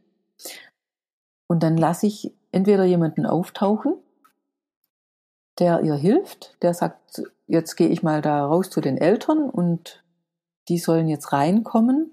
Und 1.47 1.63
dann 1.63 1.77
lasse 1.77 2.07
ich 2.07 2.33
entweder 2.53 2.85
jemanden 2.85 3.25
auftauchen, 3.25 3.95
der 5.59 5.81
ihr 5.81 5.95
hilft, 5.95 6.57
der 6.61 6.73
sagt, 6.73 7.23
jetzt 7.47 7.75
gehe 7.75 7.89
ich 7.89 8.03
mal 8.03 8.21
da 8.21 8.45
raus 8.45 8.69
zu 8.69 8.81
den 8.81 8.97
Eltern 8.97 9.49
und 9.49 10.03
die 10.67 10.77
sollen 10.77 11.07
jetzt 11.07 11.33
reinkommen 11.33 12.11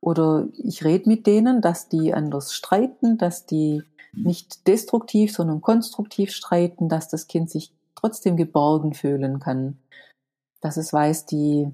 oder 0.00 0.46
ich 0.56 0.84
rede 0.84 1.08
mit 1.08 1.26
denen, 1.26 1.60
dass 1.60 1.88
die 1.88 2.14
anders 2.14 2.52
streiten, 2.52 3.18
dass 3.18 3.46
die 3.46 3.82
nicht 4.12 4.66
destruktiv, 4.66 5.32
sondern 5.32 5.60
konstruktiv 5.60 6.30
streiten, 6.30 6.88
dass 6.88 7.08
das 7.08 7.26
Kind 7.26 7.50
sich 7.50 7.72
trotzdem 7.94 8.36
geborgen 8.36 8.94
fühlen 8.94 9.40
kann, 9.40 9.78
dass 10.60 10.76
es 10.76 10.92
weiß, 10.92 11.26
die 11.26 11.70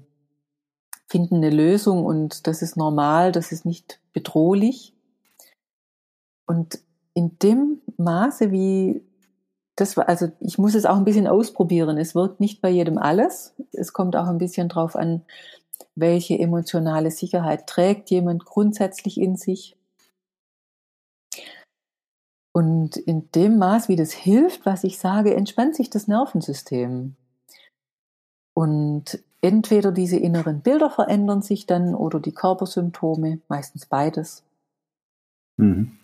finden 1.07 1.35
eine 1.35 1.51
Lösung 1.51 2.05
und 2.05 2.47
das 2.47 2.61
ist 2.61 2.75
normal, 2.75 3.31
das 3.31 3.51
ist 3.51 3.65
nicht 3.65 3.99
bedrohlich. 4.13 4.93
Und 6.47 6.79
in 7.13 7.37
dem 7.39 7.81
Maße, 7.97 8.51
wie 8.51 9.01
das 9.75 9.97
war, 9.97 10.07
also 10.07 10.31
ich 10.39 10.57
muss 10.57 10.75
es 10.75 10.85
auch 10.85 10.97
ein 10.97 11.05
bisschen 11.05 11.27
ausprobieren. 11.27 11.97
Es 11.97 12.13
wirkt 12.13 12.39
nicht 12.39 12.61
bei 12.61 12.69
jedem 12.69 12.97
alles. 12.97 13.55
Es 13.71 13.93
kommt 13.93 14.15
auch 14.15 14.27
ein 14.27 14.37
bisschen 14.37 14.69
drauf 14.69 14.95
an, 14.95 15.23
welche 15.95 16.37
emotionale 16.37 17.11
Sicherheit 17.11 17.67
trägt 17.67 18.09
jemand 18.09 18.45
grundsätzlich 18.45 19.19
in 19.19 19.35
sich. 19.35 19.75
Und 22.55 22.97
in 22.97 23.31
dem 23.31 23.57
Maß, 23.57 23.89
wie 23.89 23.95
das 23.95 24.11
hilft, 24.11 24.65
was 24.65 24.83
ich 24.83 24.99
sage, 24.99 25.33
entspannt 25.33 25.75
sich 25.75 25.89
das 25.89 26.07
Nervensystem. 26.07 27.15
Und 28.55 29.23
entweder 29.41 29.91
diese 29.91 30.17
inneren 30.17 30.61
Bilder 30.61 30.91
verändern 30.91 31.41
sich 31.41 31.65
dann 31.65 31.95
oder 31.95 32.19
die 32.19 32.33
Körpersymptome, 32.33 33.39
meistens 33.47 33.87
beides. 33.87 34.43
Mhm. 35.57 35.97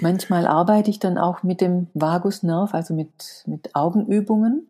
Manchmal 0.00 0.46
arbeite 0.46 0.90
ich 0.90 0.98
dann 0.98 1.18
auch 1.18 1.42
mit 1.42 1.60
dem 1.60 1.88
Vagusnerv, 1.94 2.74
also 2.74 2.94
mit, 2.94 3.44
mit 3.46 3.74
Augenübungen. 3.74 4.66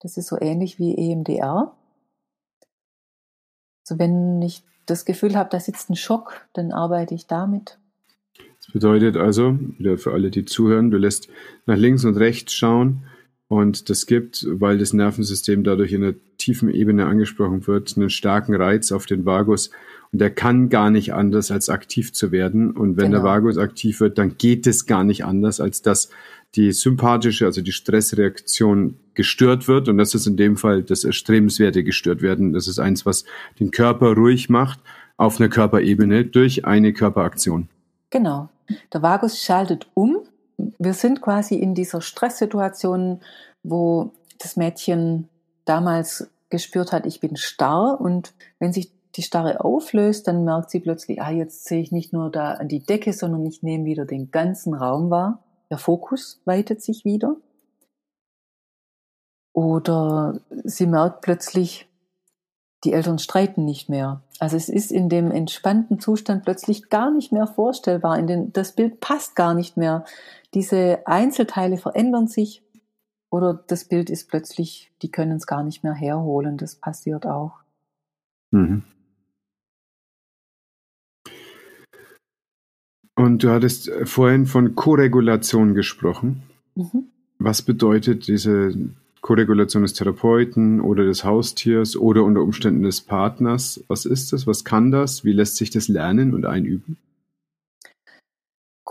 Das 0.00 0.16
ist 0.16 0.26
so 0.26 0.38
ähnlich 0.40 0.78
wie 0.78 0.96
EMDR. 0.96 1.74
Also 3.84 3.98
wenn 3.98 4.42
ich 4.42 4.62
das 4.86 5.04
Gefühl 5.04 5.36
habe, 5.36 5.50
da 5.50 5.60
sitzt 5.60 5.90
ein 5.90 5.96
Schock, 5.96 6.46
dann 6.52 6.72
arbeite 6.72 7.14
ich 7.14 7.26
damit. 7.26 7.78
Das 8.58 8.72
bedeutet 8.72 9.16
also, 9.16 9.58
wieder 9.78 9.98
für 9.98 10.12
alle, 10.12 10.30
die 10.30 10.44
zuhören, 10.44 10.90
du 10.90 10.98
lässt 10.98 11.28
nach 11.66 11.76
links 11.76 12.04
und 12.04 12.16
rechts 12.16 12.54
schauen 12.54 13.04
und 13.48 13.90
das 13.90 14.06
gibt, 14.06 14.46
weil 14.48 14.78
das 14.78 14.92
Nervensystem 14.92 15.64
dadurch 15.64 15.92
in 15.92 16.02
einer 16.02 16.14
tiefen 16.44 16.70
Ebene 16.70 17.06
angesprochen 17.06 17.66
wird, 17.66 17.96
einen 17.96 18.10
starken 18.10 18.54
Reiz 18.54 18.92
auf 18.92 19.06
den 19.06 19.24
Vagus 19.24 19.70
und 20.12 20.20
der 20.20 20.30
kann 20.30 20.68
gar 20.68 20.90
nicht 20.90 21.12
anders, 21.12 21.50
als 21.50 21.68
aktiv 21.68 22.12
zu 22.12 22.30
werden. 22.30 22.70
Und 22.70 22.96
wenn 22.96 23.10
genau. 23.10 23.16
der 23.16 23.24
Vagus 23.24 23.58
aktiv 23.58 23.98
wird, 23.98 24.16
dann 24.18 24.36
geht 24.38 24.66
es 24.66 24.86
gar 24.86 25.02
nicht 25.02 25.24
anders, 25.24 25.60
als 25.60 25.82
dass 25.82 26.10
die 26.54 26.70
sympathische, 26.70 27.46
also 27.46 27.62
die 27.62 27.72
Stressreaktion 27.72 28.96
gestört 29.14 29.66
wird. 29.66 29.88
Und 29.88 29.98
das 29.98 30.14
ist 30.14 30.26
in 30.26 30.36
dem 30.36 30.56
Fall 30.56 30.84
das 30.84 31.02
Erstrebenswerte 31.02 31.82
gestört 31.82 32.22
werden. 32.22 32.52
Das 32.52 32.68
ist 32.68 32.78
eins, 32.78 33.04
was 33.04 33.24
den 33.58 33.72
Körper 33.72 34.14
ruhig 34.14 34.48
macht 34.48 34.78
auf 35.16 35.40
einer 35.40 35.48
Körperebene 35.48 36.24
durch 36.24 36.64
eine 36.64 36.92
Körperaktion. 36.92 37.68
Genau. 38.10 38.50
Der 38.92 39.02
Vagus 39.02 39.42
schaltet 39.42 39.88
um. 39.94 40.18
Wir 40.78 40.94
sind 40.94 41.22
quasi 41.22 41.56
in 41.56 41.74
dieser 41.74 42.00
Stresssituation, 42.00 43.20
wo 43.64 44.12
das 44.38 44.56
Mädchen 44.56 45.28
damals 45.64 46.30
gespürt 46.54 46.92
hat, 46.92 47.04
ich 47.04 47.18
bin 47.18 47.36
starr 47.36 48.00
und 48.00 48.32
wenn 48.60 48.72
sich 48.72 48.92
die 49.16 49.22
Starre 49.22 49.64
auflöst, 49.64 50.28
dann 50.28 50.44
merkt 50.44 50.70
sie 50.70 50.78
plötzlich, 50.78 51.20
ah, 51.20 51.32
jetzt 51.32 51.64
sehe 51.64 51.80
ich 51.80 51.90
nicht 51.90 52.12
nur 52.12 52.30
da 52.30 52.52
an 52.52 52.68
die 52.68 52.84
Decke, 52.84 53.12
sondern 53.12 53.44
ich 53.44 53.62
nehme 53.64 53.84
wieder 53.84 54.04
den 54.04 54.30
ganzen 54.30 54.72
Raum 54.72 55.10
wahr. 55.10 55.42
Der 55.70 55.78
Fokus 55.78 56.40
weitet 56.44 56.80
sich 56.80 57.04
wieder. 57.04 57.36
Oder 59.52 60.40
sie 60.62 60.86
merkt 60.86 61.22
plötzlich, 61.22 61.88
die 62.84 62.92
Eltern 62.92 63.18
streiten 63.18 63.64
nicht 63.64 63.88
mehr. 63.88 64.22
Also 64.38 64.56
es 64.56 64.68
ist 64.68 64.92
in 64.92 65.08
dem 65.08 65.32
entspannten 65.32 65.98
Zustand 65.98 66.44
plötzlich 66.44 66.88
gar 66.88 67.10
nicht 67.10 67.32
mehr 67.32 67.48
vorstellbar. 67.48 68.18
In 68.18 68.28
den, 68.28 68.52
das 68.52 68.72
Bild 68.72 69.00
passt 69.00 69.34
gar 69.34 69.54
nicht 69.54 69.76
mehr. 69.76 70.04
Diese 70.54 71.06
Einzelteile 71.06 71.78
verändern 71.78 72.28
sich 72.28 72.63
oder 73.34 73.64
das 73.66 73.84
Bild 73.84 74.10
ist 74.10 74.28
plötzlich, 74.28 74.92
die 75.02 75.10
können 75.10 75.38
es 75.38 75.48
gar 75.48 75.64
nicht 75.64 75.82
mehr 75.82 75.92
herholen. 75.92 76.56
Das 76.56 76.76
passiert 76.76 77.26
auch. 77.26 77.58
Mhm. 78.52 78.84
Und 83.16 83.42
du 83.42 83.50
hattest 83.50 83.88
äh, 83.88 84.06
vorhin 84.06 84.46
von 84.46 84.76
Koregulation 84.76 85.74
gesprochen. 85.74 86.44
Mhm. 86.76 87.08
Was 87.40 87.62
bedeutet 87.62 88.28
diese 88.28 88.72
Koregulation 89.20 89.82
des 89.82 89.94
Therapeuten 89.94 90.80
oder 90.80 91.04
des 91.04 91.24
Haustiers 91.24 91.96
oder 91.96 92.22
unter 92.22 92.40
Umständen 92.40 92.84
des 92.84 93.00
Partners? 93.00 93.82
Was 93.88 94.04
ist 94.06 94.32
das? 94.32 94.46
Was 94.46 94.64
kann 94.64 94.92
das? 94.92 95.24
Wie 95.24 95.32
lässt 95.32 95.56
sich 95.56 95.70
das 95.70 95.88
lernen 95.88 96.34
und 96.34 96.46
einüben? 96.46 96.98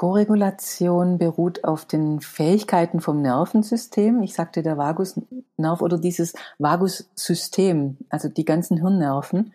Koregulation 0.03 1.17
beruht 1.17 1.63
auf 1.63 1.85
den 1.85 2.19
Fähigkeiten 2.19 2.99
vom 2.99 3.21
Nervensystem. 3.21 4.21
Ich 4.21 4.33
sagte 4.33 4.61
der 4.61 4.77
Vagusnerv 4.77 5.81
oder 5.81 5.97
dieses 5.97 6.33
Vagussystem, 6.59 7.97
also 8.09 8.27
die 8.27 8.43
ganzen 8.43 8.77
Hirnnerven, 8.77 9.53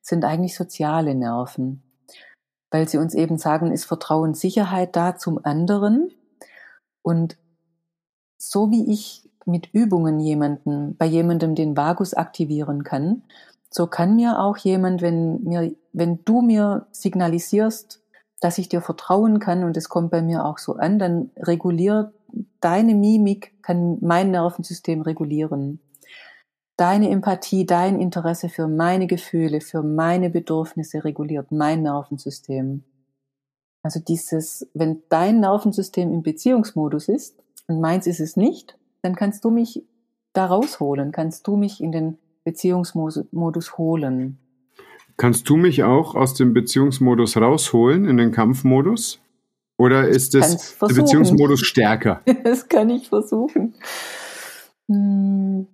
sind 0.00 0.24
eigentlich 0.24 0.54
soziale 0.54 1.16
Nerven 1.16 1.82
weil 2.70 2.88
sie 2.88 2.98
uns 2.98 3.14
eben 3.14 3.38
sagen, 3.38 3.72
ist 3.72 3.86
Vertrauen, 3.86 4.34
Sicherheit 4.34 4.94
da 4.96 5.16
zum 5.16 5.44
anderen. 5.44 6.10
Und 7.02 7.36
so 8.36 8.70
wie 8.70 8.92
ich 8.92 9.28
mit 9.46 9.70
Übungen 9.72 10.20
jemanden, 10.20 10.96
bei 10.96 11.06
jemandem 11.06 11.54
den 11.54 11.76
Vagus 11.76 12.14
aktivieren 12.14 12.84
kann, 12.84 13.22
so 13.70 13.86
kann 13.86 14.16
mir 14.16 14.40
auch 14.40 14.56
jemand, 14.58 15.02
wenn 15.02 15.42
mir, 15.42 15.72
wenn 15.92 16.24
du 16.24 16.42
mir 16.42 16.86
signalisierst, 16.90 18.02
dass 18.40 18.58
ich 18.58 18.68
dir 18.68 18.80
vertrauen 18.80 19.40
kann 19.40 19.64
und 19.64 19.76
es 19.76 19.88
kommt 19.88 20.10
bei 20.10 20.22
mir 20.22 20.44
auch 20.44 20.58
so 20.58 20.74
an, 20.76 20.98
dann 20.98 21.30
reguliert 21.36 22.12
deine 22.60 22.94
Mimik, 22.94 23.54
kann 23.62 23.98
mein 24.00 24.30
Nervensystem 24.30 25.02
regulieren. 25.02 25.80
Deine 26.76 27.10
Empathie, 27.10 27.66
dein 27.66 28.00
Interesse 28.00 28.48
für 28.48 28.68
meine 28.68 29.08
Gefühle, 29.08 29.60
für 29.60 29.82
meine 29.82 30.30
Bedürfnisse 30.30 31.02
reguliert 31.04 31.50
mein 31.50 31.82
Nervensystem. 31.82 32.84
Also 33.82 34.00
dieses, 34.00 34.68
wenn 34.74 35.02
dein 35.08 35.40
Nervensystem 35.40 36.12
im 36.12 36.22
Beziehungsmodus 36.22 37.08
ist 37.08 37.42
und 37.66 37.80
meins 37.80 38.06
ist 38.06 38.20
es 38.20 38.36
nicht, 38.36 38.78
dann 39.02 39.16
kannst 39.16 39.44
du 39.44 39.50
mich 39.50 39.84
da 40.32 40.46
rausholen, 40.46 41.10
kannst 41.10 41.46
du 41.46 41.56
mich 41.56 41.82
in 41.82 41.90
den 41.90 42.18
Beziehungsmodus 42.44 43.78
holen. 43.78 44.38
Kannst 45.18 45.48
du 45.48 45.56
mich 45.56 45.82
auch 45.82 46.14
aus 46.14 46.34
dem 46.34 46.54
Beziehungsmodus 46.54 47.36
rausholen 47.36 48.06
in 48.06 48.16
den 48.16 48.30
Kampfmodus? 48.30 49.18
Oder 49.76 50.08
ist 50.08 50.34
das 50.34 50.78
der 50.78 50.86
Beziehungsmodus 50.94 51.60
stärker? 51.60 52.22
Das 52.44 52.68
kann 52.68 52.88
ich 52.88 53.08
versuchen. 53.08 53.74
Hm. 54.88 55.66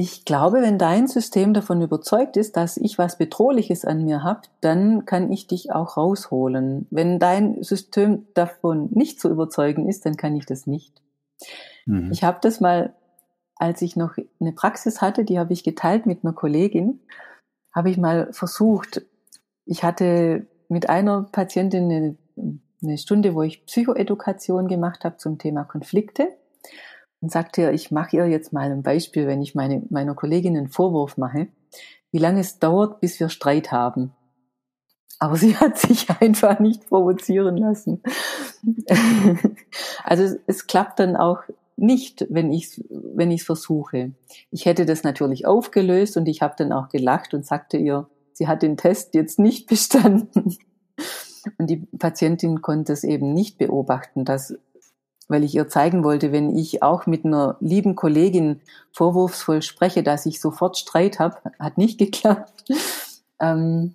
Ich 0.00 0.24
glaube, 0.24 0.62
wenn 0.62 0.78
dein 0.78 1.08
System 1.08 1.52
davon 1.52 1.82
überzeugt 1.82 2.36
ist, 2.36 2.56
dass 2.56 2.76
ich 2.76 2.98
was 2.98 3.18
Bedrohliches 3.18 3.84
an 3.84 4.04
mir 4.04 4.22
habe, 4.22 4.42
dann 4.60 5.04
kann 5.04 5.30
ich 5.32 5.48
dich 5.48 5.72
auch 5.72 5.96
rausholen. 5.96 6.86
Wenn 6.90 7.18
dein 7.18 7.62
System 7.62 8.28
davon 8.32 8.88
nicht 8.92 9.20
zu 9.20 9.28
überzeugen 9.28 9.88
ist, 9.88 10.06
dann 10.06 10.16
kann 10.16 10.36
ich 10.36 10.46
das 10.46 10.66
nicht. 10.66 11.02
Mhm. 11.84 12.10
Ich 12.12 12.22
habe 12.24 12.38
das 12.40 12.60
mal, 12.60 12.94
als 13.56 13.82
ich 13.82 13.96
noch 13.96 14.14
eine 14.40 14.52
Praxis 14.52 15.02
hatte, 15.02 15.24
die 15.24 15.38
habe 15.38 15.52
ich 15.52 15.64
geteilt 15.64 16.06
mit 16.06 16.22
einer 16.22 16.32
Kollegin, 16.32 17.00
habe 17.72 17.90
ich 17.90 17.98
mal 17.98 18.32
versucht. 18.32 19.02
Ich 19.64 19.84
hatte 19.84 20.46
mit 20.68 20.88
einer 20.88 21.28
Patientin 21.32 21.84
eine, 21.84 22.16
eine 22.82 22.98
Stunde, 22.98 23.34
wo 23.34 23.42
ich 23.42 23.64
Psychoedukation 23.66 24.68
gemacht 24.68 25.04
habe 25.04 25.16
zum 25.16 25.38
Thema 25.38 25.64
Konflikte 25.64 26.28
und 27.20 27.32
sagte 27.32 27.62
ihr, 27.62 27.72
ich 27.72 27.90
mache 27.90 28.16
ihr 28.16 28.26
jetzt 28.26 28.52
mal 28.52 28.70
ein 28.70 28.82
Beispiel, 28.82 29.26
wenn 29.26 29.42
ich 29.42 29.54
meine, 29.54 29.82
meiner 29.90 30.14
Kollegin 30.14 30.56
einen 30.56 30.68
Vorwurf 30.68 31.16
mache, 31.16 31.48
wie 32.10 32.18
lange 32.18 32.40
es 32.40 32.58
dauert, 32.58 33.00
bis 33.00 33.18
wir 33.20 33.28
Streit 33.28 33.72
haben. 33.72 34.12
Aber 35.18 35.36
sie 35.36 35.56
hat 35.56 35.78
sich 35.78 36.08
einfach 36.20 36.60
nicht 36.60 36.88
provozieren 36.88 37.56
lassen. 37.56 38.02
also 40.04 40.22
es, 40.22 40.38
es, 40.46 40.66
klappt 40.66 41.00
dann 41.00 41.16
auch 41.16 41.42
nicht, 41.78 42.26
wenn 42.30 42.52
ich 42.52 42.82
wenn 42.90 43.30
ich 43.30 43.44
versuche. 43.44 44.12
Ich 44.50 44.66
hätte 44.66 44.86
das 44.86 45.02
natürlich 45.02 45.46
aufgelöst 45.46 46.16
und 46.16 46.28
ich 46.28 46.42
habe 46.42 46.54
dann 46.56 46.72
auch 46.72 46.88
gelacht 46.88 47.34
und 47.34 47.46
sagte 47.46 47.76
ihr, 47.76 48.08
sie 48.32 48.48
hat 48.48 48.62
den 48.62 48.76
Test 48.76 49.14
jetzt 49.14 49.38
nicht 49.38 49.66
bestanden. 49.68 50.56
Und 51.56 51.70
die 51.70 51.76
Patientin 51.76 52.60
konnte 52.62 52.92
es 52.92 53.04
eben 53.04 53.32
nicht 53.32 53.58
beobachten, 53.58 54.24
dass 54.24 54.54
weil 55.28 55.44
ich 55.44 55.54
ihr 55.54 55.68
zeigen 55.68 56.04
wollte, 56.04 56.32
wenn 56.32 56.56
ich 56.56 56.82
auch 56.82 57.06
mit 57.06 57.24
einer 57.24 57.58
lieben 57.60 57.94
Kollegin 57.94 58.62
vorwurfsvoll 58.92 59.60
spreche, 59.60 60.02
dass 60.02 60.24
ich 60.24 60.40
sofort 60.40 60.78
Streit 60.78 61.18
habe, 61.18 61.36
hat 61.58 61.76
nicht 61.76 61.98
geklappt. 61.98 62.64
Ähm, 63.38 63.94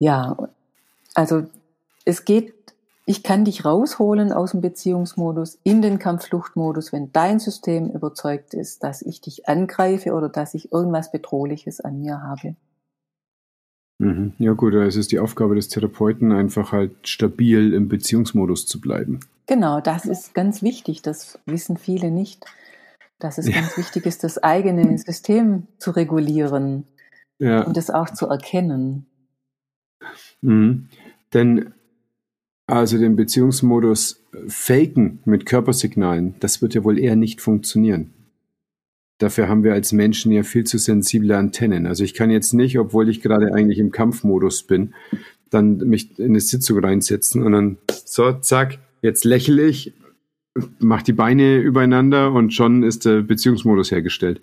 ja, 0.00 0.36
also 1.14 1.44
es 2.04 2.24
geht, 2.24 2.54
ich 3.06 3.22
kann 3.22 3.44
dich 3.44 3.64
rausholen 3.64 4.32
aus 4.32 4.52
dem 4.52 4.62
Beziehungsmodus 4.62 5.58
in 5.62 5.82
den 5.82 5.98
Kampffluchtmodus, 5.98 6.92
wenn 6.92 7.12
dein 7.12 7.38
System 7.38 7.90
überzeugt 7.90 8.54
ist, 8.54 8.82
dass 8.82 9.02
ich 9.02 9.20
dich 9.20 9.46
angreife 9.46 10.12
oder 10.12 10.30
dass 10.30 10.54
ich 10.54 10.72
irgendwas 10.72 11.12
Bedrohliches 11.12 11.80
an 11.80 12.00
mir 12.00 12.22
habe. 12.22 12.56
Mhm. 13.98 14.32
Ja 14.38 14.52
gut, 14.52 14.74
es 14.74 14.96
ist 14.96 15.12
die 15.12 15.18
Aufgabe 15.18 15.54
des 15.54 15.68
Therapeuten, 15.68 16.32
einfach 16.32 16.72
halt 16.72 17.06
stabil 17.06 17.74
im 17.74 17.88
Beziehungsmodus 17.88 18.66
zu 18.66 18.80
bleiben. 18.80 19.20
Genau, 19.46 19.80
das 19.80 20.06
ist 20.06 20.34
ganz 20.34 20.62
wichtig. 20.62 21.02
Das 21.02 21.38
wissen 21.44 21.76
viele 21.76 22.10
nicht, 22.10 22.46
dass 23.18 23.36
es 23.36 23.48
ja. 23.48 23.54
ganz 23.54 23.76
wichtig 23.76 24.06
ist, 24.06 24.24
das 24.24 24.42
eigene 24.42 24.96
System 24.98 25.66
zu 25.78 25.90
regulieren 25.90 26.86
ja. 27.38 27.62
und 27.64 27.76
es 27.76 27.90
auch 27.90 28.10
zu 28.10 28.26
erkennen. 28.26 29.06
Mhm. 30.40 30.88
Denn 31.34 31.74
also 32.66 32.98
den 32.98 33.16
Beziehungsmodus 33.16 34.24
faken 34.48 35.20
mit 35.24 35.46
Körpersignalen, 35.46 36.34
das 36.40 36.62
wird 36.62 36.74
ja 36.74 36.84
wohl 36.84 36.98
eher 36.98 37.16
nicht 37.16 37.40
funktionieren. 37.40 38.12
Dafür 39.18 39.48
haben 39.48 39.62
wir 39.62 39.74
als 39.74 39.92
Menschen 39.92 40.32
ja 40.32 40.42
viel 40.42 40.64
zu 40.64 40.78
sensible 40.78 41.36
Antennen. 41.36 41.86
Also 41.86 42.02
ich 42.02 42.14
kann 42.14 42.30
jetzt 42.30 42.52
nicht, 42.52 42.78
obwohl 42.78 43.08
ich 43.08 43.22
gerade 43.22 43.54
eigentlich 43.54 43.78
im 43.78 43.92
Kampfmodus 43.92 44.64
bin, 44.64 44.94
dann 45.50 45.76
mich 45.76 46.18
in 46.18 46.30
eine 46.30 46.40
Sitzung 46.40 46.80
reinsetzen 46.80 47.42
und 47.42 47.52
dann 47.52 47.78
so, 48.04 48.32
zack, 48.32 48.78
jetzt 49.02 49.24
lächle 49.24 49.62
ich, 49.62 49.94
mach 50.80 51.02
die 51.02 51.12
Beine 51.12 51.58
übereinander 51.58 52.32
und 52.32 52.52
schon 52.52 52.82
ist 52.82 53.04
der 53.04 53.22
Beziehungsmodus 53.22 53.90
hergestellt. 53.90 54.42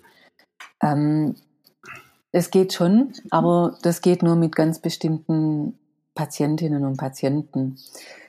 Ähm, 0.82 1.34
es 2.30 2.50
geht 2.50 2.72
schon, 2.72 3.12
aber 3.30 3.76
das 3.82 4.00
geht 4.00 4.22
nur 4.22 4.36
mit 4.36 4.56
ganz 4.56 4.80
bestimmten 4.80 5.74
Patientinnen 6.14 6.84
und 6.84 6.96
Patienten. 6.96 7.76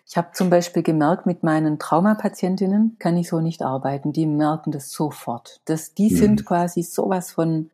Ich 0.05 0.17
habe 0.17 0.29
zum 0.33 0.49
Beispiel 0.49 0.83
gemerkt, 0.83 1.25
mit 1.25 1.43
meinen 1.43 1.79
Traumapatientinnen 1.79 2.97
kann 2.99 3.17
ich 3.17 3.29
so 3.29 3.39
nicht 3.39 3.61
arbeiten. 3.61 4.13
Die 4.13 4.25
merken 4.25 4.71
das 4.71 4.91
sofort. 4.91 5.61
Das, 5.65 5.93
die 5.93 6.11
mhm. 6.11 6.17
sind 6.17 6.45
quasi 6.45 6.83
sowas 6.83 7.31
von 7.31 7.71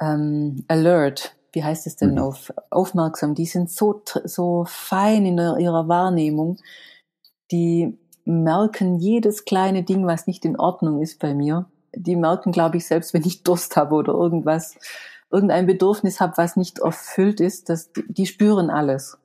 ähm, 0.00 0.64
alert. 0.68 1.36
Wie 1.52 1.64
heißt 1.64 1.86
es 1.86 1.96
denn 1.96 2.12
mhm. 2.12 2.18
auf 2.18 2.52
aufmerksam? 2.70 3.34
Die 3.34 3.46
sind 3.46 3.70
so 3.70 4.02
so 4.24 4.64
fein 4.68 5.26
in 5.26 5.36
der, 5.36 5.56
ihrer 5.58 5.88
Wahrnehmung. 5.88 6.58
Die 7.50 7.98
merken 8.24 8.98
jedes 8.98 9.44
kleine 9.44 9.82
Ding, 9.82 10.06
was 10.06 10.26
nicht 10.26 10.44
in 10.44 10.58
Ordnung 10.58 11.00
ist 11.00 11.18
bei 11.18 11.34
mir. 11.34 11.66
Die 11.94 12.16
merken, 12.16 12.52
glaube 12.52 12.76
ich, 12.76 12.86
selbst 12.86 13.14
wenn 13.14 13.24
ich 13.24 13.42
Durst 13.42 13.76
habe 13.76 13.94
oder 13.94 14.12
irgendwas, 14.12 14.76
irgendein 15.30 15.66
Bedürfnis 15.66 16.20
habe, 16.20 16.36
was 16.36 16.56
nicht 16.56 16.78
erfüllt 16.78 17.40
ist, 17.40 17.68
dass 17.68 17.90
die, 17.92 18.26
spüren 18.26 18.70
alles. 18.70 19.18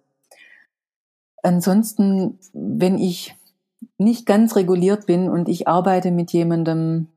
Ansonsten, 1.43 2.39
wenn 2.53 2.97
ich 2.97 3.35
nicht 3.97 4.25
ganz 4.25 4.55
reguliert 4.55 5.05
bin 5.05 5.29
und 5.29 5.49
ich 5.49 5.67
arbeite 5.67 6.11
mit 6.11 6.31
jemandem, 6.31 7.07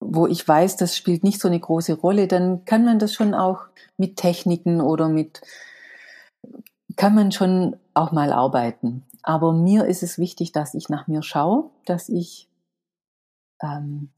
wo 0.00 0.26
ich 0.26 0.46
weiß, 0.46 0.76
das 0.76 0.96
spielt 0.96 1.22
nicht 1.22 1.40
so 1.40 1.48
eine 1.48 1.60
große 1.60 1.94
Rolle, 1.94 2.26
dann 2.26 2.64
kann 2.64 2.84
man 2.84 2.98
das 2.98 3.12
schon 3.12 3.34
auch 3.34 3.60
mit 3.96 4.16
Techniken 4.16 4.80
oder 4.80 5.08
mit, 5.08 5.40
kann 6.96 7.14
man 7.14 7.32
schon 7.32 7.76
auch 7.94 8.12
mal 8.12 8.32
arbeiten. 8.32 9.04
Aber 9.22 9.52
mir 9.52 9.86
ist 9.86 10.02
es 10.02 10.18
wichtig, 10.18 10.52
dass 10.52 10.74
ich 10.74 10.88
nach 10.88 11.06
mir 11.06 11.22
schaue, 11.22 11.70
dass 11.84 12.08
ich, 12.08 12.48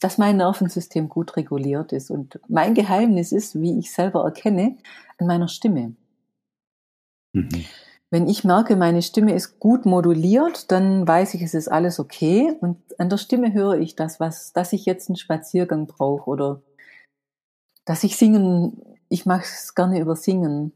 dass 0.01 0.17
mein 0.17 0.39
Nervensystem 0.39 1.09
gut 1.09 1.37
reguliert 1.37 1.93
ist. 1.93 2.11
Und 2.11 2.41
mein 2.49 2.75
Geheimnis 2.75 3.31
ist, 3.31 3.61
wie 3.61 3.79
ich 3.79 3.93
selber 3.93 4.25
erkenne, 4.25 4.79
an 5.19 5.27
meiner 5.27 5.49
Stimme. 5.49 5.95
Mhm. 7.35 7.65
Wenn 8.11 8.29
ich 8.29 8.45
merke, 8.45 8.77
meine 8.77 9.03
Stimme 9.03 9.35
ist 9.35 9.59
gut 9.59 9.87
moduliert, 9.87 10.71
dann 10.71 11.07
weiß 11.07 11.35
ich, 11.35 11.43
es 11.43 11.53
ist 11.53 11.69
alles 11.69 11.99
okay. 11.99 12.57
Und 12.61 12.79
an 12.99 13.11
der 13.11 13.19
Stimme 13.19 13.53
höre 13.53 13.75
ich 13.75 13.97
das, 13.97 14.19
was, 14.21 14.53
dass 14.53 14.73
ich 14.73 14.87
jetzt 14.87 15.09
einen 15.09 15.17
Spaziergang 15.17 15.89
brauche 15.89 16.31
oder 16.31 16.63
dass 17.85 18.05
ich 18.05 18.17
singen, 18.17 18.81
ich 19.09 19.27
mache 19.27 19.43
es 19.43 19.75
gerne 19.75 20.01
über 20.01 20.17
Singen, 20.17 20.73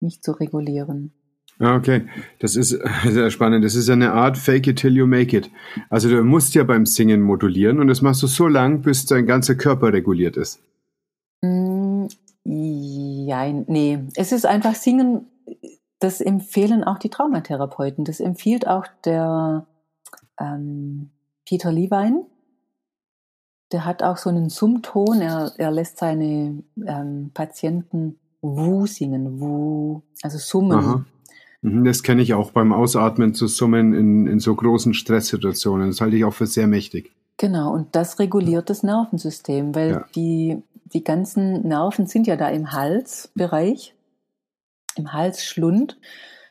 mich 0.00 0.20
zu 0.22 0.32
regulieren. 0.32 1.14
Okay, 1.62 2.06
das 2.40 2.56
ist 2.56 2.70
sehr 3.08 3.30
spannend. 3.30 3.64
Das 3.64 3.74
ist 3.74 3.88
eine 3.88 4.12
Art 4.12 4.36
Fake 4.36 4.66
it 4.66 4.78
till 4.78 4.96
you 4.96 5.06
make 5.06 5.36
it. 5.36 5.50
Also 5.90 6.08
du 6.08 6.24
musst 6.24 6.54
ja 6.54 6.64
beim 6.64 6.86
Singen 6.86 7.22
modulieren 7.22 7.78
und 7.78 7.86
das 7.86 8.02
machst 8.02 8.22
du 8.22 8.26
so 8.26 8.48
lang, 8.48 8.82
bis 8.82 9.06
dein 9.06 9.26
ganzer 9.26 9.54
Körper 9.54 9.92
reguliert 9.92 10.36
ist. 10.36 10.60
Mm, 11.40 12.06
ja, 12.44 13.46
nee, 13.48 14.00
es 14.16 14.32
ist 14.32 14.44
einfach 14.44 14.74
Singen 14.74 15.26
das 16.02 16.20
empfehlen 16.20 16.82
auch 16.82 16.98
die 16.98 17.10
Traumatherapeuten. 17.10 18.04
Das 18.04 18.18
empfiehlt 18.18 18.66
auch 18.66 18.86
der 19.04 19.66
ähm, 20.40 21.10
Peter 21.46 21.70
Levine. 21.70 22.26
Der 23.70 23.84
hat 23.84 24.02
auch 24.02 24.16
so 24.16 24.28
einen 24.28 24.50
Summton. 24.50 25.20
Er, 25.20 25.52
er 25.58 25.70
lässt 25.70 25.98
seine 25.98 26.64
ähm, 26.84 27.30
Patienten 27.32 28.18
Wu 28.40 28.86
singen, 28.86 29.40
Wu, 29.40 30.02
also 30.22 30.38
summen. 30.38 30.78
Aha. 30.78 31.04
Mhm, 31.62 31.84
das 31.84 32.02
kenne 32.02 32.22
ich 32.22 32.34
auch 32.34 32.50
beim 32.50 32.72
Ausatmen 32.72 33.34
zu 33.34 33.46
summen 33.46 33.94
in, 33.94 34.26
in 34.26 34.40
so 34.40 34.54
großen 34.54 34.94
Stresssituationen. 34.94 35.88
Das 35.88 36.00
halte 36.00 36.16
ich 36.16 36.24
auch 36.24 36.34
für 36.34 36.46
sehr 36.46 36.66
mächtig. 36.66 37.12
Genau, 37.38 37.72
und 37.72 37.94
das 37.96 38.18
reguliert 38.18 38.68
das 38.68 38.82
Nervensystem, 38.82 39.74
weil 39.74 39.90
ja. 39.90 40.06
die, 40.14 40.62
die 40.92 41.02
ganzen 41.02 41.66
Nerven 41.66 42.06
sind 42.06 42.26
ja 42.26 42.36
da 42.36 42.48
im 42.48 42.72
Halsbereich 42.72 43.94
im 44.96 45.12
Halsschlund. 45.12 45.98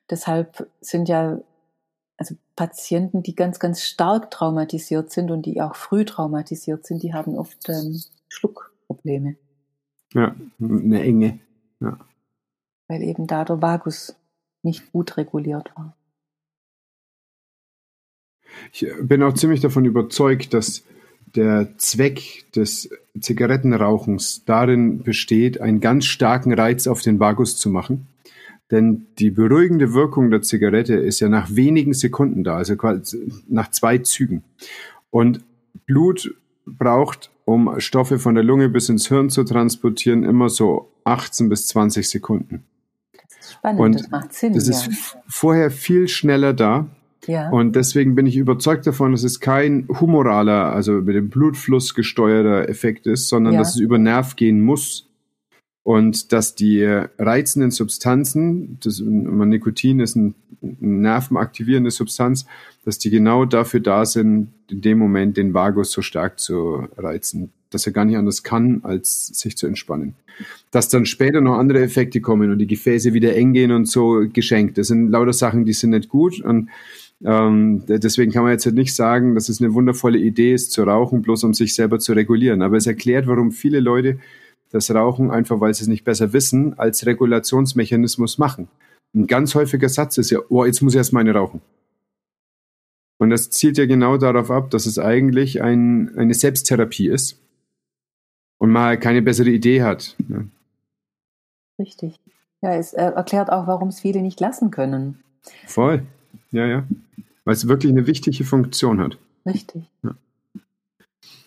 Deshalb 0.10 0.68
sind 0.82 1.08
ja 1.08 1.40
also 2.18 2.36
Patienten, 2.56 3.24
die 3.24 3.36
ganz, 3.36 3.60
ganz 3.60 3.82
stark 3.82 4.30
traumatisiert 4.30 5.12
sind 5.12 5.32
und 5.32 5.46
die 5.46 5.60
auch 5.60 5.76
früh 5.76 6.06
traumatisiert 6.06 6.86
sind, 6.86 7.02
die 7.02 7.14
haben 7.14 7.36
oft 7.36 7.68
ähm, 7.68 8.00
Schluckprobleme. 8.30 9.38
Ja, 10.14 10.36
eine 10.60 11.02
Enge. 11.02 11.40
Ja. 11.80 11.98
Weil 12.88 13.02
eben 13.02 13.26
da 13.26 13.44
der 13.44 13.62
Vagus 13.62 14.16
nicht 14.64 14.92
gut 14.92 15.18
reguliert 15.18 15.72
war. 15.76 15.96
Ich 18.74 18.86
bin 19.02 19.24
auch 19.24 19.34
ziemlich 19.34 19.62
davon 19.62 19.86
überzeugt, 19.86 20.54
dass 20.54 20.84
der 21.36 21.78
Zweck 21.78 22.52
des 22.56 22.90
Zigarettenrauchens 23.20 24.44
darin 24.46 25.04
besteht, 25.04 25.62
einen 25.62 25.80
ganz 25.80 26.06
starken 26.06 26.54
Reiz 26.54 26.88
auf 26.88 27.02
den 27.02 27.20
Vagus 27.20 27.58
zu 27.58 27.70
machen. 27.70 28.08
Denn 28.70 29.08
die 29.20 29.32
beruhigende 29.32 29.94
Wirkung 29.94 30.32
der 30.32 30.42
Zigarette 30.42 30.96
ist 30.96 31.20
ja 31.20 31.28
nach 31.28 31.56
wenigen 31.56 31.94
Sekunden 31.94 32.44
da, 32.44 32.56
also 32.56 32.76
nach 33.50 33.70
zwei 33.72 33.98
Zügen. 33.98 34.44
Und 35.10 35.44
Blut 35.86 36.34
braucht, 36.66 37.32
um 37.44 37.80
Stoffe 37.80 38.18
von 38.18 38.36
der 38.36 38.46
Lunge 38.46 38.70
bis 38.70 38.88
ins 38.88 39.08
Hirn 39.08 39.30
zu 39.30 39.44
transportieren, 39.44 40.24
immer 40.24 40.50
so 40.50 40.90
18 41.04 41.50
bis 41.50 41.68
20 41.68 42.10
Sekunden. 42.10 42.64
Das 43.38 43.48
ist 43.48 43.54
spannend, 43.54 43.82
Und 43.82 43.96
das 43.96 44.10
macht 44.10 44.34
Sinn. 44.34 44.54
Das 44.54 44.68
ist 44.68 44.88
ja. 44.88 45.22
vorher 45.28 45.72
viel 45.72 46.08
schneller 46.08 46.54
da 46.54 46.88
ja. 47.28 47.50
Und 47.50 47.76
deswegen 47.76 48.16
bin 48.16 48.26
ich 48.26 48.36
überzeugt 48.36 48.88
davon, 48.88 49.12
dass 49.12 49.24
es 49.24 49.40
kein 49.40 49.88
humoraler, 49.88 50.74
also 50.74 50.94
mit 50.94 51.16
dem 51.16 51.30
Blutfluss 51.30 51.94
gesteuerter 51.94 52.68
Effekt 52.68 53.06
ist, 53.06 53.30
sondern 53.30 53.54
ja. 53.54 53.60
dass 53.60 53.76
es 53.76 53.80
über 53.80 53.98
Nerv 53.98 54.36
gehen 54.36 54.62
muss. 54.62 55.08
Und 55.84 56.32
dass 56.32 56.54
die 56.54 56.84
reizenden 57.18 57.72
Substanzen, 57.72 58.78
das, 58.84 59.00
Nikotin 59.00 60.00
ist 60.00 60.16
eine 60.16 60.34
nervenaktivierende 60.62 61.90
Substanz, 61.90 62.46
dass 62.86 63.00
die 63.00 63.10
genau 63.10 63.46
dafür 63.46 63.80
da 63.80 64.06
sind, 64.06 64.50
in 64.70 64.82
dem 64.82 65.00
Moment 65.00 65.38
den 65.38 65.56
Vagus 65.56 65.92
so 65.92 66.04
stark 66.04 66.40
zu 66.40 66.88
reizen, 66.98 67.52
dass 67.72 67.88
er 67.88 67.94
gar 67.94 68.06
nicht 68.06 68.18
anders 68.18 68.44
kann, 68.44 68.82
als 68.84 69.28
sich 69.28 69.58
zu 69.58 69.66
entspannen. 69.66 70.16
Dass 70.70 70.90
dann 70.90 71.06
später 71.06 71.42
noch 71.42 71.58
andere 71.58 71.82
Effekte 71.82 72.22
kommen 72.22 72.52
und 72.52 72.60
die 72.60 72.68
Gefäße 72.68 73.14
wieder 73.14 73.36
eng 73.36 73.54
gehen 73.54 73.72
und 73.72 73.88
so 73.88 74.24
geschenkt. 74.32 74.78
Das 74.78 74.88
sind 74.88 75.10
lauter 75.10 75.34
Sachen, 75.34 75.66
die 75.66 75.74
sind 75.74 75.92
nicht 75.92 76.10
gut. 76.10 76.42
Und 76.42 76.70
ähm, 77.24 77.84
deswegen 77.88 78.32
kann 78.32 78.44
man 78.44 78.52
jetzt 78.52 78.66
nicht 78.66 78.96
sagen, 78.96 79.36
dass 79.36 79.50
es 79.50 79.62
eine 79.62 79.74
wundervolle 79.74 80.20
Idee 80.20 80.54
ist, 80.54 80.72
zu 80.72 80.84
rauchen, 80.84 81.22
bloß 81.22 81.44
um 81.46 81.54
sich 81.54 81.74
selber 81.74 82.00
zu 82.00 82.14
regulieren. 82.14 82.62
Aber 82.62 82.78
es 82.78 82.88
erklärt, 82.88 83.28
warum 83.28 83.52
viele 83.52 83.80
Leute 83.80 84.20
das 84.72 84.94
Rauchen 84.94 85.32
einfach, 85.32 85.60
weil 85.60 85.74
sie 85.74 85.84
es 85.84 85.88
nicht 85.88 86.06
besser 86.06 86.34
wissen, 86.34 86.78
als 86.78 87.06
Regulationsmechanismus 87.06 88.38
machen. 88.38 88.68
Ein 89.14 89.28
ganz 89.28 89.56
häufiger 89.56 89.90
Satz 89.90 90.18
ist 90.18 90.30
ja, 90.30 90.40
oh, 90.50 90.66
jetzt 90.66 90.82
muss 90.82 90.94
ich 90.94 90.98
erst 90.98 91.14
meine 91.14 91.34
rauchen. 91.34 91.62
Und 93.18 93.30
das 93.30 93.50
zielt 93.50 93.78
ja 93.78 93.86
genau 93.86 94.18
darauf 94.18 94.50
ab, 94.50 94.72
dass 94.72 94.86
es 94.86 94.98
eigentlich 94.98 95.62
ein, 95.62 96.18
eine 96.18 96.34
Selbsttherapie 96.34 97.08
ist 97.08 97.41
und 98.62 98.70
man 98.70 98.84
halt 98.84 99.02
keine 99.02 99.24
bessere 99.24 99.50
Idee 99.50 99.82
hat. 99.82 100.16
Ja. 100.30 100.44
Richtig. 101.80 102.20
Ja, 102.62 102.76
es 102.76 102.94
äh, 102.94 103.02
erklärt 103.02 103.52
auch, 103.52 103.66
warum 103.66 103.88
es 103.88 104.00
viele 104.00 104.22
nicht 104.22 104.40
lassen 104.40 104.70
können. 104.70 105.18
Voll. 105.66 106.04
Ja, 106.52 106.68
ja. 106.68 106.84
Weil 107.44 107.56
es 107.56 107.68
wirklich 107.68 107.92
eine 107.92 108.06
wichtige 108.06 108.44
Funktion 108.44 109.00
hat. 109.02 109.18
Richtig. 109.48 109.86
Ja. 110.04 110.14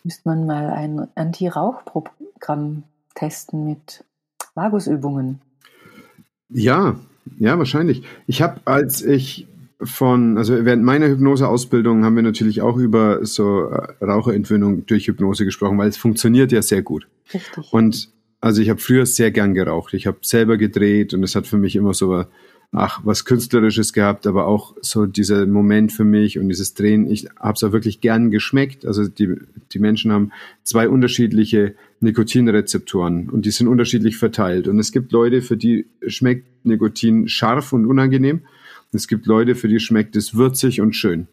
Müsste 0.03 0.29
man 0.29 0.45
mal 0.45 0.71
ein 0.71 1.07
Anti-Rauch-Programm 1.15 2.83
testen 3.15 3.65
mit 3.65 4.05
Vagusübungen. 4.55 5.41
Ja, 6.49 6.99
ja, 7.39 7.57
wahrscheinlich. 7.59 8.03
Ich 8.27 8.43
habe, 8.43 8.61
als 8.65 9.03
ich 9.03 9.47
von, 9.85 10.39
also 10.39 10.65
während 10.65 10.85
meiner 10.85 11.09
Hypnoseausbildung 11.09 12.05
haben 12.05 12.17
wir 12.17 12.23
natürlich 12.23 12.63
auch 12.63 12.77
über 12.77 13.25
so 13.25 13.69
äh, 13.69 14.05
Raucherentwöhnung 14.05 14.87
durch 14.87 15.07
Hypnose 15.07 15.45
gesprochen, 15.45 15.79
weil 15.79 15.89
es 15.89 15.97
funktioniert 15.97 16.53
ja 16.53 16.63
sehr 16.63 16.83
gut. 16.83 17.07
Richtig. 17.33 17.73
Und 17.73 18.11
also 18.41 18.61
ich 18.61 18.69
habe 18.71 18.81
früher 18.81 19.07
sehr 19.07 19.31
gern 19.31 19.55
geraucht. 19.55 19.95
Ich 19.95 20.07
habe 20.07 20.19
selber 20.23 20.57
gedreht 20.57 21.15
und 21.15 21.23
es 21.23 21.35
hat 21.35 21.47
für 21.47 21.57
mich 21.57 21.77
immer 21.77 21.95
so 21.95 22.25
ach, 22.75 23.01
was 23.05 23.25
Künstlerisches 23.25 23.93
gehabt, 23.93 24.27
aber 24.27 24.47
auch 24.47 24.75
so 24.81 25.07
dieser 25.07 25.47
Moment 25.47 25.93
für 25.93 26.05
mich 26.05 26.39
und 26.39 26.49
dieses 26.49 26.75
Drehen. 26.75 27.09
Ich 27.09 27.29
habe 27.39 27.55
es 27.55 27.63
auch 27.63 27.73
wirklich 27.73 28.01
gern 28.01 28.31
geschmeckt. 28.31 28.85
Also 28.85 29.07
die, 29.07 29.37
die 29.73 29.79
Menschen 29.79 30.13
haben 30.13 30.33
zwei 30.65 30.89
unterschiedliche 30.89 31.75
Nikotinrezeptoren 32.01 33.31
und 33.31 33.47
die 33.47 33.53
sind 33.53 33.69
unterschiedlich 33.69 34.17
verteilt. 34.17 34.67
Und 34.69 34.79
es 34.79 34.93
gibt 34.93 35.13
Leute, 35.13 35.41
für 35.41 35.57
die 35.57 35.87
schmeckt 36.07 36.47
Nikotin 36.65 37.29
scharf 37.29 37.73
und 37.73 37.87
unangenehm. 37.87 38.43
Es 38.95 39.09
gibt 39.09 39.27
Leute, 39.27 39.55
für 39.55 39.69
die 39.69 39.81
schmeckt 39.81 40.17
es 40.17 40.35
würzig 40.35 40.81
und 40.81 40.95
schön. 40.95 41.27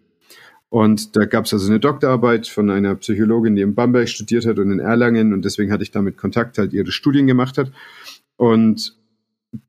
Und 0.69 1.15
da 1.17 1.25
gab 1.25 1.45
es 1.45 1.53
also 1.53 1.67
eine 1.67 1.79
Doktorarbeit 1.79 2.47
von 2.47 2.69
einer 2.69 2.95
Psychologin, 2.95 3.55
die 3.55 3.61
in 3.61 3.75
Bamberg 3.75 4.07
studiert 4.07 4.45
hat 4.45 4.57
und 4.57 4.71
in 4.71 4.79
Erlangen 4.79 5.33
und 5.33 5.43
deswegen 5.43 5.71
hatte 5.71 5.83
ich 5.83 5.91
damit 5.91 6.17
Kontakt, 6.17 6.57
halt 6.57 6.71
ihre 6.73 6.91
Studien 6.91 7.27
gemacht 7.27 7.57
hat. 7.57 7.71
Und 8.37 8.95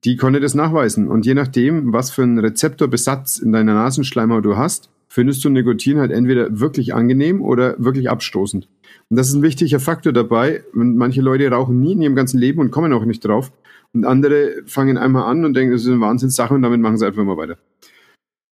die 0.05 0.17
konnte 0.17 0.41
das 0.41 0.55
nachweisen. 0.55 1.09
Und 1.09 1.27
je 1.27 1.35
nachdem, 1.35 1.93
was 1.93 2.13
für 2.13 2.23
einen 2.23 2.39
Rezeptorbesatz 2.39 3.39
in 3.39 3.53
deiner 3.53 3.75
Nasenschleimhaut 3.75 4.45
du 4.45 4.57
hast, 4.57 4.91
findest 5.09 5.45
du 5.45 5.51
Nikotin 5.51 5.99
halt 5.99 6.13
entweder 6.13 6.61
wirklich 6.61 6.95
angenehm 6.95 7.43
oder 7.43 7.75
wirklich 7.79 8.09
abstoßend. 8.09 8.69
Und 9.11 9.17
das 9.17 9.29
ist 9.29 9.35
ein 9.35 9.43
wichtiger 9.43 9.81
Faktor 9.81 10.13
dabei. 10.13 10.63
Und 10.73 10.97
manche 10.97 11.21
Leute 11.21 11.51
rauchen 11.51 11.81
nie 11.81 11.93
in 11.93 12.03
ihrem 12.03 12.15
ganzen 12.15 12.39
Leben 12.39 12.61
und 12.61 12.71
kommen 12.71 12.93
auch 12.93 13.05
nicht 13.05 13.25
drauf. 13.25 13.53
Und 13.95 14.05
andere 14.05 14.63
fangen 14.67 14.97
einmal 14.97 15.25
an 15.25 15.45
und 15.45 15.55
denken, 15.55 15.73
das 15.73 15.83
ist 15.83 15.89
eine 15.89 16.01
Wahnsinnssache 16.01 16.55
und 16.55 16.63
damit 16.63 16.81
machen 16.81 16.97
sie 16.97 17.07
einfach 17.07 17.23
immer 17.23 17.37
weiter. 17.37 17.59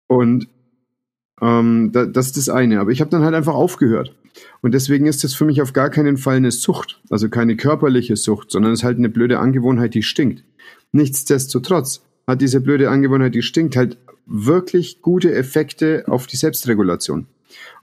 Und 0.06 0.48
ähm, 1.40 1.90
da, 1.92 2.06
das 2.06 2.26
ist 2.26 2.36
das 2.36 2.48
eine. 2.48 2.80
Aber 2.80 2.90
ich 2.90 3.00
habe 3.00 3.10
dann 3.10 3.22
halt 3.22 3.34
einfach 3.34 3.54
aufgehört. 3.54 4.14
Und 4.62 4.74
deswegen 4.74 5.06
ist 5.06 5.24
das 5.24 5.34
für 5.34 5.44
mich 5.44 5.62
auf 5.62 5.72
gar 5.72 5.90
keinen 5.90 6.16
Fall 6.16 6.36
eine 6.36 6.50
Sucht, 6.50 7.00
also 7.10 7.28
keine 7.28 7.56
körperliche 7.56 8.16
Sucht, 8.16 8.50
sondern 8.50 8.72
es 8.72 8.80
ist 8.80 8.84
halt 8.84 8.98
eine 8.98 9.08
blöde 9.08 9.38
Angewohnheit, 9.38 9.94
die 9.94 10.02
stinkt. 10.02 10.44
Nichtsdestotrotz 10.92 12.02
hat 12.26 12.40
diese 12.40 12.60
blöde 12.60 12.90
Angewohnheit, 12.90 13.34
die 13.34 13.42
stinkt, 13.42 13.76
halt 13.76 13.96
wirklich 14.26 15.02
gute 15.02 15.34
Effekte 15.34 16.04
auf 16.08 16.26
die 16.26 16.36
Selbstregulation. 16.36 17.26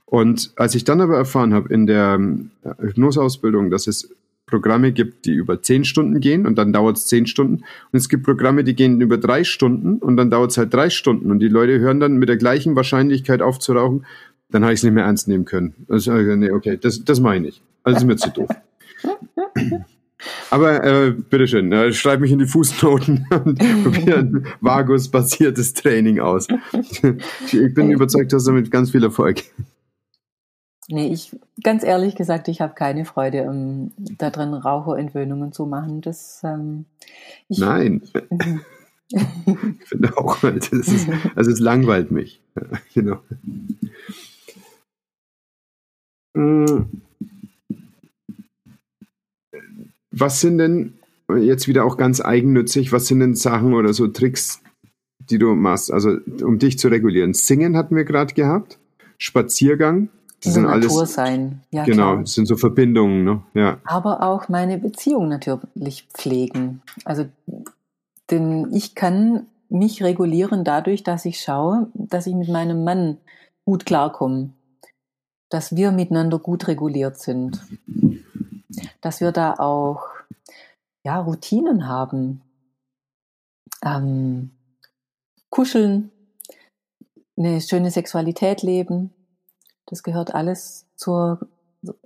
Und 0.04 0.52
als 0.56 0.74
ich 0.74 0.84
dann 0.84 1.00
aber 1.00 1.16
erfahren 1.16 1.54
habe 1.54 1.72
in 1.72 1.86
der 1.86 2.14
ähm, 2.14 2.50
Hypnoseausbildung, 2.80 3.70
dass 3.70 3.86
es 3.86 4.10
Programme 4.52 4.92
gibt, 4.92 5.24
die 5.24 5.32
über 5.32 5.62
zehn 5.62 5.82
Stunden 5.82 6.20
gehen 6.20 6.46
und 6.46 6.58
dann 6.58 6.74
dauert 6.74 6.98
es 6.98 7.06
zehn 7.06 7.26
Stunden. 7.26 7.64
Und 7.90 7.98
es 7.98 8.10
gibt 8.10 8.22
Programme, 8.22 8.64
die 8.64 8.74
gehen 8.74 9.00
über 9.00 9.16
drei 9.16 9.44
Stunden 9.44 9.96
und 9.96 10.18
dann 10.18 10.28
dauert 10.28 10.50
es 10.50 10.58
halt 10.58 10.74
drei 10.74 10.90
Stunden. 10.90 11.30
Und 11.30 11.38
die 11.38 11.48
Leute 11.48 11.78
hören 11.78 12.00
dann 12.00 12.18
mit 12.18 12.28
der 12.28 12.36
gleichen 12.36 12.76
Wahrscheinlichkeit 12.76 13.40
auf 13.40 13.58
zu 13.58 13.72
rauchen. 13.72 14.04
Dann 14.50 14.62
habe 14.62 14.74
ich 14.74 14.80
es 14.80 14.84
nicht 14.84 14.92
mehr 14.92 15.04
ernst 15.04 15.26
nehmen 15.26 15.46
können. 15.46 15.72
Also, 15.88 16.12
nee, 16.12 16.50
okay, 16.50 16.78
das, 16.78 17.02
das 17.02 17.18
meine 17.20 17.48
ich. 17.48 17.62
Also 17.82 18.00
ist 18.00 18.04
mir 18.04 18.16
zu 18.16 18.28
doof. 18.28 18.50
Aber 20.50 20.84
äh, 20.84 21.12
bitteschön, 21.12 21.72
äh, 21.72 21.94
schreib 21.94 22.20
mich 22.20 22.30
in 22.30 22.38
die 22.38 22.46
Fußnoten 22.46 23.26
und 23.44 23.58
probiere 23.58 24.18
ein 24.18 24.46
Vagus-basiertes 24.60 25.72
Training 25.72 26.20
aus. 26.20 26.46
ich 26.72 27.74
bin 27.74 27.90
überzeugt, 27.90 28.34
dass 28.34 28.44
damit 28.44 28.70
ganz 28.70 28.90
viel 28.90 29.02
Erfolg. 29.02 29.44
Nee, 30.88 31.12
ich, 31.12 31.36
ganz 31.62 31.84
ehrlich 31.84 32.16
gesagt, 32.16 32.48
ich 32.48 32.60
habe 32.60 32.74
keine 32.74 33.04
Freude, 33.04 33.44
um 33.44 33.92
da 33.96 34.30
drin 34.30 34.52
Raucherentwöhnungen 34.52 35.52
zu 35.52 35.66
machen. 35.66 36.00
Das, 36.00 36.42
ähm, 36.44 36.86
ich, 37.48 37.58
Nein. 37.58 38.02
ich 38.02 38.12
finde 39.86 40.16
auch, 40.18 40.40
das 40.40 40.68
ist, 40.70 41.08
also 41.36 41.50
es 41.50 41.60
langweilt 41.60 42.10
mich. 42.10 42.42
genau. 42.94 43.20
Mm. 46.34 46.84
Was 50.10 50.40
sind 50.40 50.58
denn 50.58 50.94
jetzt 51.40 51.68
wieder 51.68 51.84
auch 51.84 51.96
ganz 51.96 52.20
eigennützig, 52.20 52.92
was 52.92 53.06
sind 53.06 53.20
denn 53.20 53.34
Sachen 53.34 53.72
oder 53.72 53.92
so 53.92 54.08
Tricks, 54.08 54.60
die 55.18 55.38
du 55.38 55.54
machst, 55.54 55.92
also 55.92 56.18
um 56.42 56.58
dich 56.58 56.78
zu 56.78 56.88
regulieren? 56.88 57.34
Singen 57.34 57.76
hatten 57.76 57.96
wir 57.96 58.04
gerade 58.04 58.34
gehabt, 58.34 58.78
Spaziergang, 59.16 60.08
das 60.42 60.54
sind 60.54 60.64
Natur 60.64 60.98
alles, 60.98 61.14
sein. 61.14 61.62
Ja, 61.70 61.84
genau, 61.84 62.16
das 62.16 62.32
sind 62.32 62.46
so 62.46 62.56
Verbindungen, 62.56 63.24
ne? 63.24 63.42
Ja. 63.54 63.78
Aber 63.84 64.22
auch 64.22 64.48
meine 64.48 64.78
Beziehung 64.78 65.28
natürlich 65.28 66.08
pflegen. 66.14 66.82
Also, 67.04 67.26
denn 68.30 68.72
ich 68.72 68.94
kann 68.94 69.46
mich 69.68 70.02
regulieren 70.02 70.64
dadurch, 70.64 71.02
dass 71.02 71.24
ich 71.24 71.40
schaue, 71.40 71.88
dass 71.94 72.26
ich 72.26 72.34
mit 72.34 72.48
meinem 72.48 72.84
Mann 72.84 73.18
gut 73.64 73.86
klarkomme, 73.86 74.50
dass 75.48 75.76
wir 75.76 75.92
miteinander 75.92 76.38
gut 76.38 76.68
reguliert 76.68 77.18
sind 77.18 77.60
dass 79.00 79.20
wir 79.20 79.32
da 79.32 79.54
auch 79.54 80.06
ja, 81.04 81.20
Routinen 81.20 81.88
haben. 81.88 82.42
Ähm, 83.84 84.50
kuscheln, 85.50 86.10
eine 87.36 87.60
schöne 87.60 87.90
Sexualität 87.90 88.62
leben. 88.62 89.12
Das 89.86 90.02
gehört 90.02 90.34
alles 90.34 90.86
zur, 90.96 91.40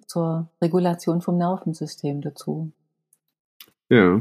zur 0.06 0.48
Regulation 0.60 1.20
vom 1.20 1.38
Nervensystem 1.38 2.20
dazu. 2.20 2.72
Ja. 3.88 4.20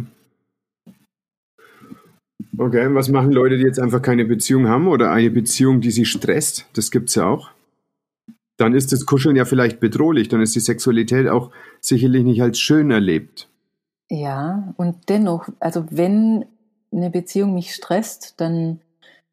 Okay, 2.58 2.94
was 2.94 3.10
machen 3.10 3.32
Leute, 3.32 3.58
die 3.58 3.64
jetzt 3.64 3.80
einfach 3.80 4.02
keine 4.02 4.26
Beziehung 4.26 4.68
haben 4.68 4.88
oder 4.88 5.12
eine 5.12 5.30
Beziehung, 5.30 5.82
die 5.82 5.92
sie 5.92 6.06
stresst? 6.06 6.68
Das 6.74 6.92
gibt 6.92 7.10
es 7.10 7.16
ja 7.16 7.28
auch. 7.28 7.52
Dann 8.58 8.74
ist 8.74 8.94
das 8.94 9.06
Kuscheln 9.06 9.36
ja 9.36 9.44
vielleicht 9.44 9.80
bedrohlich, 9.82 10.30
dann 10.30 10.42
ist 10.42 10.56
die 10.56 10.62
Sexualität 10.62 11.28
auch 11.28 11.52
sicherlich 11.82 12.24
nicht 12.24 12.42
als 12.42 12.60
schön 12.60 12.92
erlebt. 12.92 13.50
Ja, 14.10 14.74
und 14.78 15.10
dennoch, 15.10 15.50
also 15.60 15.86
wenn 15.90 16.46
eine 16.92 17.10
Beziehung 17.10 17.54
mich 17.54 17.74
stresst, 17.74 18.36
dann 18.38 18.80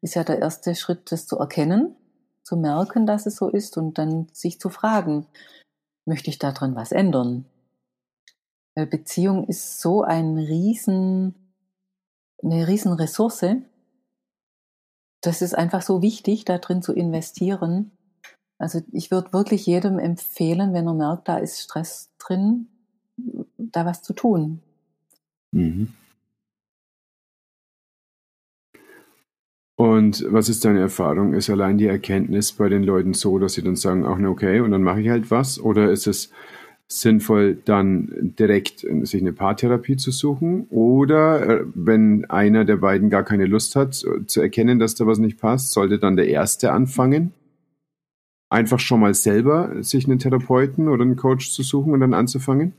ist 0.01 0.15
ja 0.15 0.23
der 0.23 0.39
erste 0.39 0.75
Schritt, 0.75 1.11
das 1.11 1.27
zu 1.27 1.37
erkennen, 1.37 1.95
zu 2.43 2.57
merken, 2.57 3.05
dass 3.05 3.25
es 3.25 3.35
so 3.35 3.49
ist 3.49 3.77
und 3.77 3.97
dann 3.97 4.27
sich 4.31 4.59
zu 4.59 4.69
fragen, 4.69 5.25
möchte 6.05 6.29
ich 6.29 6.39
daran 6.39 6.75
was 6.75 6.91
ändern? 6.91 7.45
Weil 8.75 8.87
Beziehung 8.87 9.47
ist 9.47 9.79
so 9.79 10.03
ein 10.03 10.37
riesen, 10.37 11.35
eine 12.43 12.67
riesen 12.67 12.93
Ressource. 12.93 13.45
Das 15.21 15.41
ist 15.41 15.55
einfach 15.55 15.81
so 15.81 16.01
wichtig, 16.01 16.43
da 16.45 16.57
drin 16.57 16.81
zu 16.81 16.93
investieren. 16.93 17.91
Also 18.57 18.81
ich 18.91 19.11
würde 19.11 19.33
wirklich 19.33 19.65
jedem 19.65 19.99
empfehlen, 19.99 20.73
wenn 20.73 20.87
er 20.87 20.93
merkt, 20.93 21.27
da 21.27 21.37
ist 21.37 21.59
Stress 21.61 22.11
drin, 22.17 22.67
da 23.57 23.85
was 23.85 24.01
zu 24.01 24.13
tun. 24.13 24.61
Mhm. 25.51 25.93
Und 29.83 30.25
was 30.29 30.47
ist 30.47 30.63
deine 30.63 30.79
Erfahrung? 30.79 31.33
Ist 31.33 31.49
allein 31.49 31.77
die 31.77 31.87
Erkenntnis 31.87 32.53
bei 32.53 32.69
den 32.69 32.83
Leuten 32.83 33.13
so, 33.13 33.37
dass 33.37 33.55
sie 33.55 33.63
dann 33.63 33.75
sagen, 33.75 34.05
ach 34.05 34.17
ne, 34.17 34.29
okay, 34.29 34.61
und 34.61 34.71
dann 34.71 34.81
mache 34.81 35.01
ich 35.01 35.09
halt 35.09 35.29
was? 35.29 35.59
Oder 35.59 35.91
ist 35.91 36.07
es 36.07 36.31
sinnvoll, 36.87 37.57
dann 37.65 38.33
direkt 38.39 38.87
sich 39.01 39.19
eine 39.19 39.33
Paartherapie 39.33 39.97
zu 39.97 40.11
suchen? 40.11 40.67
Oder 40.69 41.49
äh, 41.49 41.65
wenn 41.75 42.23
einer 42.29 42.63
der 42.63 42.77
beiden 42.77 43.09
gar 43.09 43.23
keine 43.23 43.45
Lust 43.45 43.75
hat, 43.75 43.93
zu 43.93 44.39
erkennen, 44.39 44.79
dass 44.79 44.95
da 44.95 45.05
was 45.05 45.17
nicht 45.17 45.37
passt, 45.37 45.73
sollte 45.73 45.99
dann 45.99 46.15
der 46.15 46.29
Erste 46.29 46.71
anfangen? 46.71 47.33
Einfach 48.49 48.79
schon 48.79 49.01
mal 49.01 49.13
selber 49.13 49.83
sich 49.83 50.05
einen 50.05 50.17
Therapeuten 50.17 50.87
oder 50.87 51.03
einen 51.03 51.17
Coach 51.17 51.51
zu 51.51 51.61
suchen 51.61 51.91
und 51.91 51.99
dann 51.99 52.13
anzufangen? 52.13 52.71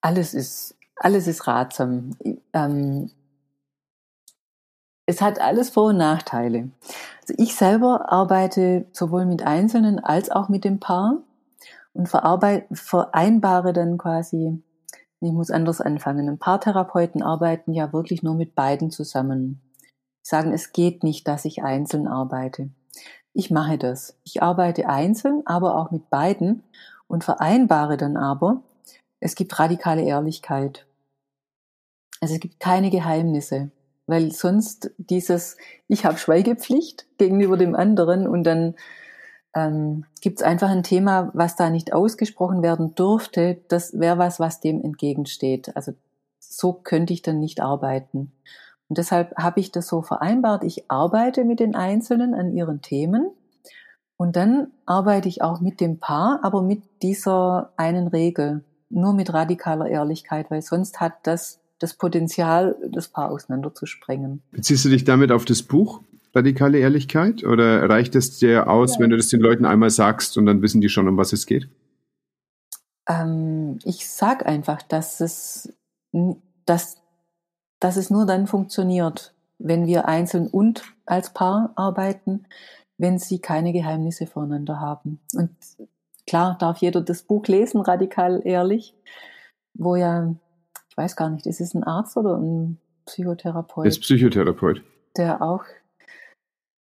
Alles 0.00 0.32
ist, 0.32 0.76
alles 0.96 1.26
ist 1.26 1.46
ratsam. 1.46 2.16
Ähm, 2.54 3.10
es 5.06 5.22
hat 5.22 5.40
alles 5.40 5.70
Vor- 5.70 5.90
und 5.90 5.96
Nachteile. 5.96 6.70
Also 7.20 7.34
ich 7.38 7.54
selber 7.54 8.12
arbeite 8.12 8.86
sowohl 8.92 9.24
mit 9.24 9.46
Einzelnen 9.46 10.00
als 10.00 10.30
auch 10.30 10.48
mit 10.48 10.64
dem 10.64 10.80
Paar 10.80 11.22
und 11.92 12.08
vereinbare 12.08 13.72
dann 13.72 13.98
quasi, 13.98 14.62
ich 15.20 15.32
muss 15.32 15.50
anders 15.50 15.80
anfangen. 15.80 16.28
Ein 16.28 16.38
paar 16.38 16.60
Therapeuten 16.60 17.22
arbeiten 17.22 17.72
ja 17.72 17.92
wirklich 17.92 18.22
nur 18.22 18.34
mit 18.34 18.54
beiden 18.54 18.90
zusammen. 18.90 19.62
Sie 20.22 20.30
sagen, 20.30 20.52
es 20.52 20.72
geht 20.72 21.04
nicht, 21.04 21.26
dass 21.28 21.44
ich 21.44 21.62
einzeln 21.62 22.08
arbeite. 22.08 22.70
Ich 23.32 23.50
mache 23.50 23.78
das. 23.78 24.18
Ich 24.24 24.42
arbeite 24.42 24.88
einzeln, 24.88 25.42
aber 25.46 25.76
auch 25.76 25.92
mit 25.92 26.10
beiden 26.10 26.64
und 27.06 27.22
vereinbare 27.22 27.96
dann 27.96 28.16
aber, 28.16 28.62
es 29.20 29.36
gibt 29.36 29.58
radikale 29.58 30.02
Ehrlichkeit. 30.02 30.86
Also 32.20 32.34
es 32.34 32.40
gibt 32.40 32.60
keine 32.60 32.90
Geheimnisse 32.90 33.70
weil 34.06 34.32
sonst 34.32 34.90
dieses, 34.98 35.56
ich 35.88 36.04
habe 36.04 36.18
Schweigepflicht 36.18 37.06
gegenüber 37.18 37.56
dem 37.56 37.74
anderen 37.74 38.28
und 38.28 38.44
dann 38.44 38.74
ähm, 39.54 40.04
gibt 40.20 40.38
es 40.38 40.46
einfach 40.46 40.68
ein 40.68 40.82
Thema, 40.82 41.30
was 41.34 41.56
da 41.56 41.70
nicht 41.70 41.92
ausgesprochen 41.92 42.62
werden 42.62 42.94
dürfte, 42.94 43.58
das 43.68 43.98
wäre 43.98 44.18
was, 44.18 44.38
was 44.38 44.60
dem 44.60 44.82
entgegensteht. 44.82 45.74
Also 45.76 45.92
so 46.38 46.72
könnte 46.72 47.12
ich 47.12 47.22
dann 47.22 47.40
nicht 47.40 47.60
arbeiten. 47.60 48.32
Und 48.88 48.98
deshalb 48.98 49.36
habe 49.36 49.58
ich 49.58 49.72
das 49.72 49.88
so 49.88 50.02
vereinbart, 50.02 50.62
ich 50.62 50.90
arbeite 50.90 51.44
mit 51.44 51.58
den 51.58 51.74
Einzelnen 51.74 52.34
an 52.34 52.52
ihren 52.52 52.82
Themen 52.82 53.30
und 54.16 54.36
dann 54.36 54.68
arbeite 54.86 55.28
ich 55.28 55.42
auch 55.42 55.60
mit 55.60 55.80
dem 55.80 55.98
Paar, 55.98 56.40
aber 56.42 56.62
mit 56.62 56.82
dieser 57.02 57.72
einen 57.76 58.06
Regel, 58.06 58.64
nur 58.88 59.12
mit 59.12 59.32
radikaler 59.32 59.88
Ehrlichkeit, 59.88 60.50
weil 60.50 60.62
sonst 60.62 61.00
hat 61.00 61.14
das 61.24 61.60
das 61.78 61.94
Potenzial, 61.94 62.76
das 62.90 63.08
Paar 63.08 63.30
auseinanderzusprengen. 63.30 64.42
Beziehst 64.52 64.84
du 64.84 64.88
dich 64.88 65.04
damit 65.04 65.32
auf 65.32 65.44
das 65.44 65.62
Buch 65.62 66.00
Radikale 66.34 66.78
Ehrlichkeit 66.78 67.44
oder 67.44 67.88
reicht 67.88 68.14
es 68.14 68.38
dir 68.38 68.68
aus, 68.68 68.94
ja. 68.94 69.00
wenn 69.00 69.10
du 69.10 69.16
das 69.16 69.28
den 69.28 69.40
Leuten 69.40 69.64
einmal 69.64 69.88
sagst 69.88 70.36
und 70.36 70.44
dann 70.44 70.60
wissen 70.60 70.82
die 70.82 70.90
schon, 70.90 71.08
um 71.08 71.16
was 71.16 71.32
es 71.32 71.46
geht? 71.46 71.66
Ähm, 73.08 73.78
ich 73.84 74.06
sage 74.06 74.44
einfach, 74.44 74.82
dass 74.82 75.20
es, 75.20 75.72
dass, 76.66 76.98
dass 77.80 77.96
es 77.96 78.10
nur 78.10 78.26
dann 78.26 78.46
funktioniert, 78.46 79.34
wenn 79.58 79.86
wir 79.86 80.08
einzeln 80.08 80.48
und 80.48 80.84
als 81.06 81.32
Paar 81.32 81.72
arbeiten, 81.74 82.44
wenn 82.98 83.18
sie 83.18 83.38
keine 83.38 83.72
Geheimnisse 83.72 84.26
voneinander 84.26 84.78
haben. 84.78 85.20
Und 85.34 85.50
klar 86.26 86.58
darf 86.58 86.78
jeder 86.78 87.00
das 87.00 87.22
Buch 87.22 87.46
lesen, 87.46 87.80
radikal 87.80 88.42
ehrlich, 88.44 88.94
wo 89.72 89.96
ja 89.96 90.34
ich 90.96 91.02
weiß 91.02 91.14
gar 91.14 91.28
nicht, 91.28 91.44
ist 91.44 91.60
es 91.60 91.74
ein 91.74 91.84
Arzt 91.84 92.16
oder 92.16 92.38
ein 92.38 92.78
Psychotherapeut? 93.04 93.84
Er 93.84 93.88
ist 93.90 94.00
Psychotherapeut. 94.00 94.82
Der 95.18 95.42
auch 95.42 95.64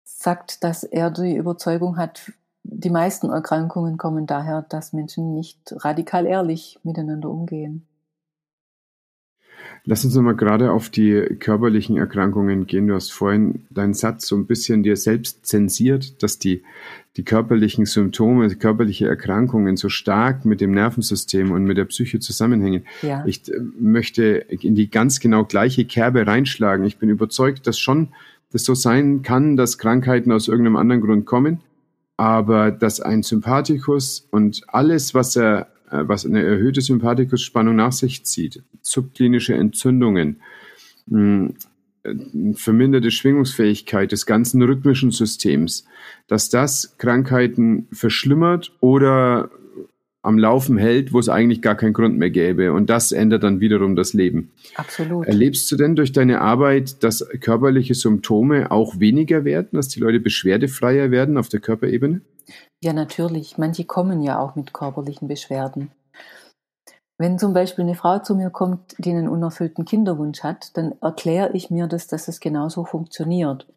sagt, 0.04 0.62
dass 0.62 0.84
er 0.84 1.10
die 1.10 1.34
Überzeugung 1.34 1.96
hat, 1.96 2.30
die 2.62 2.90
meisten 2.90 3.30
Erkrankungen 3.30 3.98
kommen 3.98 4.28
daher, 4.28 4.62
dass 4.62 4.92
Menschen 4.92 5.34
nicht 5.34 5.74
radikal 5.84 6.26
ehrlich 6.26 6.78
miteinander 6.84 7.28
umgehen. 7.28 7.88
Lass 9.86 10.02
uns 10.02 10.14
nochmal 10.14 10.34
gerade 10.34 10.72
auf 10.72 10.88
die 10.88 11.12
körperlichen 11.38 11.98
Erkrankungen 11.98 12.66
gehen. 12.66 12.86
Du 12.86 12.94
hast 12.94 13.12
vorhin 13.12 13.66
deinen 13.68 13.92
Satz 13.92 14.26
so 14.26 14.34
ein 14.34 14.46
bisschen 14.46 14.82
dir 14.82 14.96
selbst 14.96 15.44
zensiert, 15.44 16.22
dass 16.22 16.38
die, 16.38 16.62
die 17.18 17.22
körperlichen 17.22 17.84
Symptome, 17.84 18.48
die 18.48 18.54
körperliche 18.54 19.06
Erkrankungen 19.06 19.76
so 19.76 19.90
stark 19.90 20.46
mit 20.46 20.62
dem 20.62 20.70
Nervensystem 20.70 21.50
und 21.50 21.64
mit 21.64 21.76
der 21.76 21.84
Psyche 21.84 22.18
zusammenhängen. 22.18 22.86
Ja. 23.02 23.24
Ich 23.26 23.46
äh, 23.52 23.60
möchte 23.78 24.22
in 24.22 24.74
die 24.74 24.88
ganz 24.88 25.20
genau 25.20 25.44
gleiche 25.44 25.84
Kerbe 25.84 26.26
reinschlagen. 26.26 26.86
Ich 26.86 26.96
bin 26.96 27.10
überzeugt, 27.10 27.66
dass 27.66 27.78
schon 27.78 28.08
das 28.52 28.64
so 28.64 28.74
sein 28.74 29.20
kann, 29.20 29.56
dass 29.56 29.76
Krankheiten 29.76 30.32
aus 30.32 30.48
irgendeinem 30.48 30.76
anderen 30.76 31.02
Grund 31.02 31.26
kommen, 31.26 31.60
aber 32.16 32.70
dass 32.70 33.00
ein 33.00 33.22
Sympathikus 33.22 34.26
und 34.30 34.62
alles, 34.68 35.12
was 35.12 35.36
er 35.36 35.73
was 35.90 36.26
eine 36.26 36.42
erhöhte 36.42 36.80
Sympathikusspannung 36.80 37.76
nach 37.76 37.92
sich 37.92 38.24
zieht, 38.24 38.62
subklinische 38.82 39.54
Entzündungen, 39.54 40.40
hm, 41.08 41.54
äh, 42.02 42.14
verminderte 42.54 43.10
Schwingungsfähigkeit 43.10 44.12
des 44.12 44.26
ganzen 44.26 44.62
rhythmischen 44.62 45.10
Systems, 45.10 45.86
dass 46.26 46.48
das 46.48 46.96
Krankheiten 46.98 47.88
verschlimmert 47.92 48.72
oder 48.80 49.50
am 50.24 50.38
Laufen 50.38 50.78
hält, 50.78 51.12
wo 51.12 51.18
es 51.18 51.28
eigentlich 51.28 51.60
gar 51.60 51.74
keinen 51.74 51.92
Grund 51.92 52.16
mehr 52.16 52.30
gäbe. 52.30 52.72
Und 52.72 52.88
das 52.88 53.12
ändert 53.12 53.42
dann 53.42 53.60
wiederum 53.60 53.94
das 53.94 54.14
Leben. 54.14 54.52
Absolut. 54.74 55.26
Erlebst 55.26 55.70
du 55.70 55.76
denn 55.76 55.96
durch 55.96 56.12
deine 56.12 56.40
Arbeit, 56.40 57.02
dass 57.04 57.26
körperliche 57.40 57.94
Symptome 57.94 58.70
auch 58.70 58.98
weniger 58.98 59.44
werden, 59.44 59.70
dass 59.72 59.88
die 59.88 60.00
Leute 60.00 60.20
beschwerdefreier 60.20 61.10
werden 61.10 61.36
auf 61.36 61.48
der 61.48 61.60
Körperebene? 61.60 62.22
Ja, 62.82 62.92
natürlich. 62.92 63.58
Manche 63.58 63.84
kommen 63.84 64.22
ja 64.22 64.38
auch 64.38 64.56
mit 64.56 64.72
körperlichen 64.72 65.28
Beschwerden. 65.28 65.90
Wenn 67.18 67.38
zum 67.38 67.52
Beispiel 67.52 67.84
eine 67.84 67.94
Frau 67.94 68.18
zu 68.18 68.34
mir 68.34 68.50
kommt, 68.50 68.96
die 68.98 69.10
einen 69.10 69.28
unerfüllten 69.28 69.84
Kinderwunsch 69.84 70.42
hat, 70.42 70.76
dann 70.76 70.94
erkläre 71.00 71.52
ich 71.52 71.70
mir 71.70 71.86
das, 71.86 72.08
dass 72.08 72.28
es 72.28 72.40
genauso 72.40 72.84
funktioniert. 72.84 73.68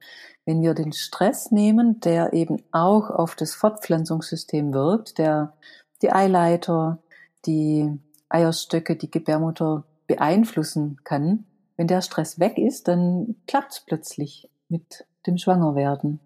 Wenn 0.45 0.62
wir 0.62 0.74
den 0.74 0.93
Stress 0.93 1.52
nehmen, 1.52 2.00
der 2.00 2.34
eben 2.34 2.64
auch 2.72 3.10
auf 3.10 3.36
das 3.36 3.54
Fortpflanzungssystem 3.54 4.74
wirkt, 4.74 5.18
der 5.18 5.54
die 6.02 6.12
Eileiter, 6.12 7.00
die 7.45 7.98
Eierstöcke, 8.30 8.95
die 8.95 9.12
Gebärmutter 9.12 9.84
beeinflussen 10.08 11.00
kann, 11.04 11.45
wenn 11.76 11.88
der 11.88 12.02
Stress 12.02 12.39
weg 12.39 12.58
ist, 12.58 12.88
dann 12.88 13.36
klappt 13.48 13.74
es 13.74 13.84
plötzlich 13.86 14.50
mit 14.70 15.06
dem 15.26 15.38
Schwangerwerden, 15.38 16.20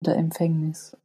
der 0.00 0.16
Empfängnis. 0.16 0.96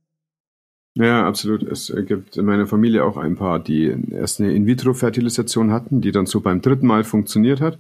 Ja, 0.96 1.26
absolut. 1.28 1.64
Es 1.64 1.92
gibt 2.08 2.38
in 2.38 2.46
meiner 2.46 2.68
Familie 2.68 3.04
auch 3.04 3.18
ein 3.18 3.36
paar, 3.36 3.60
die 3.60 3.96
erst 4.12 4.40
eine 4.40 4.54
In-vitro-Fertilisation 4.54 5.72
hatten, 5.72 6.02
die 6.02 6.12
dann 6.12 6.28
so 6.28 6.42
beim 6.42 6.62
dritten 6.62 6.86
Mal 6.86 7.04
funktioniert 7.04 7.62
hat. 7.62 7.80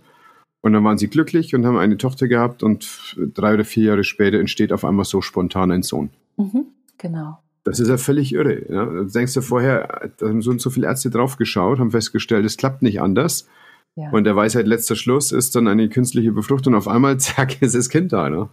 Und 0.61 0.73
dann 0.73 0.83
waren 0.83 0.97
sie 0.97 1.09
glücklich 1.09 1.53
und 1.53 1.65
haben 1.65 1.77
eine 1.77 1.97
Tochter 1.97 2.27
gehabt 2.27 2.63
und 2.63 3.15
drei 3.33 3.53
oder 3.53 3.65
vier 3.65 3.83
Jahre 3.83 4.03
später 4.03 4.39
entsteht 4.39 4.71
auf 4.71 4.85
einmal 4.85 5.05
so 5.05 5.21
spontan 5.21 5.71
ein 5.71 5.83
Sohn. 5.83 6.09
Mhm, 6.37 6.67
genau. 6.97 7.37
Das 7.63 7.79
ist 7.79 7.87
ja 7.87 7.97
völlig 7.97 8.33
irre. 8.33 8.65
Ja? 8.69 8.85
Du 8.85 9.05
denkst 9.05 9.33
du 9.33 9.41
vorher, 9.41 10.11
da 10.17 10.27
haben 10.27 10.41
so 10.41 10.51
und 10.51 10.61
so 10.61 10.69
viele 10.69 10.87
Ärzte 10.87 11.09
draufgeschaut, 11.09 11.79
haben 11.79 11.91
festgestellt, 11.91 12.45
es 12.45 12.57
klappt 12.57 12.81
nicht 12.81 13.01
anders. 13.01 13.47
Ja. 13.95 14.09
Und 14.11 14.23
der 14.25 14.35
Weisheit 14.35 14.67
letzter 14.67 14.95
Schluss 14.95 15.31
ist 15.31 15.55
dann 15.55 15.67
eine 15.67 15.87
künstliche 15.87 16.31
Befruchtung. 16.31 16.75
Auf 16.75 16.87
einmal, 16.87 17.17
zack, 17.19 17.61
ist 17.61 17.75
das 17.75 17.89
Kind 17.89 18.11
da. 18.11 18.29
Ne? 18.29 18.49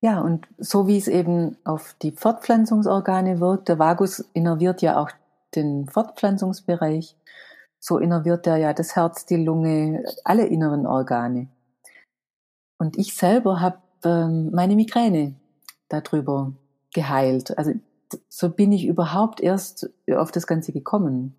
Ja, 0.00 0.20
und 0.20 0.46
so 0.58 0.86
wie 0.86 0.98
es 0.98 1.08
eben 1.08 1.56
auf 1.64 1.94
die 2.02 2.12
Fortpflanzungsorgane 2.12 3.40
wirkt, 3.40 3.68
der 3.68 3.78
Vagus 3.78 4.24
innerviert 4.32 4.82
ja 4.82 5.00
auch 5.00 5.10
den 5.54 5.88
Fortpflanzungsbereich, 5.88 7.16
so 7.78 7.98
innerviert 7.98 8.46
er 8.46 8.56
ja 8.56 8.72
das 8.72 8.96
Herz, 8.96 9.26
die 9.26 9.36
Lunge, 9.36 10.04
alle 10.24 10.46
inneren 10.46 10.86
Organe. 10.86 11.48
Und 12.78 12.98
ich 12.98 13.14
selber 13.14 13.60
habe 13.60 13.78
ähm, 14.04 14.50
meine 14.52 14.74
Migräne 14.74 15.34
darüber 15.88 16.52
geheilt. 16.92 17.56
Also 17.58 17.72
so 18.28 18.50
bin 18.50 18.72
ich 18.72 18.86
überhaupt 18.86 19.40
erst 19.40 19.90
auf 20.10 20.30
das 20.32 20.46
Ganze 20.46 20.72
gekommen. 20.72 21.34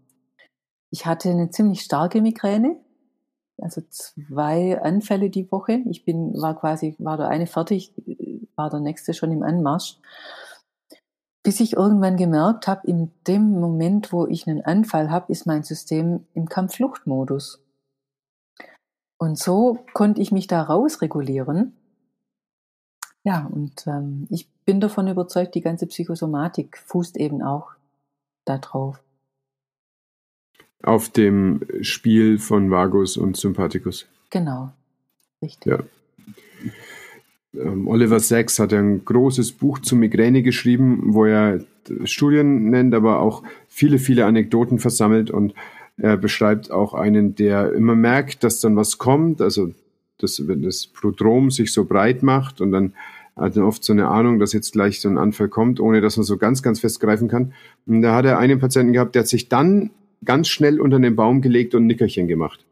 Ich 0.92 1.06
hatte 1.06 1.30
eine 1.30 1.50
ziemlich 1.50 1.82
starke 1.82 2.22
Migräne, 2.22 2.78
also 3.60 3.82
zwei 3.90 4.82
Anfälle 4.82 5.30
die 5.30 5.52
Woche. 5.52 5.82
Ich 5.90 6.06
bin, 6.06 6.34
war 6.42 6.60
quasi, 6.60 6.96
war 7.00 7.18
der 7.18 7.30
eine 7.30 7.48
fertig, 7.48 7.94
war 8.56 8.70
der 8.70 8.80
nächste 8.80 9.14
schon 9.14 9.32
im 9.32 9.44
Anmarsch. 9.44 9.98
Bis 11.44 11.60
ich 11.60 11.74
irgendwann 11.74 12.16
gemerkt 12.16 12.68
habe, 12.68 12.88
in 12.88 13.12
dem 13.28 13.60
Moment, 13.60 14.14
wo 14.14 14.28
ich 14.28 14.48
einen 14.48 14.64
Anfall 14.64 15.12
habe, 15.12 15.32
ist 15.32 15.46
mein 15.46 15.64
System 15.64 16.26
im 16.34 16.48
Kampffluchtmodus. 16.48 17.62
Und 19.18 19.38
so 19.38 19.80
konnte 19.94 20.22
ich 20.22 20.32
mich 20.32 20.48
da 20.48 20.62
rausregulieren. 20.62 21.76
Ja, 23.24 23.46
und 23.52 23.88
ähm, 23.88 24.28
ich 24.30 24.53
bin 24.66 24.80
davon 24.80 25.08
überzeugt, 25.08 25.56
die 25.56 25.62
ganze 25.62 25.88
Psychosomatik 25.88 26.78
fußt 26.78 27.18
eben 27.18 27.42
auch 27.42 27.72
darauf. 28.46 29.00
Auf 30.82 31.10
dem 31.10 31.62
Spiel 31.82 32.40
von 32.40 32.70
Vagus 32.70 33.18
und 33.18 33.38
Sympathikus. 33.38 34.06
Genau, 34.30 34.72
richtig. 35.42 35.72
Ja. 35.72 35.80
Ähm, 37.54 37.88
Oliver 37.88 38.20
Sacks 38.20 38.60
hat 38.60 38.74
ein 38.74 39.06
großes 39.06 39.54
Buch 39.54 39.80
zur 39.80 39.98
Migräne 39.98 40.42
geschrieben, 40.42 41.14
wo 41.14 41.26
er 41.26 41.64
Studien 42.06 42.70
nennt, 42.70 42.94
aber 42.96 43.20
auch 43.20 43.44
viele, 43.68 44.00
viele 44.00 44.26
Anekdoten 44.26 44.80
versammelt 44.80 45.32
und 45.32 45.54
er 45.98 46.18
beschreibt 46.18 46.72
auch 46.72 46.94
einen, 46.94 47.36
der 47.36 47.74
immer 47.74 47.96
merkt, 47.96 48.44
dass 48.44 48.60
dann 48.60 48.76
was 48.76 48.98
kommt, 48.98 49.42
also 49.42 49.74
das, 50.18 50.48
wenn 50.48 50.64
das 50.64 50.88
Prodrom 50.88 51.52
sich 51.52 51.72
so 51.72 51.86
breit 51.86 52.24
macht 52.24 52.62
und 52.62 52.72
dann 52.72 52.94
hat 53.36 53.58
er 53.58 53.66
oft 53.66 53.84
so 53.84 53.94
eine 53.94 54.08
Ahnung, 54.08 54.40
dass 54.40 54.54
jetzt 54.54 54.74
gleich 54.74 55.02
so 55.02 55.10
ein 55.10 55.18
Anfall 55.18 55.50
kommt, 55.50 55.80
ohne 55.80 56.02
dass 56.02 56.18
man 56.18 56.24
so 56.24 56.38
ganz, 56.38 56.62
ganz 56.62 56.80
fest 56.80 57.00
greifen 57.00 57.28
kann. 57.28 57.54
Und 57.86 58.02
da 58.02 58.16
hat 58.16 58.26
er 58.26 58.38
einen 58.38 58.60
Patienten 58.60 58.94
gehabt, 58.94 59.16
der 59.16 59.22
hat 59.22 59.28
sich 59.28 59.50
dann 59.50 59.92
ganz 60.24 60.48
schnell 60.48 60.80
unter 60.80 61.00
den 61.00 61.16
Baum 61.16 61.42
gelegt 61.42 61.76
und 61.76 61.84
ein 61.84 61.88
Nickerchen 61.88 62.28
gemacht. 62.28 62.66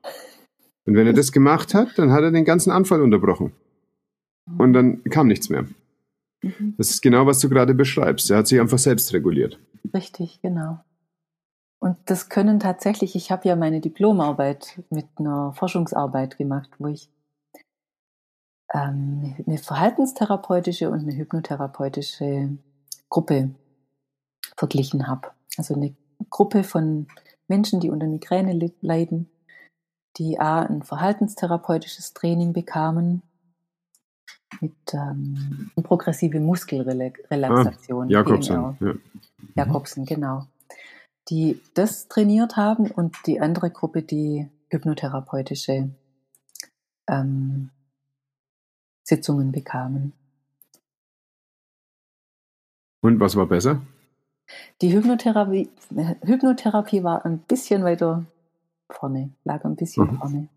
Und 0.86 0.96
wenn 0.96 1.08
er 1.08 1.14
das 1.14 1.32
gemacht 1.32 1.74
hat, 1.74 1.98
dann 1.98 2.12
hat 2.12 2.24
er 2.24 2.32
den 2.32 2.46
ganzen 2.46 2.72
Anfall 2.72 3.02
unterbrochen. 3.02 3.52
Und 4.58 4.74
dann 4.74 5.04
kam 5.06 5.28
nichts 5.28 5.50
mehr. 5.50 5.66
Mhm. 6.42 6.76
Das 6.78 6.90
ist 6.90 7.02
genau, 7.02 7.26
was 7.26 7.40
du 7.40 7.50
gerade 7.50 7.74
beschreibst. 7.74 8.30
Er 8.32 8.38
hat 8.38 8.48
sich 8.48 8.60
einfach 8.60 8.80
selbst 8.80 9.14
reguliert. 9.14 9.60
Richtig, 9.94 10.42
genau. 10.42 10.80
Und 11.80 11.98
das 12.06 12.30
können 12.30 12.60
tatsächlich, 12.60 13.16
ich 13.16 13.32
habe 13.32 13.48
ja 13.48 13.56
meine 13.56 13.82
Diplomarbeit 13.82 14.82
mit 14.90 15.08
einer 15.18 15.54
Forschungsarbeit 15.54 16.38
gemacht, 16.38 16.70
wo 16.78 16.88
ich 16.88 17.10
ähm, 18.74 19.36
eine 19.46 19.58
verhaltenstherapeutische 19.58 20.90
und 20.90 21.02
eine 21.02 21.16
hypnotherapeutische 21.16 22.58
Gruppe 23.10 23.52
verglichen 24.58 25.08
habe. 25.08 25.32
Also 25.58 25.76
eine 25.76 25.96
Gruppe 26.30 26.64
von 26.64 27.08
Menschen, 27.48 27.80
die 27.80 27.90
unter 27.90 28.08
Migräne 28.08 28.72
leiden, 28.82 29.30
die 30.18 30.40
A, 30.40 30.62
ein 30.62 30.84
verhaltenstherapeutisches 30.84 32.14
Training 32.14 32.54
bekamen 32.54 33.22
mit 34.60 34.74
ähm, 34.94 35.72
progressive 35.84 36.40
Muskelrelaxation. 36.40 38.08
Ah, 38.08 38.12
Jakobsen. 38.12 38.56
Ja. 38.56 38.76
Mhm. 38.80 39.02
Jakobsen, 39.56 40.06
genau 40.06 40.46
die 41.30 41.62
das 41.74 42.08
trainiert 42.08 42.58
haben 42.58 42.90
und 42.92 43.16
die 43.26 43.40
andere 43.40 43.72
Gruppe, 43.72 44.02
die 44.04 44.50
hypnotherapeutische 44.70 45.90
ähm, 47.08 47.70
Sitzungen 49.04 49.52
bekamen. 49.52 50.14
Und 53.02 53.20
was 53.20 53.36
war 53.36 53.48
besser? 53.48 53.82
Die 54.82 54.94
Hypnotherapie, 54.94 55.70
Hypnotherapie 56.24 57.04
war 57.04 57.26
ein 57.26 57.40
bisschen 57.40 57.84
weiter 57.84 58.26
vorne, 58.90 59.32
lag 59.44 59.64
ein 59.64 59.76
bisschen 59.76 60.06
mhm. 60.06 60.18
vorne. 60.18 60.48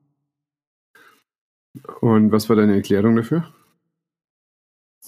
Und 2.01 2.33
was 2.33 2.49
war 2.49 2.57
deine 2.57 2.75
Erklärung 2.77 3.17
dafür? 3.17 3.53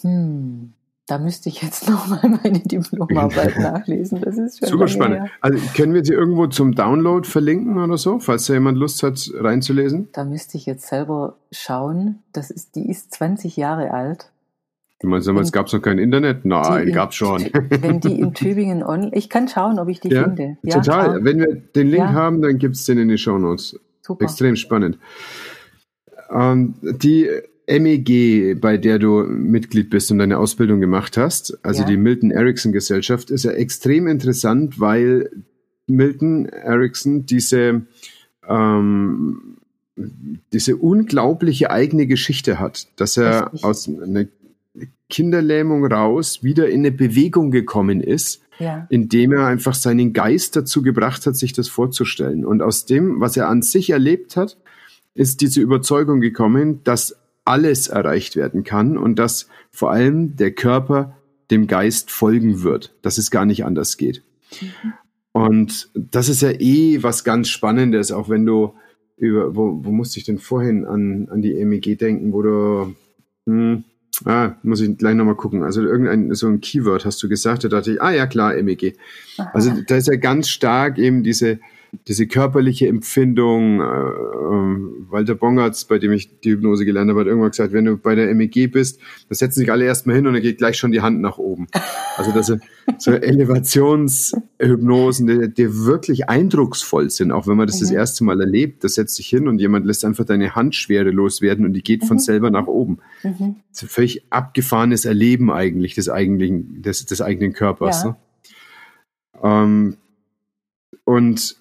Hm. 0.00 0.72
Da 1.06 1.18
müsste 1.18 1.48
ich 1.48 1.62
jetzt 1.62 1.88
nochmal 1.88 2.38
meine 2.42 2.60
Diplomarbeit 2.60 3.58
nachlesen. 3.58 4.20
Das 4.20 4.36
ist 4.36 4.58
schon 4.58 4.68
Super 4.68 4.88
spannend. 4.88 5.20
Her. 5.20 5.30
Also 5.40 5.58
können 5.76 5.94
wir 5.94 6.04
sie 6.04 6.14
irgendwo 6.14 6.48
zum 6.48 6.74
Download 6.74 7.26
verlinken 7.26 7.78
oder 7.78 7.96
so, 7.96 8.18
falls 8.18 8.46
da 8.46 8.54
jemand 8.54 8.78
Lust 8.78 9.02
hat, 9.02 9.30
reinzulesen? 9.34 10.08
Da 10.12 10.24
müsste 10.24 10.56
ich 10.56 10.66
jetzt 10.66 10.88
selber 10.88 11.36
schauen. 11.52 12.22
Das 12.32 12.50
ist, 12.50 12.74
die 12.74 12.90
ist 12.90 13.14
20 13.14 13.56
Jahre 13.56 13.92
alt. 13.92 14.30
Du 15.00 15.08
meinst, 15.08 15.28
damals 15.28 15.52
gab 15.52 15.66
es 15.66 15.74
noch 15.74 15.82
kein 15.82 15.98
Internet? 15.98 16.46
Nein, 16.46 16.90
gab 16.90 17.10
es 17.10 17.16
schon. 17.16 17.50
Wenn 17.68 18.00
die 18.00 18.18
in 18.18 18.32
Tübingen 18.32 18.82
on, 18.82 19.10
ich 19.12 19.28
kann 19.28 19.46
schauen, 19.46 19.78
ob 19.78 19.88
ich 19.88 20.00
die 20.00 20.08
ja, 20.08 20.24
finde. 20.24 20.56
Ja, 20.62 20.80
total. 20.80 21.06
Schauen. 21.06 21.24
Wenn 21.24 21.38
wir 21.38 21.54
den 21.54 21.88
Link 21.88 22.04
ja. 22.04 22.12
haben, 22.14 22.40
dann 22.40 22.58
gibt 22.58 22.76
es 22.76 22.84
den 22.86 22.98
in 22.98 23.08
die 23.08 23.18
Show 23.18 23.38
Notes. 23.38 23.78
Super. 24.00 24.24
Extrem 24.24 24.56
spannend. 24.56 24.98
Ähm, 26.30 26.74
die 26.80 27.28
MEG, 27.68 28.60
bei 28.60 28.76
der 28.76 28.98
du 28.98 29.24
Mitglied 29.24 29.90
bist 29.90 30.10
und 30.10 30.18
deine 30.18 30.38
Ausbildung 30.38 30.80
gemacht 30.80 31.16
hast, 31.16 31.58
also 31.64 31.82
ja. 31.82 31.88
die 31.88 31.96
Milton 31.96 32.30
Erickson 32.30 32.72
Gesellschaft, 32.72 33.30
ist 33.30 33.44
ja 33.44 33.52
extrem 33.52 34.06
interessant, 34.06 34.78
weil 34.78 35.30
Milton 35.88 36.46
Erickson 36.46 37.26
diese, 37.26 37.82
ähm, 38.48 39.56
diese 40.52 40.76
unglaubliche 40.76 41.70
eigene 41.70 42.06
Geschichte 42.06 42.60
hat, 42.60 42.86
dass 42.96 43.16
er 43.16 43.46
Richtig. 43.46 43.64
aus 43.64 43.88
einer 43.88 44.26
Kinderlähmung 45.08 45.84
raus 45.86 46.42
wieder 46.42 46.68
in 46.68 46.80
eine 46.80 46.92
Bewegung 46.92 47.50
gekommen 47.50 48.00
ist, 48.00 48.42
ja. 48.58 48.86
indem 48.90 49.32
er 49.32 49.46
einfach 49.46 49.74
seinen 49.74 50.12
Geist 50.12 50.56
dazu 50.56 50.82
gebracht 50.82 51.26
hat, 51.26 51.36
sich 51.36 51.52
das 51.52 51.68
vorzustellen. 51.68 52.44
Und 52.44 52.62
aus 52.62 52.86
dem, 52.86 53.20
was 53.20 53.36
er 53.36 53.48
an 53.48 53.62
sich 53.62 53.90
erlebt 53.90 54.36
hat, 54.36 54.56
ist 55.14 55.40
diese 55.40 55.60
Überzeugung 55.60 56.20
gekommen, 56.20 56.80
dass 56.84 57.16
alles 57.46 57.88
erreicht 57.88 58.36
werden 58.36 58.64
kann 58.64 58.96
und 58.98 59.18
dass 59.18 59.48
vor 59.70 59.90
allem 59.90 60.36
der 60.36 60.52
Körper 60.52 61.16
dem 61.50 61.66
Geist 61.66 62.10
folgen 62.10 62.62
wird, 62.62 62.94
dass 63.02 63.18
es 63.18 63.30
gar 63.30 63.44
nicht 63.44 63.64
anders 63.64 63.96
geht. 63.96 64.22
Mhm. 64.60 64.92
Und 65.32 65.90
das 65.94 66.28
ist 66.28 66.42
ja 66.42 66.50
eh 66.50 67.02
was 67.02 67.22
ganz 67.22 67.50
Spannendes, 67.50 68.10
auch 68.10 68.28
wenn 68.28 68.46
du 68.46 68.72
über, 69.18 69.54
wo, 69.54 69.84
wo 69.84 69.92
musste 69.92 70.18
ich 70.18 70.24
denn 70.24 70.38
vorhin 70.38 70.86
an, 70.86 71.28
an 71.30 71.42
die 71.42 71.62
MEG 71.64 71.98
denken, 71.98 72.32
wo 72.32 72.42
du, 72.42 72.94
hm, 73.46 73.84
ah, 74.24 74.54
muss 74.62 74.80
ich 74.80 74.96
gleich 74.96 75.14
nochmal 75.14 75.34
gucken. 75.34 75.62
Also 75.62 75.82
irgendein, 75.82 76.34
so 76.34 76.46
ein 76.48 76.60
Keyword 76.60 77.04
hast 77.04 77.22
du 77.22 77.28
gesagt, 77.28 77.64
da 77.64 77.68
dachte 77.68 77.92
ich, 77.92 78.02
ah 78.02 78.12
ja 78.12 78.26
klar, 78.26 78.54
MEG. 78.62 78.96
Aha. 79.36 79.50
Also 79.52 79.72
da 79.86 79.96
ist 79.96 80.08
ja 80.08 80.16
ganz 80.16 80.48
stark 80.48 80.98
eben 80.98 81.22
diese, 81.22 81.60
diese 82.08 82.26
körperliche 82.26 82.88
Empfindung, 82.88 83.80
äh, 83.80 83.84
äh, 83.84 85.10
Walter 85.10 85.34
Bongartz, 85.34 85.84
bei 85.84 85.98
dem 85.98 86.12
ich 86.12 86.40
die 86.40 86.52
Hypnose 86.52 86.84
gelernt 86.84 87.10
habe, 87.10 87.20
hat 87.20 87.26
irgendwann 87.26 87.50
gesagt, 87.50 87.72
wenn 87.72 87.84
du 87.84 87.96
bei 87.96 88.14
der 88.14 88.32
MEG 88.34 88.72
bist, 88.72 89.00
da 89.28 89.34
setzen 89.34 89.60
sich 89.60 89.70
alle 89.70 89.84
erstmal 89.84 90.16
hin 90.16 90.26
und 90.26 90.34
dann 90.34 90.42
geht 90.42 90.58
gleich 90.58 90.78
schon 90.78 90.92
die 90.92 91.00
Hand 91.00 91.20
nach 91.20 91.38
oben. 91.38 91.66
Also 92.16 92.32
das 92.32 92.46
sind 92.46 92.62
so 92.98 93.12
Elevationshypnosen, 93.12 95.26
die, 95.26 95.52
die 95.52 95.84
wirklich 95.84 96.28
eindrucksvoll 96.28 97.10
sind, 97.10 97.32
auch 97.32 97.46
wenn 97.46 97.56
man 97.56 97.66
das 97.66 97.76
mhm. 97.76 97.84
das 97.84 97.90
erste 97.90 98.24
Mal 98.24 98.40
erlebt, 98.40 98.84
da 98.84 98.88
setzt 98.88 99.16
sich 99.16 99.28
hin 99.28 99.48
und 99.48 99.58
jemand 99.58 99.86
lässt 99.86 100.04
einfach 100.04 100.24
deine 100.24 100.54
Hand 100.54 100.74
schwerelos 100.74 101.40
werden 101.40 101.64
und 101.64 101.72
die 101.72 101.82
geht 101.82 102.02
mhm. 102.02 102.06
von 102.06 102.18
selber 102.18 102.50
nach 102.50 102.66
oben. 102.66 102.98
Mhm. 103.22 103.56
Das 103.70 103.82
ist 103.82 103.84
ein 103.84 103.90
völlig 103.90 104.24
abgefahrenes 104.30 105.04
Erleben 105.04 105.50
eigentlich 105.50 105.94
des 105.94 106.08
eigentlichen, 106.08 106.82
des, 106.82 107.06
des 107.06 107.20
eigenen 107.20 107.52
Körpers. 107.52 108.04
Ja. 108.04 108.10
Ne? 108.10 108.16
Ähm, 109.42 109.96
und 111.04 111.56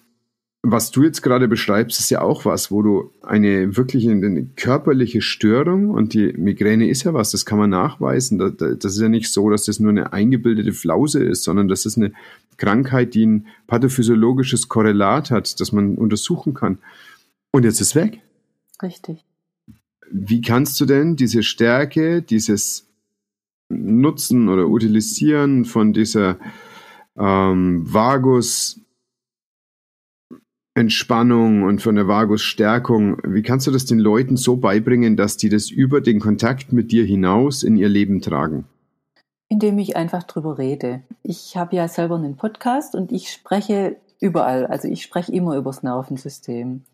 was 0.70 0.90
du 0.90 1.04
jetzt 1.04 1.22
gerade 1.22 1.46
beschreibst, 1.46 2.00
ist 2.00 2.10
ja 2.10 2.22
auch 2.22 2.44
was, 2.44 2.72
wo 2.72 2.82
du 2.82 3.12
eine 3.22 3.76
wirklich 3.76 4.08
eine 4.08 4.46
körperliche 4.56 5.22
Störung 5.22 5.90
und 5.90 6.12
die 6.12 6.32
Migräne 6.32 6.88
ist 6.88 7.04
ja 7.04 7.14
was, 7.14 7.30
das 7.30 7.46
kann 7.46 7.58
man 7.58 7.70
nachweisen. 7.70 8.38
Das 8.38 8.92
ist 8.92 9.00
ja 9.00 9.08
nicht 9.08 9.30
so, 9.32 9.48
dass 9.48 9.66
das 9.66 9.78
nur 9.78 9.90
eine 9.90 10.12
eingebildete 10.12 10.72
Flause 10.72 11.22
ist, 11.22 11.44
sondern 11.44 11.68
das 11.68 11.86
ist 11.86 11.96
eine 11.96 12.12
Krankheit, 12.56 13.14
die 13.14 13.26
ein 13.26 13.46
pathophysiologisches 13.68 14.68
Korrelat 14.68 15.30
hat, 15.30 15.60
das 15.60 15.70
man 15.70 15.94
untersuchen 15.96 16.52
kann. 16.52 16.78
Und 17.52 17.64
jetzt 17.64 17.80
ist 17.80 17.94
weg. 17.94 18.20
Richtig. 18.82 19.24
Wie 20.10 20.40
kannst 20.40 20.80
du 20.80 20.84
denn 20.84 21.14
diese 21.14 21.44
Stärke, 21.44 22.22
dieses 22.22 22.88
Nutzen 23.68 24.48
oder 24.48 24.68
Utilisieren 24.68 25.64
von 25.64 25.92
dieser 25.92 26.38
ähm, 27.16 27.82
Vagus 27.84 28.80
Entspannung 30.76 31.62
und 31.62 31.80
von 31.80 31.94
der 31.94 32.06
Vagusstärkung, 32.06 33.16
wie 33.24 33.40
kannst 33.40 33.66
du 33.66 33.70
das 33.70 33.86
den 33.86 33.98
Leuten 33.98 34.36
so 34.36 34.58
beibringen, 34.58 35.16
dass 35.16 35.38
die 35.38 35.48
das 35.48 35.70
über 35.70 36.02
den 36.02 36.20
Kontakt 36.20 36.70
mit 36.70 36.92
dir 36.92 37.02
hinaus 37.02 37.62
in 37.62 37.76
ihr 37.76 37.88
Leben 37.88 38.20
tragen? 38.20 38.66
Indem 39.48 39.78
ich 39.78 39.96
einfach 39.96 40.24
drüber 40.24 40.58
rede. 40.58 41.02
Ich 41.22 41.56
habe 41.56 41.76
ja 41.76 41.88
selber 41.88 42.16
einen 42.16 42.36
Podcast 42.36 42.94
und 42.94 43.10
ich 43.10 43.32
spreche 43.32 43.96
überall. 44.20 44.66
Also 44.66 44.86
ich 44.86 45.02
spreche 45.02 45.32
immer 45.32 45.56
übers 45.56 45.82
Nervensystem. 45.82 46.84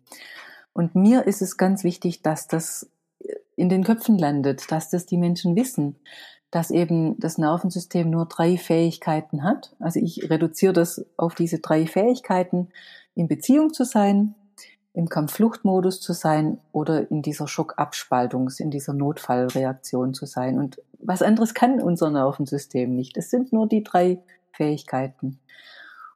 Und 0.71 0.95
mir 0.95 1.27
ist 1.27 1.41
es 1.41 1.57
ganz 1.57 1.83
wichtig, 1.83 2.21
dass 2.21 2.47
das 2.47 2.89
in 3.57 3.67
den 3.67 3.83
Köpfen 3.83 4.17
landet, 4.17 4.71
dass 4.71 4.91
das 4.91 5.05
die 5.05 5.17
Menschen 5.17 5.57
wissen, 5.57 5.97
dass 6.51 6.71
eben 6.71 7.19
das 7.19 7.37
Nervensystem 7.37 8.09
nur 8.09 8.27
drei 8.27 8.57
Fähigkeiten 8.57 9.43
hat. 9.43 9.75
Also 9.79 9.99
ich 9.99 10.29
reduziere 10.29 10.71
das 10.71 11.05
auf 11.17 11.35
diese 11.35 11.59
drei 11.59 11.85
Fähigkeiten, 11.85 12.69
in 13.15 13.27
Beziehung 13.27 13.73
zu 13.73 13.83
sein, 13.83 14.35
im 14.93 15.09
Kampffluchtmodus 15.09 16.01
zu 16.01 16.13
sein 16.13 16.59
oder 16.71 17.09
in 17.09 17.21
dieser 17.21 17.47
Schockabspaltungs-, 17.47 18.59
in 18.59 18.69
dieser 18.69 18.93
Notfallreaktion 18.93 20.13
zu 20.13 20.25
sein. 20.25 20.59
Und 20.59 20.81
was 20.99 21.21
anderes 21.21 21.53
kann 21.53 21.81
unser 21.81 22.11
Nervensystem 22.11 22.95
nicht. 22.95 23.17
Es 23.17 23.31
sind 23.31 23.51
nur 23.51 23.67
die 23.67 23.83
drei 23.83 24.21
Fähigkeiten. 24.51 25.39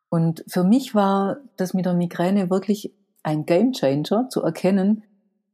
Und 0.09 0.43
für 0.47 0.63
mich 0.63 0.95
war 0.95 1.37
das 1.57 1.73
mit 1.73 1.85
der 1.85 1.93
Migräne 1.93 2.49
wirklich 2.49 2.93
ein 3.23 3.45
Gamechanger 3.45 4.29
zu 4.29 4.41
erkennen, 4.41 5.03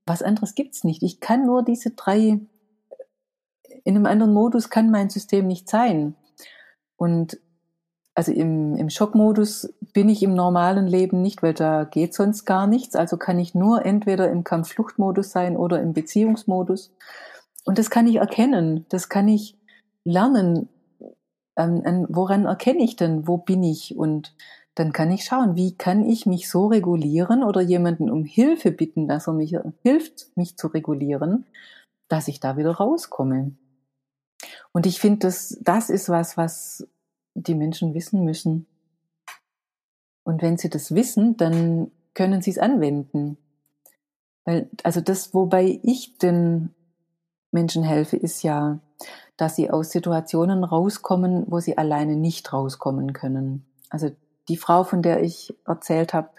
was 0.06 0.22
anderes 0.22 0.54
gibt's 0.54 0.84
nicht. 0.84 1.02
Ich 1.02 1.22
kann 1.22 1.46
nur 1.46 1.64
diese 1.64 1.91
drei, 1.91 2.39
in 3.84 3.96
einem 3.96 4.06
anderen 4.06 4.34
Modus 4.34 4.70
kann 4.70 4.91
mein 4.91 5.10
System 5.10 5.48
nicht 5.48 5.70
sein. 5.70 6.16
Und 6.98 7.39
also 8.16 8.32
im, 8.32 8.76
im 8.76 8.89
Schockmodus 8.89 9.74
bin 9.93 10.07
ich 10.07 10.22
im 10.22 10.36
normalen 10.36 10.86
Leben 10.88 11.22
nicht, 11.22 11.41
weil 11.41 11.53
da 11.53 11.84
geht 11.84 12.14
sonst 12.14 12.45
gar 12.45 12.68
nichts. 12.68 12.95
Also 12.95 13.18
kann 13.18 13.39
ich 13.39 13.55
nur 13.55 13.86
entweder 13.86 14.30
im 14.30 14.43
Kampffluchtmodus 14.43 15.32
sein 15.32 15.57
oder 15.57 15.82
im 15.82 15.93
Beziehungsmodus. 15.93 16.91
Und 17.66 17.80
das 17.80 17.89
kann 17.89 18.07
ich 18.07 18.18
erkennen, 18.18 18.86
das 18.89 19.09
kann 19.09 19.28
ich 19.28 19.57
lernen. 20.03 20.70
Ähm, 21.55 22.05
woran 22.09 22.45
erkenne 22.45 22.84
ich 22.84 22.95
denn, 22.95 23.28
wo 23.28 23.38
bin 23.38 23.64
ich? 23.64 23.95
Und 23.95 24.36
dann 24.76 24.91
kann 24.91 25.11
ich 25.11 25.24
schauen, 25.24 25.55
wie 25.55 25.76
kann 25.76 26.03
ich 26.03 26.26
mich 26.26 26.49
so 26.49 26.68
regulieren 26.68 27.43
oder 27.43 27.61
jemanden 27.61 28.09
um 28.09 28.26
Hilfe 28.26 28.72
bitten, 28.72 29.07
dass 29.07 29.28
er 29.28 29.34
mich 29.34 29.55
hilft, 29.82 30.36
mich 30.36 30.57
zu 30.57 30.68
regulieren, 30.68 31.45
dass 32.07 32.28
ich 32.28 32.39
da 32.39 32.57
wieder 32.57 32.72
rauskomme. 32.72 33.51
Und 34.72 34.86
ich 34.86 34.99
finde, 34.99 35.20
das, 35.20 35.57
das 35.61 35.89
ist 35.89 36.09
was, 36.09 36.38
was 36.38 36.88
die 37.36 37.55
Menschen 37.55 37.93
wissen 37.93 38.23
müssen. 38.23 38.67
Und 40.23 40.41
wenn 40.41 40.57
sie 40.57 40.69
das 40.69 40.95
wissen, 40.95 41.38
dann 41.38 41.91
können 42.13 42.41
sie 42.41 42.51
es 42.51 42.59
anwenden. 42.59 43.38
Weil, 44.45 44.69
also 44.84 45.01
das, 45.01 45.34
wobei 45.34 45.79
ich 45.84 46.17
den 46.17 46.73
Menschen 47.51 47.84
helfe, 47.84 48.17
ist 48.17 48.43
ja, 48.43 48.79
dass 49.38 49.55
sie 49.55 49.69
aus 49.69 49.91
Situationen 49.91 50.63
rauskommen, 50.63 51.45
wo 51.47 51.59
sie 51.59 51.77
alleine 51.77 52.15
nicht 52.15 52.53
rauskommen 52.53 53.13
können. 53.13 53.65
Also 53.89 54.11
die 54.47 54.57
Frau, 54.57 54.84
von 54.84 55.01
der 55.01 55.23
ich 55.23 55.55
erzählt 55.65 56.13
habe, 56.13 56.29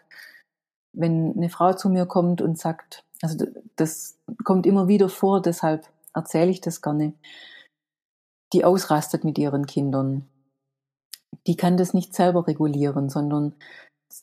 wenn 0.92 1.34
eine 1.36 1.51
Frau 1.51 1.72
zu 1.72 1.88
mir 1.88 2.07
kommt 2.07 2.40
und 2.40 2.59
sagt, 2.59 3.05
also 3.22 3.47
das 3.76 4.18
kommt 4.45 4.66
immer 4.66 4.88
wieder 4.88 5.09
vor, 5.09 5.42
deshalb 5.42 5.88
erzähle 6.14 6.51
ich 6.51 6.61
das 6.61 6.82
gerne, 6.82 7.14
die 8.53 8.64
ausrastet 8.64 9.24
mit 9.24 9.38
ihren 9.38 9.66
Kindern. 9.66 10.28
Die 11.47 11.57
kann 11.57 11.76
das 11.76 11.95
nicht 11.95 12.14
selber 12.14 12.47
regulieren, 12.47 13.09
sondern 13.09 13.55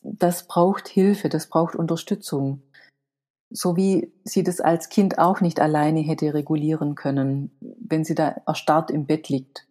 das 0.02 0.46
braucht 0.46 0.88
Hilfe, 0.88 1.28
das 1.28 1.48
braucht 1.48 1.76
Unterstützung. 1.76 2.62
So 3.50 3.76
wie 3.76 4.12
sie 4.24 4.42
das 4.42 4.60
als 4.60 4.88
Kind 4.88 5.18
auch 5.18 5.40
nicht 5.40 5.60
alleine 5.60 6.00
hätte 6.00 6.32
regulieren 6.32 6.94
können, 6.94 7.50
wenn 7.60 8.04
sie 8.04 8.14
da 8.14 8.28
erstarrt 8.46 8.90
im 8.90 9.06
Bett 9.06 9.28
liegt. 9.28 9.66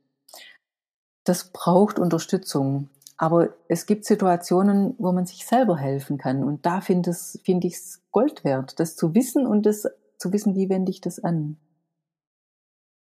Das 1.23 1.51
braucht 1.51 1.97
Unterstützung. 1.97 2.89
Aber 3.17 3.49
es 3.67 3.85
gibt 3.85 4.05
Situationen, 4.05 4.95
wo 4.97 5.11
man 5.11 5.27
sich 5.27 5.45
selber 5.45 5.77
helfen 5.77 6.17
kann. 6.17 6.43
Und 6.43 6.65
da 6.65 6.81
finde 6.81 7.13
find 7.13 7.63
ich 7.65 7.75
es 7.75 8.01
Gold 8.11 8.43
wert, 8.43 8.79
das 8.79 8.95
zu 8.95 9.13
wissen 9.13 9.45
und 9.45 9.67
das 9.67 9.87
zu 10.17 10.33
wissen, 10.33 10.55
wie 10.55 10.69
wende 10.69 10.91
ich 10.91 11.01
das 11.01 11.19
an. 11.19 11.57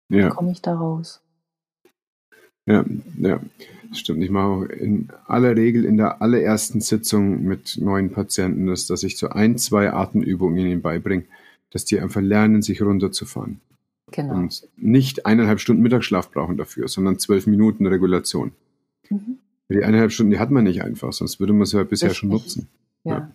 Ja. 0.09 0.25
Wie 0.25 0.29
komme 0.29 0.51
ich 0.51 0.61
da 0.61 0.75
raus? 0.75 1.21
Ja, 2.65 2.85
ja, 3.19 3.41
stimmt. 3.93 4.23
Ich 4.23 4.29
mache 4.29 4.65
in 4.65 5.09
aller 5.25 5.55
Regel 5.55 5.85
in 5.85 5.97
der 5.97 6.21
allerersten 6.21 6.81
Sitzung 6.81 7.43
mit 7.43 7.77
neuen 7.79 8.11
Patienten 8.11 8.67
das, 8.67 8.87
dass 8.87 9.03
ich 9.03 9.17
so 9.17 9.29
ein, 9.29 9.57
zwei 9.57 9.91
Atemübungen 9.91 10.57
ihnen 10.57 10.81
beibringe, 10.81 11.25
dass 11.71 11.85
die 11.85 11.99
einfach 11.99 12.21
lernen, 12.21 12.61
sich 12.61 12.81
runterzufahren. 12.81 13.59
Genau. 14.11 14.35
Und 14.35 14.67
nicht 14.77 15.25
eineinhalb 15.25 15.59
Stunden 15.59 15.81
Mittagsschlaf 15.81 16.31
brauchen 16.31 16.57
dafür, 16.57 16.87
sondern 16.87 17.17
zwölf 17.17 17.47
Minuten 17.47 17.87
Regulation. 17.87 18.51
Mhm. 19.09 19.37
Die 19.69 19.83
eineinhalb 19.83 20.11
Stunden, 20.11 20.31
die 20.31 20.39
hat 20.39 20.51
man 20.51 20.65
nicht 20.65 20.83
einfach, 20.83 21.13
sonst 21.13 21.39
würde 21.39 21.53
man 21.53 21.65
sie 21.65 21.77
ja 21.77 21.83
bisher 21.83 22.09
Richtig. 22.09 22.19
schon 22.19 22.29
nutzen. 22.29 22.67
Ja. 23.05 23.11
ja. 23.11 23.31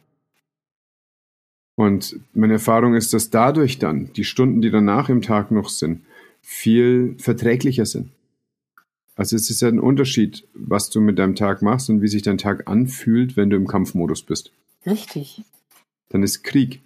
Und 1.77 2.19
meine 2.35 2.55
Erfahrung 2.55 2.95
ist, 2.95 3.13
dass 3.13 3.31
dadurch 3.31 3.79
dann 3.79 4.13
die 4.15 4.25
Stunden, 4.25 4.61
die 4.61 4.71
danach 4.71 5.09
im 5.09 5.23
Tag 5.23 5.51
noch 5.51 5.69
sind, 5.69 6.03
viel 6.43 7.17
verträglicher 7.19 7.87
sind. 7.87 8.11
Also 9.17 9.35
es 9.35 9.49
ist 9.49 9.63
ja 9.63 9.69
ein 9.69 9.81
Unterschied, 9.81 10.47
was 10.55 10.91
du 10.91 11.01
mit 11.01 11.19
deinem 11.19 11.35
Tag 11.35 11.63
machst 11.63 11.89
und 11.89 12.03
wie 12.03 12.09
sich 12.09 12.23
dein 12.23 12.39
Tag 12.39 12.69
anfühlt, 12.69 13.37
wenn 13.37 13.49
du 13.49 13.57
im 13.57 13.67
Kampfmodus 13.67 14.23
bist. 14.23 14.53
Richtig. 14.85 15.43
Dann 16.11 16.23
ist 16.23 16.45
Krieg. 16.45 16.83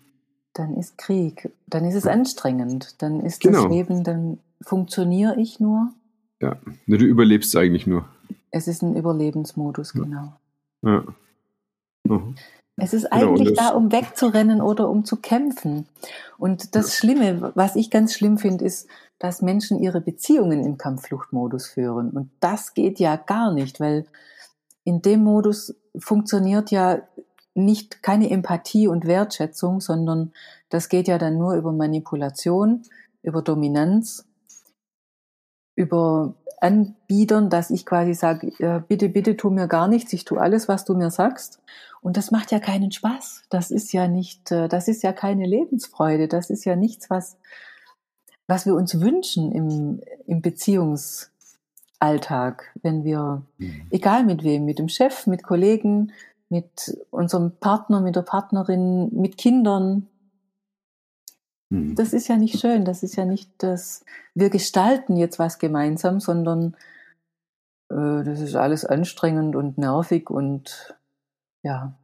Dann 0.55 0.77
ist 0.77 0.97
Krieg. 0.97 1.51
Dann 1.67 1.85
ist 1.85 1.97
es 1.97 2.07
anstrengend. 2.07 3.03
Dann 3.03 3.21
ist 3.21 3.41
genau. 3.41 3.65
das 3.65 3.73
Leben, 3.73 4.05
dann 4.05 4.39
funktioniere 4.63 5.39
ich 5.41 5.59
nur. 5.59 5.93
Ja, 6.41 6.57
du 6.87 7.05
überlebst 7.05 7.55
eigentlich 7.57 7.87
nur. 7.87 8.09
Es 8.53 8.69
ist 8.69 8.83
ein 8.83 8.97
Überlebensmodus, 8.97 9.93
genau. 9.93 10.33
Ja. 10.83 11.05
Mhm. 12.05 12.37
Es 12.77 12.95
ist 12.95 13.11
genau, 13.11 13.29
eigentlich 13.31 13.49
genau, 13.49 13.63
da, 13.63 13.75
um 13.75 13.93
wegzurennen 13.93 14.61
oder 14.61 14.89
um 14.89 15.05
zu 15.05 15.17
kämpfen. 15.17 15.87
Und 16.39 16.75
das 16.75 16.97
Schlimme, 16.97 17.53
was 17.55 17.77
ich 17.77 17.91
ganz 17.91 18.15
schlimm 18.15 18.39
finde, 18.39 18.65
ist, 18.65 18.89
dass 19.19 19.43
Menschen 19.43 19.79
ihre 19.79 20.01
Beziehungen 20.01 20.65
im 20.65 20.79
Kampffluchtmodus 20.79 21.67
führen. 21.67 22.11
Und 22.11 22.31
das 22.41 22.73
geht 22.73 22.99
ja 22.99 23.17
gar 23.17 23.53
nicht, 23.53 23.81
weil 23.81 24.07
in 24.85 25.03
dem 25.03 25.23
Modus 25.23 25.75
funktioniert 25.99 26.71
ja 26.71 27.03
nicht 27.55 28.03
keine 28.03 28.31
Empathie 28.31 28.89
und 28.89 29.07
Wertschätzung, 29.07 29.81
sondern 29.81 30.33
das 30.71 30.89
geht 30.89 31.09
ja 31.09 31.19
dann 31.19 31.37
nur 31.37 31.55
über 31.55 31.73
Manipulation, 31.73 32.83
über 33.23 33.43
Dominanz, 33.43 34.25
über 35.75 36.35
Anbietern, 36.61 37.51
dass 37.51 37.71
ich 37.71 37.87
quasi 37.87 38.15
sage, 38.15 38.49
äh, 38.59 38.81
bitte, 38.87 39.09
bitte 39.09 39.37
tu 39.37 39.51
mir 39.51 39.67
gar 39.67 39.89
nichts, 39.89 40.13
ich 40.13 40.25
tu 40.25 40.37
alles, 40.37 40.69
was 40.69 40.85
du 40.85 40.95
mir 40.95 41.11
sagst. 41.11 41.61
Und 42.03 42.17
das 42.17 42.31
macht 42.31 42.53
ja 42.53 42.61
keinen 42.61 42.93
Spaß. 42.93 43.43
Das 43.51 43.71
ist 43.71 43.93
ja 43.93 44.09
nicht, 44.09 44.51
äh, 44.53 44.69
das 44.69 44.89
ist 44.89 45.03
ja 45.03 45.13
keine 45.13 45.47
Lebensfreude. 45.47 46.29
Das 46.29 46.49
ist 46.51 46.65
ja 46.65 46.77
nichts, 46.77 47.11
was, 47.11 47.37
was 48.47 48.65
wir 48.67 48.75
uns 48.75 49.01
wünschen 49.01 49.53
im, 49.53 50.01
im 50.27 50.43
Beziehungsalltag, 50.43 52.75
wenn 52.83 53.05
wir, 53.05 53.43
mhm. 53.59 53.87
egal 53.91 54.25
mit 54.25 54.45
wem, 54.45 54.65
mit 54.65 54.79
dem 54.79 54.89
Chef, 54.89 55.27
mit 55.27 55.43
Kollegen, 55.43 56.13
mit 56.51 56.99
unserem 57.11 57.53
Partner, 57.53 58.01
mit 58.01 58.17
der 58.17 58.23
Partnerin, 58.23 59.09
mit 59.13 59.39
Kindern, 59.39 60.09
Mhm. 61.71 61.95
Das 61.95 62.13
ist 62.13 62.29
ja 62.29 62.37
nicht 62.37 62.61
schön, 62.61 62.85
das 62.85 63.03
ist 63.03 63.17
ja 63.17 63.25
nicht 63.25 63.51
das, 63.59 64.05
wir 64.35 64.51
gestalten 64.51 65.17
jetzt 65.17 65.39
was 65.39 65.59
gemeinsam, 65.59 66.21
sondern 66.21 66.77
äh, 67.89 68.25
das 68.25 68.41
ist 68.41 68.57
alles 68.57 68.85
anstrengend 68.85 69.57
und 69.57 69.79
nervig 69.79 70.31
und 70.31 70.95
ja. 71.63 71.95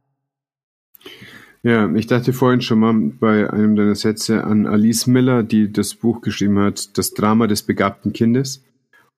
Ja, 1.63 1.93
ich 1.95 2.07
dachte 2.07 2.33
vorhin 2.33 2.61
schon 2.61 2.79
mal 2.79 2.93
bei 2.93 3.49
einem 3.51 3.75
deiner 3.75 3.95
Sätze 3.95 4.43
an 4.43 4.67
Alice 4.67 5.07
Miller, 5.07 5.43
die 5.43 5.71
das 5.71 5.95
Buch 5.95 6.21
geschrieben 6.21 6.59
hat, 6.59 6.97
Das 6.97 7.13
Drama 7.13 7.47
des 7.47 7.63
begabten 7.63 8.13
Kindes. 8.13 8.63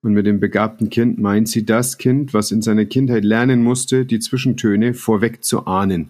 Und 0.02 0.14
mit 0.14 0.26
dem 0.26 0.40
begabten 0.40 0.88
Kind 0.88 1.18
meint 1.18 1.48
sie 1.48 1.66
das 1.66 1.98
Kind, 1.98 2.32
was 2.32 2.50
in 2.50 2.62
seiner 2.62 2.86
Kindheit 2.86 3.22
lernen 3.22 3.62
musste, 3.62 4.06
die 4.06 4.18
Zwischentöne 4.18 4.94
vorweg 4.94 5.44
zu 5.44 5.66
ahnen. 5.66 6.08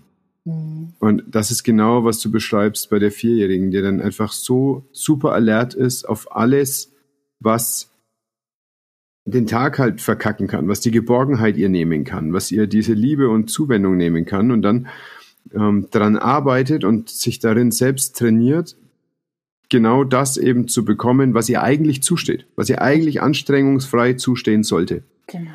Mhm. 0.51 0.93
Und 0.99 1.25
das 1.29 1.51
ist 1.51 1.63
genau, 1.63 2.05
was 2.05 2.21
du 2.21 2.31
beschreibst 2.31 2.91
bei 2.91 2.99
der 2.99 3.11
Vierjährigen, 3.11 3.71
die 3.71 3.81
dann 3.81 4.01
einfach 4.01 4.33
so 4.33 4.85
super 4.93 5.33
alert 5.33 5.75
ist 5.75 6.09
auf 6.09 6.35
alles, 6.35 6.93
was 7.39 7.91
den 9.25 9.47
Tag 9.47 9.79
halt 9.79 10.01
verkacken 10.01 10.47
kann, 10.47 10.69
was 10.69 10.81
die 10.81 10.91
Geborgenheit 10.91 11.57
ihr 11.57 11.69
nehmen 11.69 12.05
kann, 12.05 12.33
was 12.33 12.51
ihr 12.51 12.67
diese 12.67 12.95
Liebe 12.95 13.29
und 13.29 13.51
Zuwendung 13.51 13.97
nehmen 13.97 14.25
kann 14.25 14.51
und 14.51 14.63
dann 14.63 14.89
ähm, 15.53 15.89
daran 15.91 16.17
arbeitet 16.17 16.85
und 16.85 17.09
sich 17.09 17.39
darin 17.39 17.71
selbst 17.71 18.17
trainiert, 18.17 18.77
genau 19.69 20.05
das 20.05 20.37
eben 20.37 20.69
zu 20.69 20.85
bekommen, 20.85 21.35
was 21.35 21.49
ihr 21.49 21.63
eigentlich 21.63 22.03
zusteht, 22.03 22.47
was 22.57 22.69
ihr 22.69 22.83
eigentlich 22.83 23.23
anstrengungsfrei 23.23 24.15
zustehen 24.15 24.65
sollte. 24.65 25.05
Genau. 25.27 25.51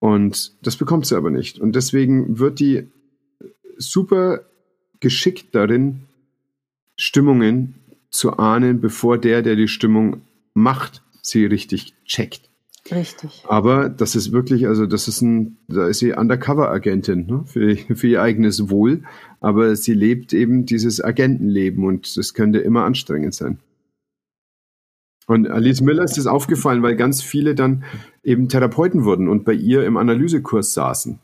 Und 0.00 0.54
das 0.66 0.76
bekommt 0.76 1.06
sie 1.06 1.16
aber 1.16 1.30
nicht. 1.30 1.58
Und 1.58 1.76
deswegen 1.76 2.38
wird 2.38 2.58
die 2.58 2.88
super 3.78 4.42
geschickt 5.00 5.54
darin, 5.54 6.02
Stimmungen 6.96 7.74
zu 8.10 8.38
ahnen, 8.38 8.80
bevor 8.80 9.18
der, 9.18 9.42
der 9.42 9.56
die 9.56 9.68
Stimmung 9.68 10.22
macht, 10.54 11.02
sie 11.22 11.44
richtig 11.46 11.94
checkt. 12.04 12.48
Richtig. 12.90 13.44
Aber 13.48 13.88
das 13.88 14.14
ist 14.14 14.32
wirklich, 14.32 14.66
also 14.66 14.86
das 14.86 15.08
ist 15.08 15.22
ein, 15.22 15.56
da 15.68 15.88
ist 15.88 16.00
sie 16.00 16.12
Undercover-Agentin 16.12 17.26
ne, 17.26 17.44
für, 17.46 17.76
für 17.76 18.06
ihr 18.06 18.22
eigenes 18.22 18.68
Wohl, 18.68 19.02
aber 19.40 19.74
sie 19.74 19.94
lebt 19.94 20.32
eben 20.34 20.66
dieses 20.66 21.02
Agentenleben 21.02 21.84
und 21.84 22.16
das 22.16 22.34
könnte 22.34 22.58
immer 22.58 22.84
anstrengend 22.84 23.34
sein. 23.34 23.58
Und 25.26 25.48
Alice 25.48 25.80
Miller 25.80 26.04
ist 26.04 26.18
das 26.18 26.26
aufgefallen, 26.26 26.82
weil 26.82 26.96
ganz 26.96 27.22
viele 27.22 27.54
dann 27.54 27.84
eben 28.22 28.50
Therapeuten 28.50 29.04
wurden 29.04 29.28
und 29.28 29.46
bei 29.46 29.54
ihr 29.54 29.86
im 29.86 29.96
Analysekurs 29.96 30.74
saßen. 30.74 31.18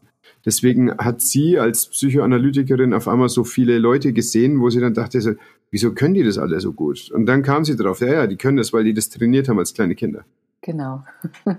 Deswegen 0.44 0.96
hat 0.96 1.20
sie 1.20 1.58
als 1.58 1.86
Psychoanalytikerin 1.86 2.94
auf 2.94 3.08
einmal 3.08 3.28
so 3.28 3.44
viele 3.44 3.78
Leute 3.78 4.12
gesehen, 4.12 4.60
wo 4.60 4.70
sie 4.70 4.80
dann 4.80 4.94
dachte, 4.94 5.20
so, 5.20 5.32
wieso 5.70 5.92
können 5.92 6.14
die 6.14 6.24
das 6.24 6.38
alle 6.38 6.60
so 6.60 6.72
gut? 6.72 7.10
Und 7.10 7.26
dann 7.26 7.42
kam 7.42 7.64
sie 7.64 7.76
drauf, 7.76 8.00
ja, 8.00 8.12
ja, 8.12 8.26
die 8.26 8.36
können 8.36 8.56
das, 8.56 8.72
weil 8.72 8.84
die 8.84 8.94
das 8.94 9.10
trainiert 9.10 9.48
haben 9.48 9.58
als 9.58 9.74
kleine 9.74 9.94
Kinder. 9.94 10.24
Genau. 10.62 11.04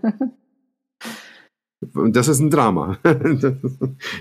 Und 1.95 2.15
das 2.15 2.27
ist 2.27 2.39
ein 2.39 2.49
Drama. 2.49 2.97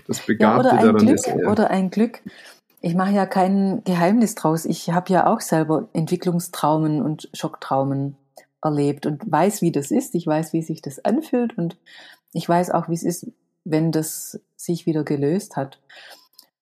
Das 0.06 0.20
Begabte 0.26 0.68
ja, 0.68 0.72
oder 0.72 0.78
ein 0.78 0.84
daran 0.84 1.06
Glück, 1.06 1.14
ist. 1.14 1.26
Ja. 1.26 1.50
Oder 1.50 1.70
ein 1.70 1.90
Glück. 1.90 2.22
Ich 2.80 2.94
mache 2.94 3.12
ja 3.12 3.26
kein 3.26 3.82
Geheimnis 3.84 4.34
draus. 4.34 4.64
Ich 4.64 4.90
habe 4.90 5.12
ja 5.12 5.26
auch 5.26 5.40
selber 5.40 5.88
Entwicklungstraumen 5.92 7.02
und 7.02 7.28
Schocktraumen 7.34 8.16
erlebt 8.62 9.06
und 9.06 9.30
weiß, 9.30 9.62
wie 9.62 9.72
das 9.72 9.90
ist. 9.90 10.14
Ich 10.14 10.26
weiß, 10.26 10.52
wie 10.52 10.62
sich 10.62 10.80
das 10.82 11.04
anfühlt 11.04 11.56
und 11.58 11.76
ich 12.32 12.48
weiß 12.48 12.70
auch, 12.70 12.88
wie 12.88 12.94
es 12.94 13.02
ist, 13.02 13.26
wenn 13.70 13.92
das 13.92 14.40
sich 14.56 14.86
wieder 14.86 15.04
gelöst 15.04 15.56
hat. 15.56 15.80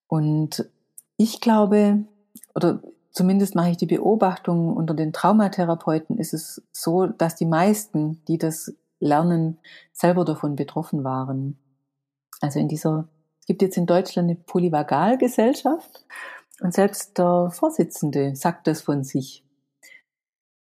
Und 0.07 0.69
ich 1.17 1.41
glaube, 1.41 2.05
oder 2.55 2.81
zumindest 3.13 3.55
mache 3.55 3.71
ich 3.71 3.77
die 3.77 3.87
Beobachtung, 3.87 4.77
unter 4.77 4.95
den 4.95 5.13
Traumatherapeuten 5.13 6.19
ist 6.19 6.35
es 6.35 6.63
so, 6.73 7.07
dass 7.07 7.35
die 7.35 7.47
meisten, 7.47 8.23
die 8.29 8.39
das 8.39 8.73
lernen, 9.01 9.59
selber 9.93 10.25
davon 10.25 10.57
betroffen 10.57 11.05
waren. 11.05 11.59
Also 12.41 12.59
in 12.59 12.69
dieser, 12.69 13.09
es 13.41 13.47
gibt 13.47 13.63
jetzt 13.63 13.77
in 13.77 13.87
Deutschland 13.87 14.29
eine 14.29 14.37
Polyvagalgesellschaft 14.37 16.05
und 16.61 16.75
selbst 16.75 17.19
der 17.19 17.51
Vorsitzende 17.53 18.35
sagt 18.35 18.67
das 18.67 18.83
von 18.83 19.05
sich, 19.05 19.45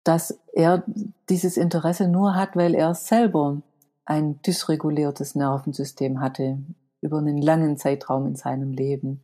dass 0.04 0.38
er 0.52 0.84
dieses 1.28 1.56
Interesse 1.56 2.08
nur 2.08 2.34
hat, 2.34 2.56
weil 2.56 2.74
er 2.74 2.94
selber 2.94 3.62
ein 4.04 4.40
dysreguliertes 4.42 5.34
Nervensystem 5.34 6.20
hatte 6.20 6.58
über 7.00 7.18
einen 7.18 7.40
langen 7.40 7.76
Zeitraum 7.76 8.26
in 8.26 8.36
seinem 8.36 8.72
Leben. 8.72 9.22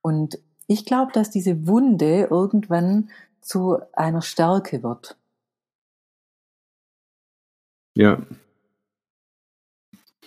Und 0.00 0.38
ich 0.66 0.84
glaube, 0.84 1.12
dass 1.12 1.30
diese 1.30 1.66
Wunde 1.66 2.28
irgendwann 2.30 3.10
zu 3.40 3.78
einer 3.92 4.22
Stärke 4.22 4.82
wird. 4.82 5.16
Ja. 7.94 8.22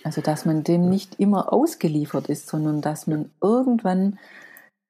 Also, 0.04 0.20
dass 0.20 0.44
man 0.44 0.62
dem 0.62 0.88
nicht 0.88 1.18
immer 1.18 1.52
ausgeliefert 1.52 2.28
ist, 2.28 2.46
sondern 2.46 2.80
dass 2.80 3.06
man 3.06 3.30
irgendwann 3.42 4.18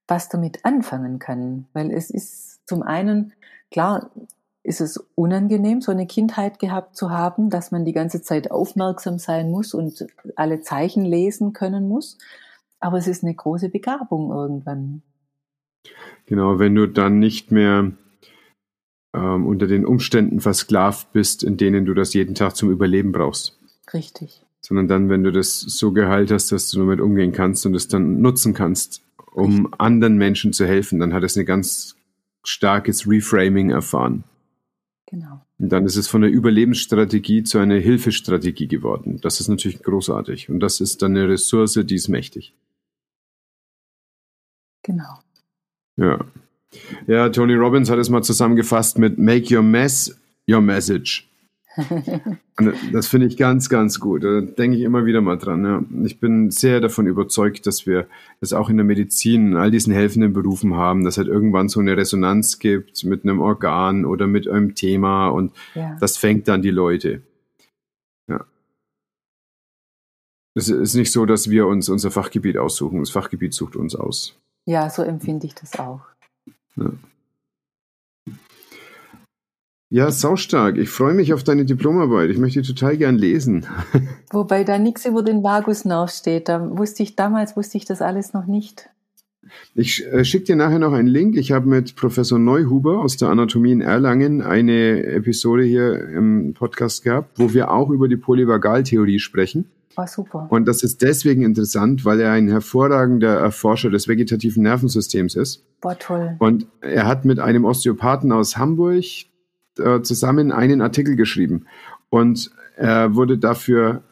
was 0.06 0.28
damit 0.28 0.64
anfangen 0.64 1.18
kann. 1.18 1.66
Weil 1.72 1.90
es 1.90 2.10
ist 2.10 2.66
zum 2.68 2.82
einen, 2.82 3.32
klar, 3.70 4.10
ist 4.66 4.80
es 4.80 4.96
unangenehm, 5.14 5.80
so 5.80 5.92
eine 5.92 6.06
Kindheit 6.06 6.58
gehabt 6.58 6.96
zu 6.96 7.10
haben, 7.10 7.50
dass 7.50 7.70
man 7.70 7.84
die 7.84 7.92
ganze 7.92 8.20
Zeit 8.20 8.50
aufmerksam 8.50 9.18
sein 9.18 9.50
muss 9.50 9.74
und 9.74 10.06
alle 10.34 10.60
Zeichen 10.60 11.04
lesen 11.04 11.52
können 11.52 11.86
muss. 11.88 12.18
Aber 12.80 12.98
es 12.98 13.06
ist 13.06 13.22
eine 13.22 13.34
große 13.34 13.68
Begabung 13.68 14.30
irgendwann. 14.30 15.02
Genau, 16.26 16.58
wenn 16.58 16.74
du 16.74 16.88
dann 16.88 17.20
nicht 17.20 17.52
mehr 17.52 17.92
ähm, 19.14 19.46
unter 19.46 19.68
den 19.68 19.86
Umständen 19.86 20.40
versklavt 20.40 21.12
bist, 21.12 21.44
in 21.44 21.56
denen 21.56 21.84
du 21.84 21.94
das 21.94 22.12
jeden 22.12 22.34
Tag 22.34 22.56
zum 22.56 22.70
Überleben 22.70 23.12
brauchst. 23.12 23.56
Richtig. 23.94 24.42
Sondern 24.60 24.88
dann, 24.88 25.08
wenn 25.08 25.22
du 25.22 25.30
das 25.30 25.60
so 25.60 25.92
geheilt 25.92 26.32
hast, 26.32 26.50
dass 26.50 26.70
du 26.70 26.80
damit 26.80 27.00
umgehen 27.00 27.30
kannst 27.30 27.64
und 27.66 27.76
es 27.76 27.86
dann 27.86 28.20
nutzen 28.20 28.52
kannst, 28.52 29.02
um 29.32 29.66
Richtig. 29.66 29.80
anderen 29.80 30.16
Menschen 30.16 30.52
zu 30.52 30.66
helfen, 30.66 30.98
dann 30.98 31.14
hat 31.14 31.22
es 31.22 31.36
ein 31.36 31.46
ganz 31.46 31.94
starkes 32.42 33.08
Reframing 33.08 33.70
erfahren. 33.70 34.24
Genau. 35.06 35.46
Und 35.58 35.68
dann 35.70 35.86
ist 35.86 35.96
es 35.96 36.08
von 36.08 36.22
der 36.22 36.30
Überlebensstrategie 36.30 37.44
zu 37.44 37.58
einer 37.58 37.76
Hilfestrategie 37.76 38.66
geworden. 38.66 39.20
Das 39.22 39.40
ist 39.40 39.48
natürlich 39.48 39.82
großartig. 39.82 40.50
Und 40.50 40.60
das 40.60 40.80
ist 40.80 41.00
dann 41.00 41.16
eine 41.16 41.28
Ressource, 41.28 41.80
die 41.84 41.94
ist 41.94 42.08
mächtig. 42.08 42.54
Genau. 44.82 45.20
Ja. 45.96 46.24
Ja, 47.06 47.28
Tony 47.28 47.54
Robbins 47.54 47.88
hat 47.88 47.98
es 47.98 48.10
mal 48.10 48.22
zusammengefasst 48.22 48.98
mit 48.98 49.18
Make 49.18 49.56
your 49.56 49.62
mess 49.62 50.20
your 50.48 50.60
message. 50.60 51.25
Das 52.92 53.06
finde 53.06 53.26
ich 53.26 53.36
ganz, 53.36 53.68
ganz 53.68 54.00
gut. 54.00 54.24
Da 54.24 54.40
denke 54.40 54.76
ich 54.76 54.82
immer 54.82 55.04
wieder 55.04 55.20
mal 55.20 55.36
dran. 55.36 55.64
Ja. 55.64 55.84
Ich 56.04 56.20
bin 56.20 56.50
sehr 56.50 56.80
davon 56.80 57.06
überzeugt, 57.06 57.66
dass 57.66 57.86
wir 57.86 58.06
das 58.40 58.52
auch 58.52 58.70
in 58.70 58.76
der 58.76 58.84
Medizin, 58.84 59.48
in 59.52 59.56
all 59.56 59.70
diesen 59.70 59.92
helfenden 59.92 60.32
Berufen 60.32 60.74
haben, 60.74 61.04
dass 61.04 61.18
halt 61.18 61.28
irgendwann 61.28 61.68
so 61.68 61.80
eine 61.80 61.96
Resonanz 61.96 62.58
gibt 62.58 63.04
mit 63.04 63.24
einem 63.24 63.40
Organ 63.40 64.04
oder 64.04 64.26
mit 64.26 64.48
einem 64.48 64.74
Thema 64.74 65.28
und 65.28 65.52
ja. 65.74 65.96
das 66.00 66.16
fängt 66.16 66.48
dann 66.48 66.62
die 66.62 66.70
Leute. 66.70 67.22
Ja. 68.28 68.44
Es 70.54 70.68
ist 70.68 70.94
nicht 70.94 71.12
so, 71.12 71.26
dass 71.26 71.50
wir 71.50 71.66
uns 71.66 71.88
unser 71.88 72.10
Fachgebiet 72.10 72.56
aussuchen. 72.56 73.00
Das 73.00 73.10
Fachgebiet 73.10 73.52
sucht 73.52 73.76
uns 73.76 73.94
aus. 73.94 74.38
Ja, 74.64 74.88
so 74.88 75.02
empfinde 75.02 75.46
ich 75.46 75.54
das 75.54 75.78
auch. 75.78 76.00
Ja. 76.76 76.90
Ja, 79.96 80.10
saustark. 80.10 80.76
Ich 80.76 80.90
freue 80.90 81.14
mich 81.14 81.32
auf 81.32 81.42
deine 81.42 81.64
Diplomarbeit. 81.64 82.28
Ich 82.28 82.36
möchte 82.36 82.60
die 82.60 82.68
total 82.68 82.98
gern 82.98 83.16
lesen. 83.16 83.64
Wobei 84.30 84.62
da 84.62 84.78
nichts 84.78 85.06
über 85.06 85.22
den 85.22 85.42
Vagusnerv 85.42 86.10
steht. 86.10 86.50
Da 86.50 86.76
wusste 86.76 87.02
ich, 87.02 87.16
damals 87.16 87.56
wusste 87.56 87.78
ich 87.78 87.86
das 87.86 88.02
alles 88.02 88.34
noch 88.34 88.44
nicht. 88.44 88.90
Ich 89.74 90.04
äh, 90.04 90.22
schicke 90.26 90.44
dir 90.44 90.56
nachher 90.56 90.80
noch 90.80 90.92
einen 90.92 91.08
Link. 91.08 91.38
Ich 91.38 91.50
habe 91.50 91.66
mit 91.66 91.96
Professor 91.96 92.38
Neuhuber 92.38 93.00
aus 93.00 93.16
der 93.16 93.30
Anatomie 93.30 93.72
in 93.72 93.80
Erlangen 93.80 94.42
eine 94.42 95.02
Episode 95.02 95.62
hier 95.62 96.06
im 96.10 96.52
Podcast 96.52 97.02
gehabt, 97.02 97.38
wo 97.38 97.54
wir 97.54 97.70
auch 97.70 97.88
über 97.88 98.06
die 98.06 98.18
Polyvagaltheorie 98.18 99.18
sprechen. 99.18 99.70
War 99.94 100.08
super. 100.08 100.46
Und 100.50 100.68
das 100.68 100.82
ist 100.82 101.00
deswegen 101.00 101.42
interessant, 101.42 102.04
weil 102.04 102.20
er 102.20 102.32
ein 102.32 102.48
hervorragender 102.48 103.38
Erforscher 103.38 103.88
des 103.88 104.08
vegetativen 104.08 104.62
Nervensystems 104.62 105.36
ist. 105.36 105.64
War 105.80 105.98
toll. 105.98 106.36
Und 106.38 106.66
er 106.82 107.06
hat 107.06 107.24
mit 107.24 107.38
einem 107.38 107.64
Osteopathen 107.64 108.30
aus 108.30 108.58
Hamburg 108.58 109.02
äh, 109.78 110.02
zusammen 110.02 110.52
einen 110.52 110.80
Artikel 110.80 111.16
geschrieben. 111.16 111.66
Und 112.10 112.50
er 112.76 113.14
wurde 113.14 113.38
dafür 113.38 114.02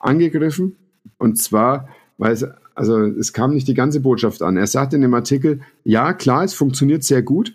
angegriffen. 0.00 0.76
Und 1.18 1.38
zwar, 1.38 1.88
weil 2.18 2.32
es, 2.32 2.46
also 2.74 3.00
es 3.00 3.32
kam 3.32 3.52
nicht 3.52 3.68
die 3.68 3.74
ganze 3.74 4.00
Botschaft 4.00 4.42
an. 4.42 4.56
Er 4.56 4.66
sagte 4.66 4.96
in 4.96 5.02
dem 5.02 5.14
Artikel, 5.14 5.60
ja, 5.84 6.12
klar, 6.12 6.44
es 6.44 6.54
funktioniert 6.54 7.04
sehr 7.04 7.22
gut, 7.22 7.54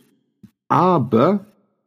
aber 0.68 1.46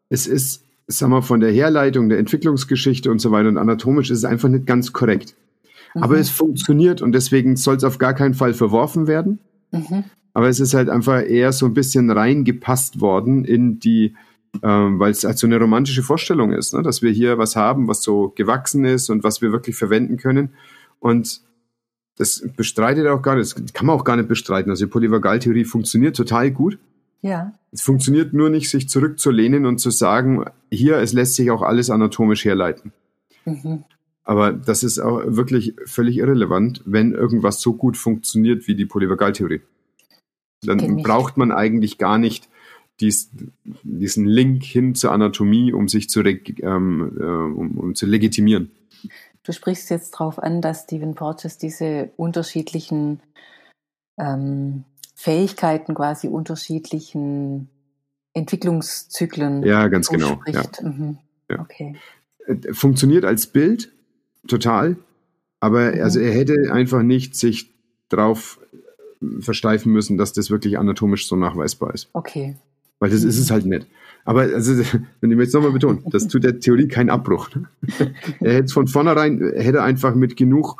es 0.08 0.26
ist, 0.26 0.64
sagen 0.86 1.12
wir, 1.12 1.22
von 1.22 1.40
der 1.40 1.52
Herleitung, 1.52 2.08
der 2.08 2.18
Entwicklungsgeschichte 2.18 3.10
und 3.10 3.20
so 3.20 3.30
weiter 3.30 3.48
und 3.48 3.58
anatomisch 3.58 4.10
ist 4.10 4.18
es 4.18 4.24
einfach 4.24 4.48
nicht 4.48 4.66
ganz 4.66 4.92
korrekt. 4.92 5.34
Mhm. 5.94 6.02
Aber 6.02 6.18
es 6.18 6.30
funktioniert 6.30 7.02
und 7.02 7.12
deswegen 7.12 7.56
soll 7.56 7.76
es 7.76 7.84
auf 7.84 7.98
gar 7.98 8.14
keinen 8.14 8.34
Fall 8.34 8.54
verworfen 8.54 9.06
werden. 9.06 9.38
Mhm. 9.70 10.04
Aber 10.32 10.48
es 10.48 10.60
ist 10.60 10.74
halt 10.74 10.88
einfach 10.88 11.22
eher 11.22 11.52
so 11.52 11.66
ein 11.66 11.74
bisschen 11.74 12.10
reingepasst 12.10 13.00
worden 13.00 13.44
in 13.44 13.80
die, 13.80 14.14
ähm, 14.62 14.98
weil 14.98 15.12
es 15.12 15.24
halt 15.24 15.38
so 15.38 15.46
eine 15.46 15.58
romantische 15.58 16.02
Vorstellung 16.02 16.52
ist, 16.52 16.74
ne? 16.74 16.82
dass 16.82 17.02
wir 17.02 17.10
hier 17.10 17.38
was 17.38 17.56
haben, 17.56 17.88
was 17.88 18.02
so 18.02 18.32
gewachsen 18.34 18.84
ist 18.84 19.08
und 19.10 19.24
was 19.24 19.40
wir 19.42 19.52
wirklich 19.52 19.76
verwenden 19.76 20.16
können. 20.16 20.50
Und 20.98 21.40
das 22.16 22.46
bestreitet 22.56 23.06
auch 23.06 23.22
gar 23.22 23.36
nicht, 23.36 23.58
das 23.58 23.72
kann 23.72 23.86
man 23.86 23.96
auch 23.96 24.04
gar 24.04 24.16
nicht 24.16 24.28
bestreiten. 24.28 24.70
Also 24.70 24.84
die 24.84 24.90
Polyvagaltheorie 24.90 25.64
funktioniert 25.64 26.16
total 26.16 26.50
gut. 26.50 26.78
Ja. 27.22 27.54
Es 27.72 27.82
funktioniert 27.82 28.32
nur 28.32 28.50
nicht, 28.50 28.68
sich 28.68 28.88
zurückzulehnen 28.88 29.64
und 29.66 29.78
zu 29.78 29.90
sagen, 29.90 30.44
hier, 30.70 30.96
es 30.98 31.12
lässt 31.12 31.36
sich 31.36 31.50
auch 31.50 31.62
alles 31.62 31.88
anatomisch 31.88 32.44
herleiten. 32.44 32.92
Mhm. 33.44 33.84
Aber 34.24 34.52
das 34.52 34.82
ist 34.82 34.98
auch 34.98 35.22
wirklich 35.24 35.74
völlig 35.86 36.18
irrelevant, 36.18 36.82
wenn 36.84 37.12
irgendwas 37.12 37.60
so 37.60 37.74
gut 37.74 37.96
funktioniert 37.96 38.68
wie 38.68 38.74
die 38.74 38.86
Polyvagaltheorie. 38.86 39.62
Dann 40.62 41.02
braucht 41.02 41.38
man 41.38 41.52
eigentlich 41.52 41.96
gar 41.96 42.18
nicht 42.18 42.49
dies, 43.00 43.30
diesen 43.82 44.26
Link 44.26 44.62
hin 44.64 44.94
zur 44.94 45.12
Anatomie, 45.12 45.72
um 45.72 45.88
sich 45.88 46.08
zu, 46.10 46.20
ähm, 46.20 47.18
äh, 47.18 47.24
um, 47.24 47.78
um 47.78 47.94
zu 47.94 48.06
legitimieren. 48.06 48.70
Du 49.42 49.52
sprichst 49.52 49.90
jetzt 49.90 50.14
darauf 50.14 50.38
an, 50.38 50.60
dass 50.60 50.84
Stephen 50.84 51.14
Porges 51.14 51.58
diese 51.58 52.10
unterschiedlichen 52.16 53.20
ähm, 54.18 54.84
Fähigkeiten, 55.14 55.94
quasi 55.94 56.28
unterschiedlichen 56.28 57.68
Entwicklungszyklen. 58.34 59.64
Ja, 59.64 59.88
ganz 59.88 60.08
genau. 60.08 60.40
Ja. 60.46 60.62
Mhm. 60.82 61.18
Ja. 61.48 61.60
Okay. 61.60 61.96
Äh, 62.46 62.72
funktioniert 62.72 63.24
als 63.24 63.46
Bild 63.46 63.92
total, 64.46 64.96
aber 65.58 65.92
mhm. 65.92 66.02
also 66.02 66.20
er 66.20 66.32
hätte 66.32 66.72
einfach 66.72 67.02
nicht 67.02 67.34
sich 67.34 67.72
drauf 68.08 68.60
versteifen 69.40 69.92
müssen, 69.92 70.16
dass 70.16 70.32
das 70.32 70.50
wirklich 70.50 70.78
anatomisch 70.78 71.28
so 71.28 71.36
nachweisbar 71.36 71.94
ist. 71.94 72.08
Okay. 72.12 72.56
Weil 73.00 73.10
das 73.10 73.24
ist 73.24 73.38
es 73.38 73.50
halt 73.50 73.66
nicht. 73.66 73.86
Aber 74.24 74.42
also, 74.42 74.84
wenn 75.20 75.32
ich 75.32 75.38
jetzt 75.38 75.54
nochmal 75.54 75.72
betonen, 75.72 76.04
das 76.10 76.28
tut 76.28 76.44
der 76.44 76.60
Theorie 76.60 76.86
keinen 76.86 77.10
Abbruch. 77.10 77.50
er 78.40 78.54
hätte 78.54 78.72
von 78.72 78.86
vornherein, 78.86 79.40
hätte 79.56 79.82
einfach 79.82 80.14
mit 80.14 80.36
genug 80.36 80.76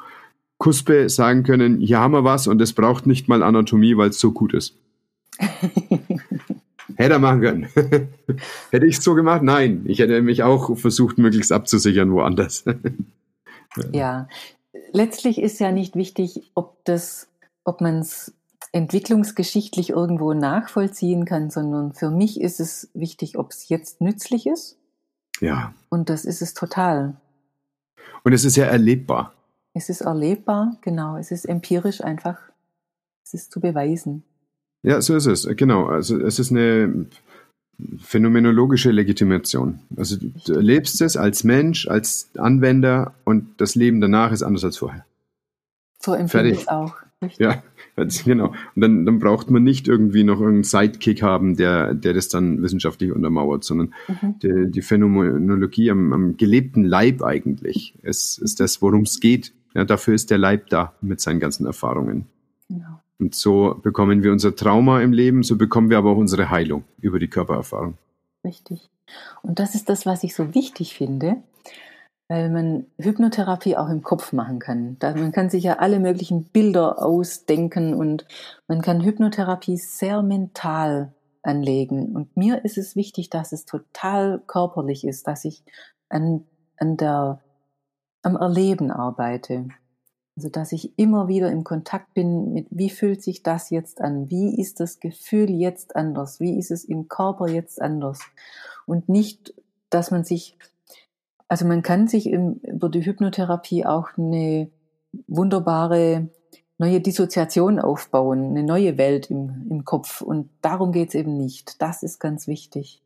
Kuspe 0.58 1.08
sagen 1.08 1.42
können, 1.42 1.80
hier 1.80 1.98
haben 1.98 2.12
wir 2.12 2.22
was 2.22 2.46
und 2.46 2.60
es 2.60 2.74
braucht 2.74 3.06
nicht 3.06 3.28
mal 3.28 3.42
Anatomie, 3.42 3.96
weil 3.96 4.10
es 4.10 4.20
so 4.20 4.30
gut 4.30 4.54
ist. 4.54 4.76
Hätte 6.96 7.14
er 7.14 7.18
machen 7.18 7.40
können. 7.40 7.68
hätte 8.70 8.84
ich 8.84 8.98
es 8.98 9.04
so 9.04 9.14
gemacht? 9.14 9.42
Nein. 9.42 9.84
Ich 9.86 10.00
hätte 10.00 10.20
mich 10.20 10.42
auch 10.42 10.76
versucht, 10.76 11.16
möglichst 11.18 11.52
abzusichern 11.52 12.12
woanders. 12.12 12.64
ja. 13.92 14.28
Letztlich 14.92 15.40
ist 15.40 15.60
ja 15.60 15.72
nicht 15.72 15.94
wichtig, 15.96 16.50
ob 16.54 16.84
das, 16.84 17.28
ob 17.64 17.80
man 17.80 18.00
es 18.00 18.34
entwicklungsgeschichtlich 18.72 19.90
irgendwo 19.90 20.32
nachvollziehen 20.32 21.24
kann, 21.24 21.50
sondern 21.50 21.92
für 21.92 22.10
mich 22.10 22.40
ist 22.40 22.60
es 22.60 22.90
wichtig, 22.94 23.36
ob 23.36 23.50
es 23.50 23.68
jetzt 23.68 24.00
nützlich 24.00 24.46
ist. 24.46 24.78
Ja. 25.40 25.74
Und 25.88 26.08
das 26.08 26.24
ist 26.24 26.42
es 26.42 26.54
total. 26.54 27.16
Und 28.22 28.32
es 28.32 28.44
ist 28.44 28.56
ja 28.56 28.66
erlebbar. 28.66 29.32
Es 29.74 29.88
ist 29.88 30.02
erlebbar, 30.02 30.76
genau. 30.82 31.16
Es 31.16 31.30
ist 31.30 31.46
empirisch 31.46 32.02
einfach, 32.02 32.38
es 33.24 33.34
ist 33.34 33.52
zu 33.52 33.60
beweisen. 33.60 34.24
Ja, 34.82 35.00
so 35.00 35.16
ist 35.16 35.26
es, 35.26 35.48
genau. 35.56 35.86
Also 35.86 36.18
es 36.18 36.38
ist 36.38 36.50
eine 36.50 37.06
phänomenologische 37.98 38.90
Legitimation. 38.90 39.80
Also 39.96 40.16
du 40.16 40.54
erlebst 40.54 41.00
es 41.00 41.16
als 41.16 41.44
Mensch, 41.44 41.88
als 41.88 42.30
Anwender 42.36 43.14
und 43.24 43.60
das 43.60 43.74
Leben 43.74 44.00
danach 44.00 44.32
ist 44.32 44.42
anders 44.42 44.64
als 44.64 44.78
vorher. 44.78 45.04
So 45.98 46.14
empfinde 46.14 46.50
ich 46.50 46.62
es 46.62 46.68
auch. 46.68 46.94
Richtig. 47.22 47.46
Ja, 47.46 47.62
genau. 48.24 48.48
Und 48.74 48.80
dann, 48.80 49.04
dann 49.04 49.18
braucht 49.18 49.50
man 49.50 49.62
nicht 49.62 49.88
irgendwie 49.88 50.24
noch 50.24 50.40
irgendeinen 50.40 50.64
Sidekick 50.64 51.22
haben, 51.22 51.56
der, 51.56 51.92
der 51.92 52.14
das 52.14 52.28
dann 52.28 52.62
wissenschaftlich 52.62 53.12
untermauert, 53.12 53.62
sondern 53.62 53.94
mhm. 54.08 54.38
die, 54.38 54.70
die, 54.70 54.82
Phänomenologie 54.82 55.90
am, 55.90 56.12
am, 56.14 56.36
gelebten 56.38 56.84
Leib 56.84 57.22
eigentlich 57.22 57.94
ist, 58.02 58.38
ist 58.38 58.60
das, 58.60 58.80
worum 58.80 59.02
es 59.02 59.20
geht. 59.20 59.52
Ja, 59.74 59.84
dafür 59.84 60.14
ist 60.14 60.30
der 60.30 60.38
Leib 60.38 60.68
da 60.70 60.94
mit 61.02 61.20
seinen 61.20 61.40
ganzen 61.40 61.66
Erfahrungen. 61.66 62.26
Genau. 62.68 63.00
Und 63.18 63.34
so 63.34 63.78
bekommen 63.82 64.22
wir 64.22 64.32
unser 64.32 64.56
Trauma 64.56 65.02
im 65.02 65.12
Leben, 65.12 65.42
so 65.42 65.56
bekommen 65.56 65.90
wir 65.90 65.98
aber 65.98 66.10
auch 66.12 66.16
unsere 66.16 66.48
Heilung 66.48 66.84
über 67.00 67.18
die 67.18 67.28
Körpererfahrung. 67.28 67.98
Richtig. 68.42 68.88
Und 69.42 69.58
das 69.58 69.74
ist 69.74 69.90
das, 69.90 70.06
was 70.06 70.24
ich 70.24 70.34
so 70.34 70.54
wichtig 70.54 70.94
finde, 70.94 71.36
weil 72.30 72.48
man 72.48 72.86
Hypnotherapie 72.96 73.76
auch 73.76 73.88
im 73.88 74.04
Kopf 74.04 74.32
machen 74.32 74.60
kann. 74.60 74.96
man 75.00 75.32
kann 75.32 75.50
sich 75.50 75.64
ja 75.64 75.80
alle 75.80 75.98
möglichen 75.98 76.44
Bilder 76.44 77.04
ausdenken 77.04 77.92
und 77.92 78.24
man 78.68 78.82
kann 78.82 79.00
Hypnotherapie 79.00 79.76
sehr 79.76 80.22
mental 80.22 81.12
anlegen. 81.42 82.14
Und 82.14 82.36
mir 82.36 82.64
ist 82.64 82.78
es 82.78 82.94
wichtig, 82.94 83.30
dass 83.30 83.50
es 83.50 83.64
total 83.64 84.40
körperlich 84.46 85.04
ist, 85.04 85.26
dass 85.26 85.44
ich 85.44 85.64
an, 86.08 86.44
an 86.76 86.96
der, 86.96 87.40
am 88.22 88.36
Erleben 88.36 88.92
arbeite. 88.92 89.66
Also 90.36 90.50
dass 90.50 90.70
ich 90.70 90.96
immer 91.00 91.26
wieder 91.26 91.50
im 91.50 91.64
Kontakt 91.64 92.14
bin 92.14 92.52
mit, 92.52 92.68
wie 92.70 92.90
fühlt 92.90 93.24
sich 93.24 93.42
das 93.42 93.70
jetzt 93.70 94.00
an? 94.00 94.30
Wie 94.30 94.56
ist 94.60 94.78
das 94.78 95.00
Gefühl 95.00 95.50
jetzt 95.50 95.96
anders? 95.96 96.38
Wie 96.38 96.56
ist 96.56 96.70
es 96.70 96.84
im 96.84 97.08
Körper 97.08 97.48
jetzt 97.48 97.82
anders? 97.82 98.20
Und 98.86 99.08
nicht, 99.08 99.52
dass 99.90 100.12
man 100.12 100.22
sich, 100.22 100.56
also 101.50 101.66
man 101.66 101.82
kann 101.82 102.06
sich 102.06 102.26
im, 102.26 102.60
über 102.62 102.88
die 102.88 103.04
Hypnotherapie 103.04 103.84
auch 103.84 104.16
eine 104.16 104.70
wunderbare 105.26 106.28
neue 106.78 107.00
Dissoziation 107.00 107.80
aufbauen, 107.80 108.50
eine 108.50 108.62
neue 108.62 108.96
Welt 108.98 109.30
im, 109.30 109.66
im 109.68 109.84
Kopf. 109.84 110.20
Und 110.20 110.48
darum 110.62 110.92
geht 110.92 111.08
es 111.08 111.16
eben 111.16 111.36
nicht. 111.36 111.82
Das 111.82 112.04
ist 112.04 112.20
ganz 112.20 112.46
wichtig. 112.46 113.02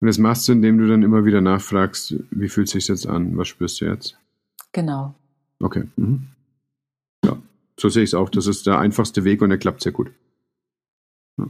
Und 0.00 0.06
das 0.06 0.18
machst 0.18 0.46
du, 0.46 0.52
indem 0.52 0.76
du 0.76 0.86
dann 0.86 1.02
immer 1.02 1.24
wieder 1.24 1.40
nachfragst, 1.40 2.16
wie 2.30 2.50
fühlt 2.50 2.66
es 2.66 2.72
sich 2.72 2.88
jetzt 2.88 3.06
an? 3.06 3.38
Was 3.38 3.48
spürst 3.48 3.80
du 3.80 3.86
jetzt? 3.86 4.18
Genau. 4.72 5.14
Okay. 5.60 5.88
Mhm. 5.96 6.28
Ja, 7.24 7.40
so 7.80 7.88
sehe 7.88 8.02
ich 8.02 8.10
es 8.10 8.14
auch. 8.14 8.28
Das 8.28 8.46
ist 8.46 8.66
der 8.66 8.78
einfachste 8.78 9.24
Weg 9.24 9.40
und 9.40 9.50
er 9.50 9.58
klappt 9.58 9.82
sehr 9.82 9.92
gut. 9.92 10.12
Ja. 11.38 11.46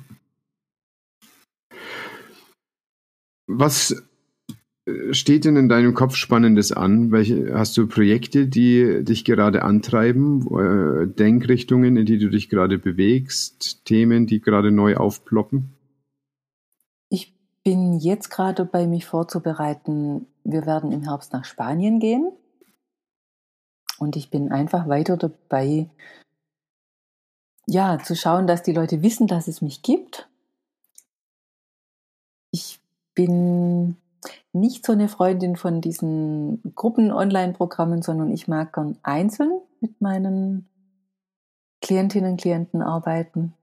Was 3.48 4.02
steht 5.12 5.44
denn 5.44 5.56
in 5.56 5.68
deinem 5.68 5.94
Kopf 5.94 6.16
Spannendes 6.16 6.72
an? 6.72 7.12
Welche, 7.12 7.54
hast 7.54 7.76
du 7.76 7.86
Projekte, 7.86 8.48
die 8.48 9.04
dich 9.04 9.24
gerade 9.24 9.62
antreiben, 9.62 10.46
äh, 10.50 11.06
Denkrichtungen, 11.06 11.96
in 11.96 12.06
die 12.06 12.18
du 12.18 12.28
dich 12.30 12.48
gerade 12.48 12.78
bewegst, 12.78 13.84
Themen, 13.84 14.26
die 14.26 14.40
gerade 14.40 14.72
neu 14.72 14.96
aufploppen? 14.96 15.74
Ich 17.10 17.34
bin 17.62 17.98
jetzt 17.98 18.30
gerade 18.30 18.64
bei 18.64 18.86
mich 18.88 19.06
vorzubereiten. 19.06 20.26
Wir 20.42 20.66
werden 20.66 20.90
im 20.90 21.04
Herbst 21.04 21.32
nach 21.32 21.44
Spanien 21.44 22.00
gehen. 22.00 22.32
Und 23.98 24.16
ich 24.16 24.30
bin 24.30 24.50
einfach 24.50 24.88
weiter 24.88 25.16
dabei, 25.16 25.88
ja, 27.68 28.00
zu 28.00 28.16
schauen, 28.16 28.48
dass 28.48 28.64
die 28.64 28.72
Leute 28.72 29.02
wissen, 29.02 29.28
dass 29.28 29.46
es 29.46 29.62
mich 29.62 29.82
gibt. 29.82 30.28
Ich 32.50 32.80
bin 33.14 33.96
nicht 34.52 34.84
so 34.84 34.92
eine 34.92 35.08
Freundin 35.08 35.56
von 35.56 35.80
diesen 35.80 36.62
Gruppen-Online-Programmen, 36.74 38.02
sondern 38.02 38.30
ich 38.30 38.48
mag 38.48 38.74
gern 38.74 38.98
einzeln 39.02 39.60
mit 39.80 40.00
meinen 40.00 40.68
Klientinnen 41.80 42.32
und 42.32 42.40
Klienten 42.40 42.82
arbeiten. 42.82 43.54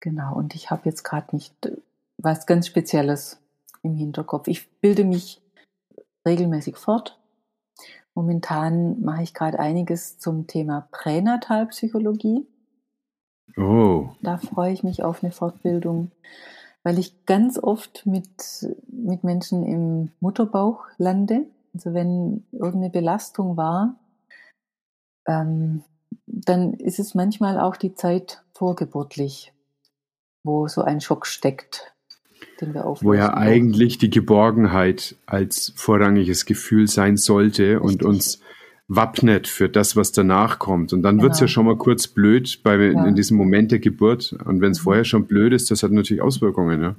Genau, 0.00 0.34
und 0.36 0.54
ich 0.54 0.70
habe 0.70 0.82
jetzt 0.84 1.02
gerade 1.02 1.34
nicht 1.34 1.54
was 2.16 2.46
ganz 2.46 2.66
Spezielles 2.66 3.40
im 3.82 3.94
Hinterkopf. 3.94 4.48
Ich 4.48 4.70
bilde 4.80 5.04
mich 5.04 5.40
regelmäßig 6.26 6.76
fort 6.76 7.18
Momentan 8.18 9.00
mache 9.00 9.22
ich 9.22 9.32
gerade 9.32 9.60
einiges 9.60 10.18
zum 10.18 10.48
Thema 10.48 10.88
Pränatalpsychologie. 10.90 12.48
Oh. 13.56 14.08
Da 14.22 14.38
freue 14.38 14.72
ich 14.72 14.82
mich 14.82 15.04
auf 15.04 15.22
eine 15.22 15.30
Fortbildung, 15.30 16.10
weil 16.82 16.98
ich 16.98 17.26
ganz 17.26 17.58
oft 17.58 18.06
mit, 18.06 18.28
mit 18.88 19.24
Menschen 19.24 19.64
im 19.64 20.10
Mutterbauch 20.20 20.86
lande. 20.96 21.46
Also 21.74 21.94
wenn 21.94 22.44
irgendeine 22.52 22.90
Belastung 22.90 23.56
war, 23.56 23.96
ähm, 25.26 25.82
dann 26.26 26.74
ist 26.74 26.98
es 26.98 27.14
manchmal 27.14 27.58
auch 27.60 27.76
die 27.76 27.94
Zeit 27.94 28.42
vorgeburtlich, 28.52 29.52
wo 30.44 30.68
so 30.68 30.82
ein 30.82 31.00
Schock 31.00 31.26
steckt 31.26 31.92
den 32.60 32.74
wir 32.74 32.84
auflösen. 32.84 33.08
Wo 33.08 33.14
ja 33.14 33.34
eigentlich 33.34 33.98
die 33.98 34.10
Geborgenheit 34.10 35.16
als 35.26 35.72
vorrangiges 35.76 36.46
Gefühl 36.46 36.88
sein 36.88 37.16
sollte 37.16 37.74
Richtig. 37.74 37.80
und 37.80 38.02
uns 38.02 38.40
wappnet 38.88 39.46
für 39.46 39.68
das, 39.68 39.96
was 39.96 40.12
danach 40.12 40.58
kommt. 40.58 40.92
Und 40.92 41.02
dann 41.02 41.16
genau. 41.16 41.24
wird's 41.24 41.40
ja 41.40 41.48
schon 41.48 41.66
mal 41.66 41.76
kurz 41.76 42.08
blöd 42.08 42.60
bei, 42.62 42.76
ja. 42.76 43.06
in 43.06 43.14
diesem 43.14 43.36
Moment 43.36 43.70
der 43.70 43.78
Geburt. 43.78 44.32
Und 44.44 44.60
wenn 44.60 44.72
es 44.72 44.80
mhm. 44.80 44.84
vorher 44.84 45.04
schon 45.04 45.26
blöd 45.26 45.52
ist, 45.52 45.70
das 45.70 45.82
hat 45.82 45.92
natürlich 45.92 46.22
Auswirkungen. 46.22 46.82
Ja? 46.82 46.96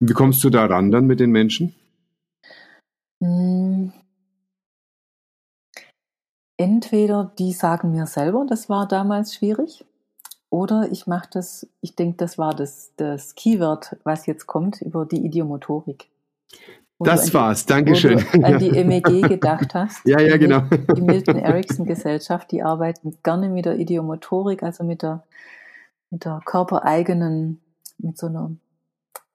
Wie 0.00 0.12
kommst 0.12 0.42
du 0.44 0.50
da 0.50 0.66
ran 0.66 0.90
dann 0.90 1.06
mit 1.06 1.20
den 1.20 1.30
Menschen? 1.30 1.74
Hm. 3.22 3.92
Entweder 6.56 7.32
die 7.38 7.52
sagen 7.52 7.92
mir 7.92 8.06
selber, 8.06 8.46
das 8.48 8.68
war 8.68 8.86
damals 8.86 9.34
schwierig, 9.34 9.84
oder 10.50 10.92
ich 10.92 11.08
mache 11.08 11.28
das, 11.32 11.66
ich 11.80 11.96
denke, 11.96 12.16
das 12.18 12.38
war 12.38 12.54
das, 12.54 12.92
das 12.96 13.34
Keyword, 13.34 13.96
was 14.04 14.26
jetzt 14.26 14.46
kommt, 14.46 14.80
über 14.82 15.04
die 15.04 15.24
Idiomotorik. 15.24 16.08
Das 17.06 17.26
die, 17.26 17.34
war's, 17.34 17.66
Dankeschön. 17.66 18.24
Wo 18.32 18.38
du 18.38 18.44
an 18.44 18.58
die 18.58 18.70
MEG 18.84 19.28
gedacht 19.28 19.74
hast. 19.74 20.04
ja, 20.04 20.20
ja, 20.20 20.36
genau. 20.36 20.60
Die 20.96 21.00
Milton 21.00 21.36
Erickson 21.38 21.86
Gesellschaft, 21.86 22.50
die 22.50 22.62
arbeiten 22.62 23.16
gerne 23.22 23.48
mit 23.48 23.66
der 23.66 23.78
Idiomotorik, 23.78 24.62
also 24.62 24.84
mit 24.84 25.02
der, 25.02 25.22
mit 26.10 26.24
der 26.24 26.40
körpereigenen, 26.44 27.60
mit 27.98 28.18
so 28.18 28.26
einer, 28.26 28.50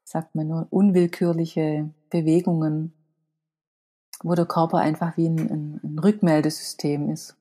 sagt 0.03 0.35
man 0.35 0.47
nur, 0.47 0.67
unwillkürliche 0.69 1.89
Bewegungen, 2.09 2.93
wo 4.21 4.35
der 4.35 4.45
Körper 4.45 4.79
einfach 4.79 5.15
wie 5.17 5.27
ein, 5.27 5.39
ein, 5.39 5.79
ein 5.83 5.99
Rückmeldesystem 5.99 7.09
ist. 7.09 7.35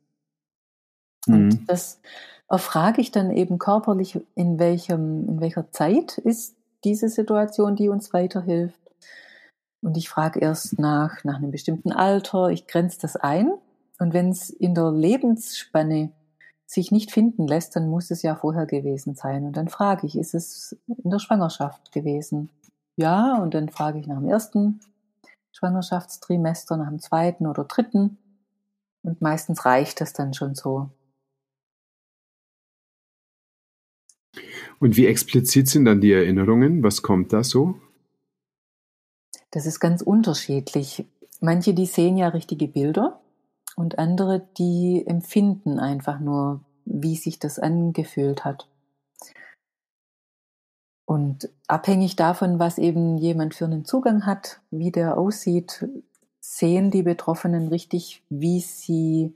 Und 1.27 1.49
mhm. 1.49 1.67
das 1.67 2.01
erfrage 2.49 3.01
ich 3.01 3.11
dann 3.11 3.31
eben 3.31 3.59
körperlich, 3.59 4.21
in 4.35 4.59
welchem, 4.59 5.29
in 5.29 5.41
welcher 5.41 5.71
Zeit 5.71 6.19
ist 6.19 6.55
diese 6.85 7.09
Situation, 7.09 7.77
die 7.77 7.89
uns 7.89 8.13
weiterhilft. 8.13 8.79
Und 9.81 9.97
ich 9.97 10.09
frage 10.09 10.41
erst 10.41 10.79
nach, 10.79 11.23
nach 11.25 11.37
einem 11.37 11.51
bestimmten 11.51 11.93
Alter, 11.93 12.49
ich 12.49 12.67
grenze 12.67 12.99
das 13.01 13.17
ein. 13.17 13.53
Und 13.99 14.13
wenn 14.13 14.31
es 14.31 14.51
in 14.51 14.75
der 14.75 14.91
Lebensspanne 14.91 16.13
sich 16.67 16.91
nicht 16.93 17.13
finden 17.13 17.47
lässt, 17.47 17.77
dann 17.77 17.89
muss 17.89 18.11
es 18.11 18.23
ja 18.23 18.35
vorher 18.35 18.67
gewesen 18.67 19.15
sein. 19.15 19.45
Und 19.47 19.57
dann 19.57 19.69
frage 19.69 20.07
ich, 20.07 20.19
ist 20.19 20.35
es 20.35 20.77
in 20.87 21.11
der 21.11 21.19
Schwangerschaft 21.19 21.93
gewesen? 21.93 22.51
Ja, 22.97 23.39
und 23.41 23.55
dann 23.55 23.69
frage 23.69 23.99
ich 23.99 24.07
nach 24.07 24.19
dem 24.19 24.29
ersten 24.29 24.81
Schwangerschaftstrimester, 25.53 26.77
nach 26.77 26.89
dem 26.89 26.99
zweiten 26.99 27.47
oder 27.47 27.65
dritten. 27.65 28.19
Und 29.03 29.23
meistens 29.23 29.65
reicht 29.65 30.01
das 30.01 30.13
dann 30.13 30.35
schon 30.35 30.55
so. 30.55 30.91
Und 34.79 34.97
wie 34.97 35.07
explizit 35.07 35.69
sind 35.69 35.87
dann 35.87 36.01
die 36.01 36.13
Erinnerungen? 36.13 36.83
Was 36.83 37.03
kommt 37.03 37.33
da 37.33 37.43
so? 37.43 37.81
Das 39.59 39.67
ist 39.67 39.81
ganz 39.81 40.03
unterschiedlich. 40.03 41.05
Manche, 41.41 41.75
die 41.75 41.87
sehen 41.87 42.17
ja 42.17 42.29
richtige 42.29 42.69
Bilder 42.69 43.19
und 43.75 43.99
andere, 43.99 44.47
die 44.57 45.03
empfinden 45.05 45.81
einfach 45.81 46.21
nur, 46.21 46.61
wie 46.85 47.17
sich 47.17 47.41
das 47.41 47.59
angefühlt 47.59 48.45
hat. 48.45 48.69
Und 51.07 51.51
abhängig 51.67 52.15
davon, 52.15 52.61
was 52.61 52.79
eben 52.79 53.19
jemand 53.19 53.53
für 53.53 53.65
einen 53.65 53.85
Zugang 53.85 54.27
hat, 54.27 54.61
wie 54.71 54.93
der 54.93 55.19
aussieht, 55.19 55.89
sehen 56.39 56.93
die 56.93 57.03
Betroffenen 57.03 57.67
richtig, 57.67 58.23
wie 58.29 58.61
sie, 58.61 59.35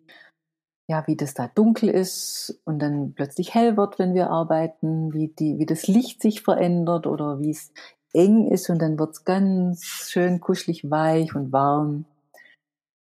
ja, 0.87 1.05
wie 1.09 1.17
das 1.17 1.35
da 1.35 1.49
dunkel 1.49 1.89
ist 1.89 2.61
und 2.65 2.79
dann 2.79 3.15
plötzlich 3.15 3.55
hell 3.55 3.77
wird, 3.77 3.99
wenn 3.99 4.15
wir 4.15 4.31
arbeiten, 4.31 5.13
wie 5.13 5.27
die, 5.27 5.59
wie 5.59 5.67
das 5.67 5.89
Licht 5.89 6.23
sich 6.23 6.43
verändert 6.43 7.09
oder 7.09 7.41
wie 7.41 7.51
es 7.51 7.73
eng 8.13 8.49
ist 8.49 8.69
und 8.71 8.81
dann 8.81 8.99
wird 8.99 9.13
es 9.13 9.25
ganz 9.25 9.85
schön 10.09 10.41
kuschelig 10.41 10.91
weich 10.91 11.35
und 11.35 11.53
warm. 11.53 12.05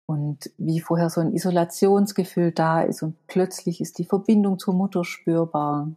Und 0.08 0.50
wie 0.56 0.80
vorher 0.80 1.10
so 1.10 1.20
ein 1.20 1.32
Isolationsgefühl 1.32 2.52
da 2.52 2.82
ist 2.82 3.02
und 3.02 3.16
plötzlich 3.26 3.80
ist 3.80 3.98
die 3.98 4.04
Verbindung 4.04 4.58
zur 4.58 4.74
Mutter 4.74 5.04
spürbar. 5.04 5.90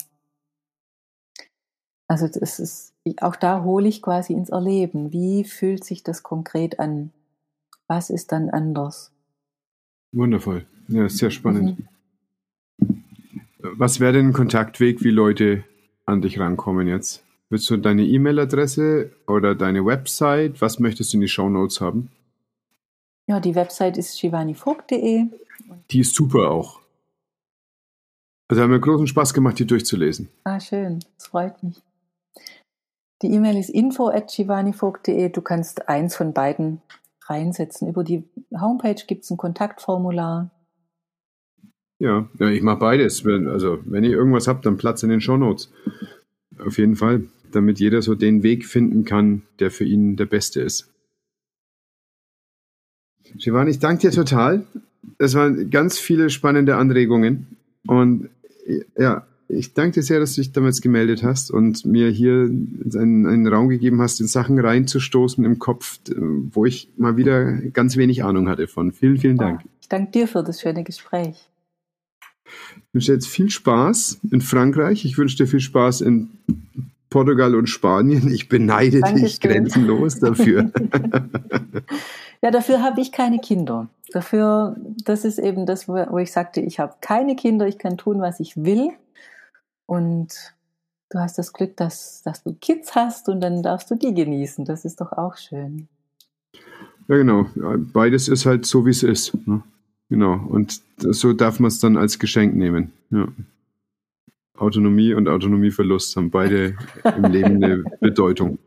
Also 2.07 2.27
das 2.27 2.59
ist, 2.59 2.95
auch 3.21 3.35
da 3.35 3.63
hole 3.63 3.87
ich 3.87 4.01
quasi 4.01 4.33
ins 4.33 4.49
Erleben. 4.49 5.13
Wie 5.13 5.43
fühlt 5.43 5.83
sich 5.83 6.03
das 6.03 6.23
konkret 6.23 6.79
an? 6.79 7.11
Was 7.87 8.09
ist 8.09 8.31
dann 8.31 8.49
anders? 8.49 9.11
Wundervoll. 10.11 10.65
Ja, 10.87 11.07
sehr 11.07 11.29
spannend. 11.29 11.77
Mhm. 12.79 13.03
Was 13.59 13.99
wäre 13.99 14.13
denn 14.13 14.29
ein 14.29 14.33
Kontaktweg, 14.33 15.03
wie 15.03 15.11
Leute 15.11 15.63
an 16.05 16.21
dich 16.21 16.39
rankommen 16.39 16.87
jetzt? 16.87 17.23
Willst 17.49 17.69
du 17.69 17.77
deine 17.77 18.03
E-Mail-Adresse 18.03 19.11
oder 19.27 19.55
deine 19.55 19.83
Website? 19.83 20.61
Was 20.61 20.79
möchtest 20.79 21.13
du 21.13 21.17
in 21.17 21.21
die 21.21 21.27
Show 21.27 21.49
Notes 21.49 21.81
haben? 21.81 22.11
Ja, 23.27 23.39
die 23.39 23.55
Website 23.55 23.97
ist 23.97 24.19
shivanivogt.de. 24.19 25.25
Die 25.89 25.99
ist 25.99 26.15
super 26.15 26.51
auch. 26.51 26.79
Also 28.47 28.61
haben 28.61 28.71
wir 28.71 28.79
großen 28.79 29.07
Spaß 29.07 29.33
gemacht, 29.33 29.57
die 29.59 29.65
durchzulesen. 29.65 30.29
Ah, 30.43 30.59
schön. 30.59 30.99
Das 31.17 31.27
freut 31.27 31.61
mich. 31.63 31.81
Die 33.21 33.31
E-Mail 33.31 33.57
ist 33.57 33.69
info 33.69 34.09
at 34.09 34.31
shivanivogt.de. 34.31 35.29
Du 35.29 35.41
kannst 35.41 35.89
eins 35.89 36.15
von 36.15 36.33
beiden 36.33 36.81
reinsetzen. 37.25 37.87
Über 37.87 38.03
die 38.03 38.23
Homepage 38.59 39.03
gibt 39.07 39.23
es 39.23 39.31
ein 39.31 39.37
Kontaktformular. 39.37 40.51
Ja, 41.99 42.27
ja 42.39 42.47
ich 42.49 42.61
mache 42.61 42.79
beides. 42.79 43.25
Also, 43.25 43.79
wenn 43.85 44.03
ihr 44.03 44.11
irgendwas 44.11 44.47
habt, 44.47 44.65
dann 44.65 44.77
Platz 44.77 45.03
in 45.03 45.09
den 45.09 45.21
Shownotes. 45.21 45.71
Auf 46.65 46.77
jeden 46.77 46.95
Fall, 46.95 47.25
damit 47.51 47.79
jeder 47.79 48.01
so 48.01 48.15
den 48.15 48.43
Weg 48.43 48.65
finden 48.65 49.05
kann, 49.05 49.43
der 49.59 49.71
für 49.71 49.85
ihn 49.85 50.15
der 50.15 50.25
beste 50.25 50.61
ist. 50.61 50.91
Shivani, 53.37 53.71
ich 53.71 53.79
danke 53.79 54.09
dir 54.09 54.11
total. 54.11 54.65
Es 55.17 55.35
waren 55.35 55.69
ganz 55.69 55.97
viele 55.97 56.29
spannende 56.29 56.75
Anregungen. 56.75 57.57
Und 57.85 58.29
ja, 58.97 59.25
ich 59.47 59.73
danke 59.73 59.95
dir 59.95 60.03
sehr, 60.03 60.19
dass 60.19 60.35
du 60.35 60.41
dich 60.41 60.51
damals 60.51 60.81
gemeldet 60.81 61.23
hast 61.23 61.49
und 61.49 61.85
mir 61.85 62.09
hier 62.09 62.43
einen, 62.43 63.25
einen 63.25 63.47
Raum 63.47 63.69
gegeben 63.69 64.01
hast, 64.01 64.21
in 64.21 64.27
Sachen 64.27 64.59
reinzustoßen 64.59 65.43
im 65.43 65.57
Kopf, 65.57 65.99
wo 66.15 66.65
ich 66.65 66.89
mal 66.97 67.17
wieder 67.17 67.53
ganz 67.53 67.97
wenig 67.97 68.23
Ahnung 68.23 68.47
hatte 68.47 68.67
von. 68.67 68.91
Vielen, 68.91 69.17
vielen 69.17 69.37
Dank. 69.37 69.61
Ich 69.81 69.89
danke 69.89 70.11
dir 70.11 70.27
für 70.27 70.43
das 70.43 70.61
schöne 70.61 70.83
Gespräch. 70.83 71.49
Ich 72.45 72.93
wünsche 72.93 73.07
dir 73.07 73.13
jetzt 73.13 73.27
viel 73.27 73.49
Spaß 73.49 74.19
in 74.31 74.41
Frankreich. 74.41 75.05
Ich 75.05 75.17
wünsche 75.17 75.37
dir 75.37 75.47
viel 75.47 75.59
Spaß 75.59 76.01
in 76.01 76.29
Portugal 77.09 77.55
und 77.55 77.67
Spanien. 77.67 78.31
Ich 78.31 78.49
beneide 78.49 78.99
Dankeschön. 78.99 79.25
dich 79.25 79.39
grenzenlos 79.41 80.19
dafür. 80.19 80.71
ja, 82.41 82.51
dafür 82.51 82.81
habe 82.81 83.01
ich 83.01 83.11
keine 83.11 83.39
Kinder. 83.39 83.87
Dafür, 84.11 84.75
das 85.05 85.25
ist 85.25 85.39
eben 85.39 85.65
das, 85.65 85.87
wo 85.87 86.17
ich 86.17 86.31
sagte, 86.31 86.61
ich 86.61 86.79
habe 86.79 86.95
keine 87.01 87.35
Kinder, 87.35 87.67
ich 87.67 87.77
kann 87.77 87.97
tun, 87.97 88.21
was 88.21 88.39
ich 88.39 88.57
will. 88.57 88.91
Und 89.85 90.53
du 91.09 91.19
hast 91.19 91.37
das 91.37 91.53
Glück, 91.53 91.77
dass, 91.77 92.21
dass 92.23 92.43
du 92.43 92.53
Kids 92.53 92.95
hast 92.95 93.29
und 93.29 93.41
dann 93.41 93.63
darfst 93.63 93.89
du 93.89 93.95
die 93.95 94.13
genießen. 94.13 94.65
Das 94.65 94.85
ist 94.85 95.01
doch 95.01 95.11
auch 95.11 95.37
schön. 95.37 95.87
Ja, 97.07 97.17
genau. 97.17 97.47
Beides 97.93 98.27
ist 98.27 98.45
halt 98.45 98.65
so, 98.65 98.85
wie 98.85 98.91
es 98.91 99.01
ist. 99.01 99.35
Ne? 99.47 99.63
Genau. 100.09 100.33
Und 100.33 100.81
so 100.97 101.33
darf 101.33 101.59
man 101.59 101.69
es 101.69 101.79
dann 101.79 101.97
als 101.97 102.19
Geschenk 102.19 102.55
nehmen. 102.55 102.93
Ja. 103.09 103.27
Autonomie 104.59 105.13
und 105.13 105.27
Autonomieverlust 105.27 106.15
haben 106.15 106.29
beide 106.29 106.75
im 107.17 107.23
Leben 107.31 107.63
eine 107.63 107.83
Bedeutung. 107.99 108.59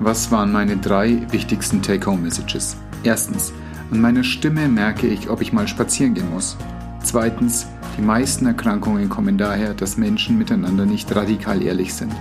Was 0.00 0.30
waren 0.30 0.52
meine 0.52 0.76
drei 0.76 1.22
wichtigsten 1.30 1.80
Take-Home-Messages? 1.80 2.76
Erstens, 3.04 3.52
an 3.90 4.00
meiner 4.00 4.24
Stimme 4.24 4.68
merke 4.68 5.06
ich, 5.06 5.30
ob 5.30 5.40
ich 5.40 5.52
mal 5.52 5.68
spazieren 5.68 6.14
gehen 6.14 6.30
muss. 6.30 6.56
Zweitens, 7.02 7.66
die 7.96 8.02
meisten 8.02 8.46
Erkrankungen 8.46 9.08
kommen 9.08 9.38
daher, 9.38 9.72
dass 9.72 9.96
Menschen 9.96 10.36
miteinander 10.36 10.84
nicht 10.84 11.14
radikal 11.14 11.62
ehrlich 11.62 11.94
sind. 11.94 12.12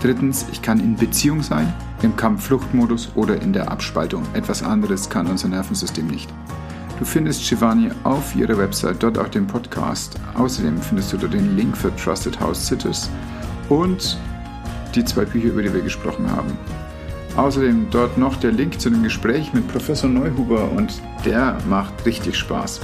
Drittens, 0.00 0.46
ich 0.52 0.62
kann 0.62 0.78
in 0.78 0.94
Beziehung 0.94 1.42
sein, 1.42 1.72
im 2.02 2.14
Kampf-Flucht-Modus 2.14 3.12
oder 3.16 3.42
in 3.42 3.52
der 3.52 3.70
Abspaltung. 3.70 4.22
Etwas 4.34 4.62
anderes 4.62 5.10
kann 5.10 5.26
unser 5.26 5.48
Nervensystem 5.48 6.06
nicht. 6.06 6.28
Du 6.98 7.04
findest 7.04 7.44
Shivani 7.44 7.90
auf 8.02 8.34
ihrer 8.34 8.58
Website, 8.58 9.00
dort 9.00 9.18
auch 9.18 9.28
den 9.28 9.46
Podcast. 9.46 10.18
Außerdem 10.34 10.82
findest 10.82 11.12
du 11.12 11.16
dort 11.16 11.32
den 11.32 11.56
Link 11.56 11.76
für 11.76 11.94
Trusted 11.94 12.40
House 12.40 12.66
Sitters 12.66 13.08
und 13.68 14.18
die 14.96 15.04
zwei 15.04 15.24
Bücher, 15.24 15.50
über 15.50 15.62
die 15.62 15.72
wir 15.72 15.82
gesprochen 15.82 16.28
haben. 16.28 16.58
Außerdem 17.36 17.86
dort 17.92 18.18
noch 18.18 18.34
der 18.36 18.50
Link 18.50 18.80
zu 18.80 18.90
dem 18.90 19.04
Gespräch 19.04 19.52
mit 19.52 19.68
Professor 19.68 20.10
Neuhuber 20.10 20.72
und 20.72 21.00
der 21.24 21.56
macht 21.68 22.04
richtig 22.04 22.36
Spaß. 22.36 22.80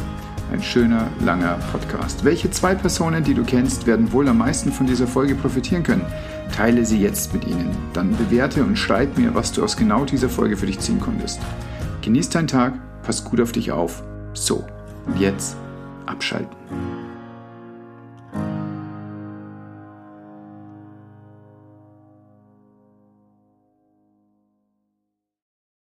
Ein 0.53 0.63
schöner, 0.63 1.09
langer 1.25 1.59
Podcast. 1.73 2.25
Welche 2.25 2.49
zwei 2.53 2.77
Personen, 2.77 3.25
die 3.25 3.35
du 3.35 3.43
kennst, 3.43 3.89
werden 3.89 4.13
wohl 4.13 4.29
am 4.29 4.39
meisten 4.39 4.71
von 4.71 4.87
dieser 4.87 5.09
Folge 5.09 5.35
profitieren 5.35 5.83
können? 5.83 6.07
Teile 6.55 6.85
sie 6.85 7.01
jetzt 7.01 7.35
mit 7.35 7.49
ihnen. 7.49 7.77
Dann 7.95 8.17
bewerte 8.17 8.63
und 8.63 8.79
schreib 8.79 9.19
mir, 9.19 9.35
was 9.35 9.51
du 9.51 9.65
aus 9.65 9.77
genau 9.77 10.05
dieser 10.05 10.29
Folge 10.29 10.57
für 10.57 10.67
dich 10.67 10.79
ziehen 10.79 11.01
konntest. 11.01 11.41
Genieß 12.03 12.29
deinen 12.29 12.47
Tag, 12.47 12.75
pass 13.05 13.25
gut 13.25 13.41
auf 13.41 13.53
dich 13.53 13.71
auf. 13.73 14.03
So, 14.33 14.65
jetzt 15.19 15.57
abschalten. 16.07 16.57